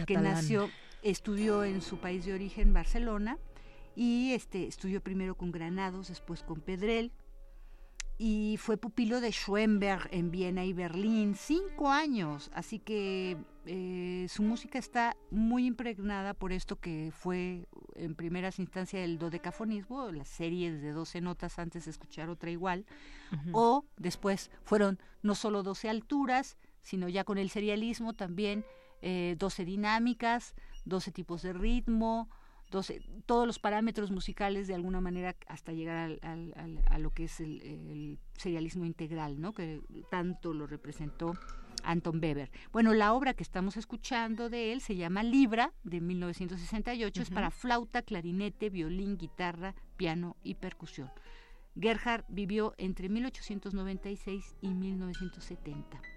[0.05, 0.69] Que nació,
[1.01, 3.39] estudió en su país de origen, Barcelona,
[3.95, 7.11] y este, estudió primero con Granados, después con Pedrel,
[8.17, 14.41] y fue pupilo de Schoenberg en Viena y Berlín, cinco años, así que eh, su
[14.41, 20.81] música está muy impregnada por esto que fue en primeras instancias el dodecafonismo, las series
[20.81, 22.85] de 12 notas antes de escuchar otra igual,
[23.51, 28.63] o después fueron no solo 12 alturas, sino ya con el serialismo también
[29.01, 30.55] eh, 12 dinámicas,
[30.85, 32.29] 12 tipos de ritmo,
[32.69, 38.85] todos los parámetros musicales de alguna manera hasta llegar a lo que es el, serialismo
[38.85, 39.53] integral, ¿no?
[39.53, 39.81] que
[40.11, 41.33] tanto lo representó
[41.83, 42.51] Anton Weber.
[42.73, 47.51] Bueno, la obra que estamos escuchando de él se llama Libra, de 1968, es para
[47.51, 51.09] flauta, clarinete, violín, guitarra, piano y percusión.
[51.79, 56.14] Gerhard vivió entre 1896 y 1970.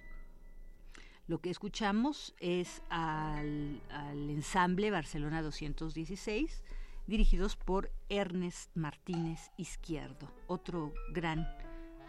[1.29, 3.83] Lo que escuchamos es al,
[4.31, 6.65] ensamble Barcelona 216,
[7.07, 11.47] dirigidos por Ernest Martínez Izquierdo, otro gran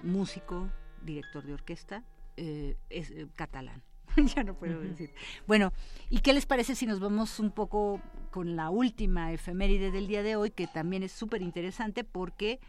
[0.03, 0.71] músico,
[1.03, 2.05] director de orquesta,
[2.37, 3.83] eh, es eh, catalán.
[4.35, 5.13] ya no puedo decir.
[5.47, 5.73] Bueno,
[6.09, 8.01] ¿y qué les parece si nos vamos un poco
[8.31, 12.61] con la última efeméride del día de hoy, que también es súper interesante porque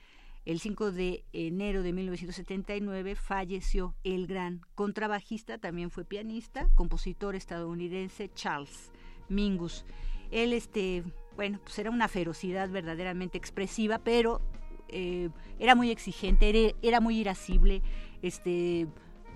[0.44, 8.30] el 5 de enero de 1979 falleció el gran contrabajista, también fue pianista, compositor estadounidense
[8.34, 8.90] Charles
[9.28, 9.84] Mingus.
[10.30, 11.04] Él, este,
[11.36, 14.40] bueno, pues era una ferocidad verdaderamente expresiva, pero
[14.88, 17.82] eh, era muy exigente, era, muy irascible,
[18.22, 18.86] este,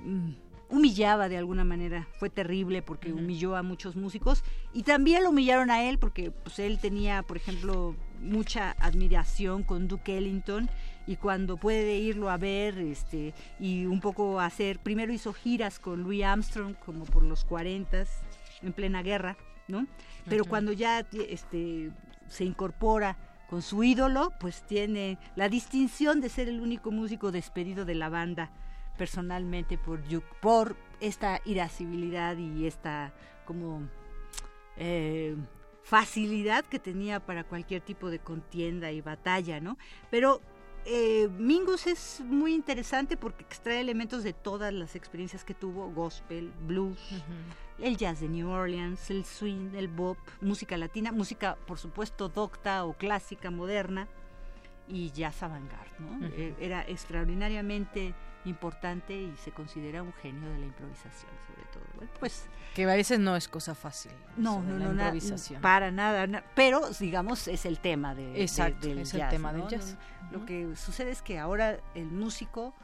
[0.04, 0.32] mm,
[0.70, 5.70] humillaba de alguna manera, fue terrible porque humilló a muchos músicos y también lo humillaron
[5.70, 7.94] a él porque pues, él tenía, por ejemplo,
[8.24, 10.68] mucha admiración con Duke Ellington
[11.06, 16.02] y cuando puede irlo a ver este y un poco hacer primero hizo giras con
[16.02, 18.04] Louis Armstrong como por los 40
[18.62, 19.36] en plena guerra
[19.68, 19.86] no
[20.28, 21.90] pero cuando ya este
[22.28, 23.16] se incorpora
[23.48, 28.08] con su ídolo pues tiene la distinción de ser el único músico despedido de la
[28.08, 28.50] banda
[28.96, 30.00] personalmente por
[30.40, 33.12] por esta irascibilidad y esta
[33.44, 33.82] como
[34.76, 35.36] eh,
[35.84, 39.76] facilidad que tenía para cualquier tipo de contienda y batalla, ¿no?
[40.10, 40.40] Pero
[40.86, 46.52] eh, Mingus es muy interesante porque extrae elementos de todas las experiencias que tuvo, gospel,
[46.66, 46.98] blues,
[47.78, 52.84] el jazz de New Orleans, el swing, el bop, música latina, música por supuesto docta
[52.84, 54.08] o clásica, moderna
[54.88, 56.26] y jazz avant-garde, ¿no?
[56.28, 58.14] Eh, era extraordinariamente
[58.46, 61.73] importante y se considera un genio de la improvisación, sobre todo.
[62.20, 64.10] Pues que a veces no es cosa fácil.
[64.36, 65.62] No, no, no, improvisación.
[65.62, 69.96] para nada, pero digamos es el tema de, Exacto, es el tema del jazz.
[70.32, 72.74] Lo que sucede es que ahora el músico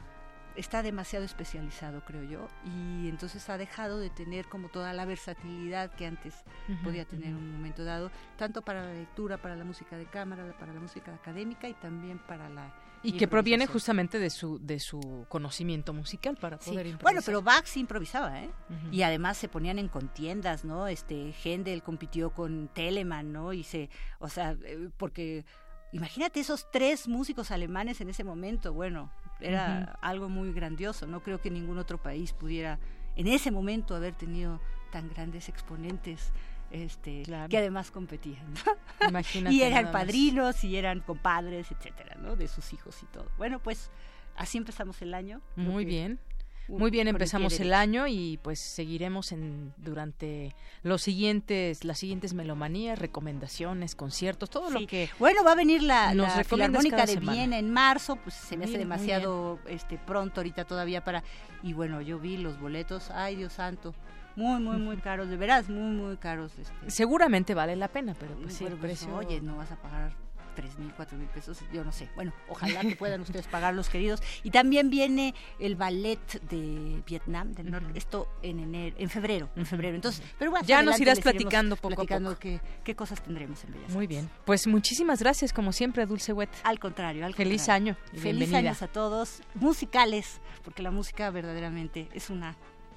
[0.55, 5.91] está demasiado especializado, creo yo, y entonces ha dejado de tener como toda la versatilidad
[5.91, 6.35] que antes
[6.83, 10.55] podía tener en un momento dado, tanto para la lectura, para la música de cámara,
[10.59, 14.79] para la música académica y también para la y que proviene justamente de su de
[14.79, 17.01] su conocimiento musical para poder improvisar.
[17.01, 18.49] Bueno, pero Bach sí improvisaba, ¿eh?
[18.91, 20.87] Y además se ponían en contiendas, ¿no?
[20.87, 23.53] Este Händel compitió con Telemann, ¿no?
[23.53, 25.45] Y se, o sea, eh, porque
[25.91, 31.07] imagínate esos tres músicos alemanes en ese momento, bueno, era algo muy grandioso.
[31.07, 32.79] No creo que ningún otro país pudiera
[33.15, 34.61] en ese momento haber tenido
[34.91, 36.31] tan grandes exponentes
[36.71, 38.53] este, que además competían.
[39.49, 42.35] y eran padrinos y eran compadres, etcétera, ¿no?
[42.35, 43.29] De sus hijos y todo.
[43.37, 43.91] Bueno, pues
[44.35, 45.41] así empezamos el año.
[45.55, 46.19] Muy bien.
[46.67, 52.97] Muy bien, empezamos el año y pues seguiremos en durante los siguientes, las siguientes melomanías,
[52.97, 57.71] recomendaciones, conciertos, todo lo que bueno va a venir la, la Filarmónica de Viena en
[57.71, 61.23] marzo, pues se me hace demasiado este pronto ahorita todavía para
[61.61, 63.93] y bueno yo vi los boletos, ay Dios santo,
[64.35, 66.53] muy, muy, muy caros, de veras, muy, muy caros.
[66.57, 66.91] Este.
[66.91, 69.13] Seguramente vale la pena, pero pues sí, el precio...
[69.15, 70.11] Oye, no vas a pagar
[70.55, 72.09] tres mil, cuatro mil pesos, yo no sé.
[72.15, 74.21] Bueno, ojalá que puedan ustedes pagar los queridos.
[74.43, 79.65] Y también viene el ballet de Vietnam, del norte, esto en enero, en febrero, en
[79.65, 79.95] febrero.
[79.95, 82.37] Entonces, pero bueno, ya nos irás platicando poco a poco.
[82.39, 84.29] Qué, qué cosas tendremos en Bellas Muy bien.
[84.45, 86.49] Pues muchísimas gracias, como siempre, Dulce Wet.
[86.63, 87.95] Al contrario, al Feliz año.
[88.13, 92.55] Feliz años a todos, musicales, porque la música verdaderamente es una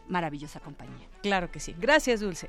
[0.09, 1.09] maravillosa compañía.
[1.23, 1.75] Claro que sí.
[1.79, 2.49] Gracias, Dulce.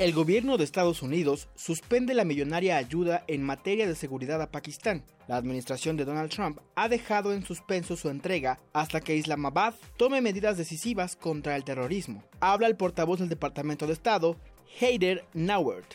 [0.00, 5.04] El gobierno de Estados Unidos suspende la millonaria ayuda en materia de seguridad a Pakistán.
[5.28, 10.22] La administración de Donald Trump ha dejado en suspenso su entrega hasta que Islamabad tome
[10.22, 12.24] medidas decisivas contra el terrorismo.
[12.40, 14.38] Habla el portavoz del Departamento de Estado,
[14.80, 15.94] Haider Nawert.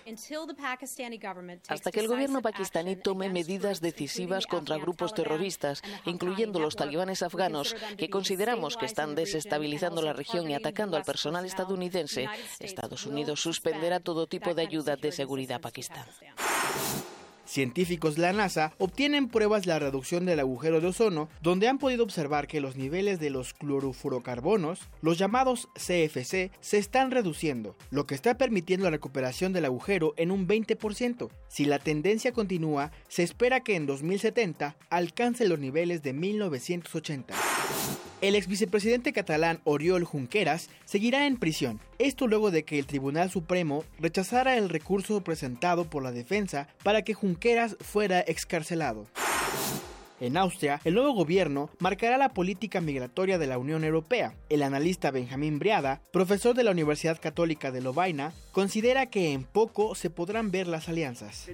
[1.67, 7.75] Hasta que el gobierno pakistaní tome medidas decisivas contra grupos terroristas, incluyendo los talibanes afganos,
[7.97, 12.27] que consideramos que están desestabilizando la región y atacando al personal estadounidense,
[12.59, 16.05] Estados Unidos suspenderá todo tipo de ayuda de seguridad a Pakistán.
[17.55, 21.77] Científicos de la NASA obtienen pruebas de la reducción del agujero de ozono, donde han
[21.77, 28.05] podido observar que los niveles de los clorofluorocarbonos, los llamados CFC, se están reduciendo, lo
[28.07, 31.29] que está permitiendo la recuperación del agujero en un 20%.
[31.47, 37.35] Si la tendencia continúa, se espera que en 2070 alcance los niveles de 1980.
[38.21, 41.79] El ex vicepresidente catalán Oriol Junqueras seguirá en prisión.
[41.99, 47.03] Esto luego de que el Tribunal Supremo rechazara el recurso presentado por la defensa para
[47.03, 47.44] que Junqueras
[47.79, 49.07] fuera excarcelado.
[50.19, 54.33] En Austria, el nuevo gobierno marcará la política migratoria de la Unión Europea.
[54.49, 59.93] El analista Benjamín Briada, profesor de la Universidad Católica de Lovaina, considera que en poco
[59.93, 61.49] se podrán ver las alianzas.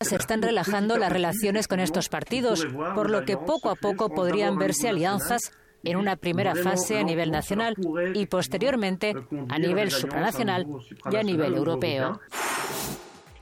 [0.00, 4.58] Se están relajando las relaciones con estos partidos, por lo que poco a poco podrían
[4.58, 5.52] verse alianzas
[5.84, 7.76] en una primera fase a nivel nacional
[8.14, 9.14] y posteriormente
[9.50, 10.66] a nivel supranacional
[11.12, 12.18] y a nivel europeo.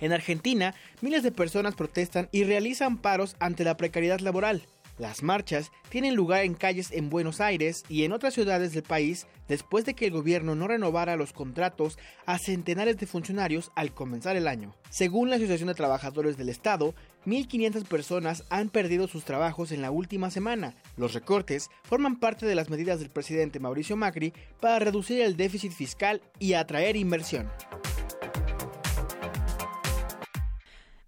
[0.01, 4.63] En Argentina, miles de personas protestan y realizan paros ante la precariedad laboral.
[4.97, 9.27] Las marchas tienen lugar en calles en Buenos Aires y en otras ciudades del país
[9.49, 14.37] después de que el gobierno no renovara los contratos a centenares de funcionarios al comenzar
[14.37, 14.73] el año.
[14.91, 16.95] Según la Asociación de Trabajadores del Estado,
[17.27, 20.77] 1.500 personas han perdido sus trabajos en la última semana.
[20.97, 25.73] Los recortes forman parte de las medidas del presidente Mauricio Macri para reducir el déficit
[25.73, 27.51] fiscal y atraer inversión.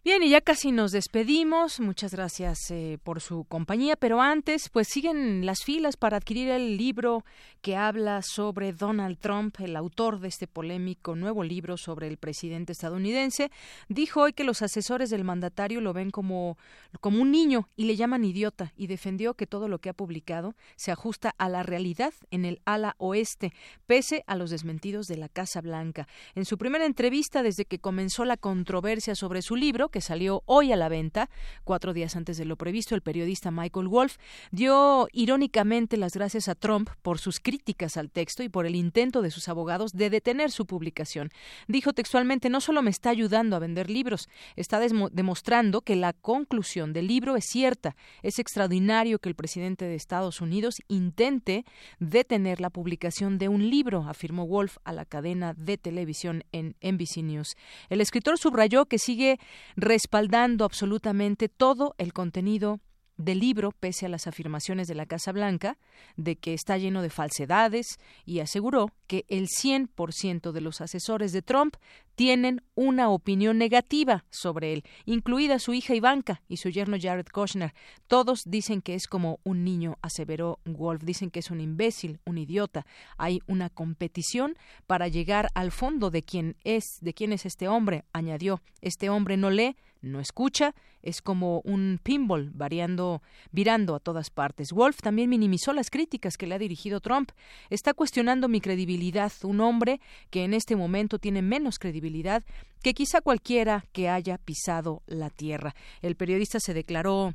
[0.06, 1.80] Bien, y ya casi nos despedimos.
[1.80, 3.96] Muchas gracias eh, por su compañía.
[3.96, 7.24] Pero antes, pues siguen las filas para adquirir el libro
[7.60, 12.70] que habla sobre Donald Trump, el autor de este polémico nuevo libro sobre el presidente
[12.70, 13.50] estadounidense.
[13.88, 16.56] Dijo hoy que los asesores del mandatario lo ven como,
[17.00, 20.54] como un niño y le llaman idiota y defendió que todo lo que ha publicado
[20.76, 23.52] se ajusta a la realidad en el ala oeste,
[23.86, 26.06] pese a los desmentidos de la Casa Blanca.
[26.36, 30.72] En su primera entrevista desde que comenzó la controversia sobre su libro, que salió hoy
[30.72, 31.30] a la venta,
[31.64, 34.18] cuatro días antes de lo previsto, el periodista Michael Wolf
[34.50, 39.22] dio irónicamente las gracias a Trump por sus críticas al texto y por el intento
[39.22, 41.30] de sus abogados de detener su publicación.
[41.66, 46.92] Dijo textualmente, no solo me está ayudando a vender libros, está demostrando que la conclusión
[46.92, 47.96] del libro es cierta.
[48.22, 51.64] Es extraordinario que el presidente de Estados Unidos intente
[52.00, 57.22] detener la publicación de un libro, afirmó Wolf a la cadena de televisión en NBC
[57.22, 57.56] News.
[57.88, 59.38] El escritor subrayó que sigue
[59.86, 62.80] respaldando absolutamente todo el contenido
[63.16, 65.78] del libro, pese a las afirmaciones de la Casa Blanca
[66.16, 71.42] de que está lleno de falsedades, y aseguró que el 100% de los asesores de
[71.42, 71.76] Trump
[72.16, 77.74] tienen una opinión negativa sobre él, incluida su hija Ivanka y su yerno Jared Kushner.
[78.06, 81.02] Todos dicen que es como un niño, aseveró Wolf.
[81.02, 82.86] Dicen que es un imbécil, un idiota.
[83.18, 84.56] Hay una competición
[84.86, 88.62] para llegar al fondo de quién es, de quién es este hombre, añadió.
[88.80, 94.72] Este hombre no lee, no escucha, es como un pinball variando, virando a todas partes.
[94.72, 97.30] Wolf también minimizó las críticas que le ha dirigido Trump.
[97.70, 100.00] Está cuestionando mi credibilidad, un hombre
[100.30, 102.44] que en este momento tiene menos credibilidad
[102.82, 105.74] que quizá cualquiera que haya pisado la tierra.
[106.02, 107.34] El periodista se declaró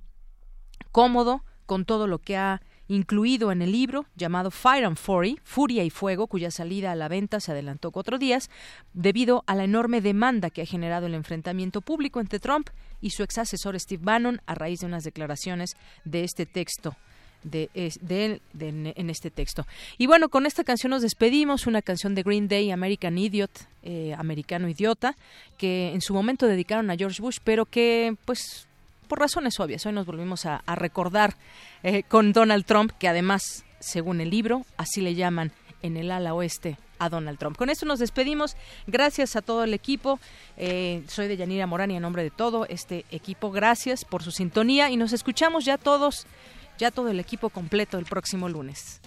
[0.92, 2.62] cómodo con todo lo que ha
[2.92, 7.08] incluido en el libro llamado Fire and Fury, Furia y Fuego, cuya salida a la
[7.08, 8.50] venta se adelantó cuatro días,
[8.94, 12.70] debido a la enorme demanda que ha generado el enfrentamiento público entre Trump
[13.00, 16.96] y su ex asesor Steve Bannon a raíz de unas declaraciones de este texto.
[17.44, 19.66] De, en este texto.
[19.98, 23.50] Y bueno, con esta canción nos despedimos, una canción de Green Day, American Idiot,
[23.82, 25.16] eh, Americano Idiota,
[25.58, 28.68] que en su momento dedicaron a George Bush, pero que pues
[29.12, 29.86] por razones obvias.
[29.86, 31.36] Hoy nos volvimos a, recordar
[31.84, 35.52] eh, con Donald Trump, que además, según el libro, así le llaman
[35.82, 37.58] en el ala oeste a Donald Trump.
[37.58, 38.56] Con esto nos despedimos.
[38.88, 40.18] Gracias a todo el equipo.
[40.56, 44.32] Eh, soy de Yanira Morán y en nombre de todo este equipo, gracias por su
[44.32, 46.26] sintonía y nos escuchamos ya todos,
[46.78, 49.02] ya todo el equipo completo el próximo lunes.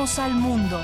[0.00, 0.80] Al mundo.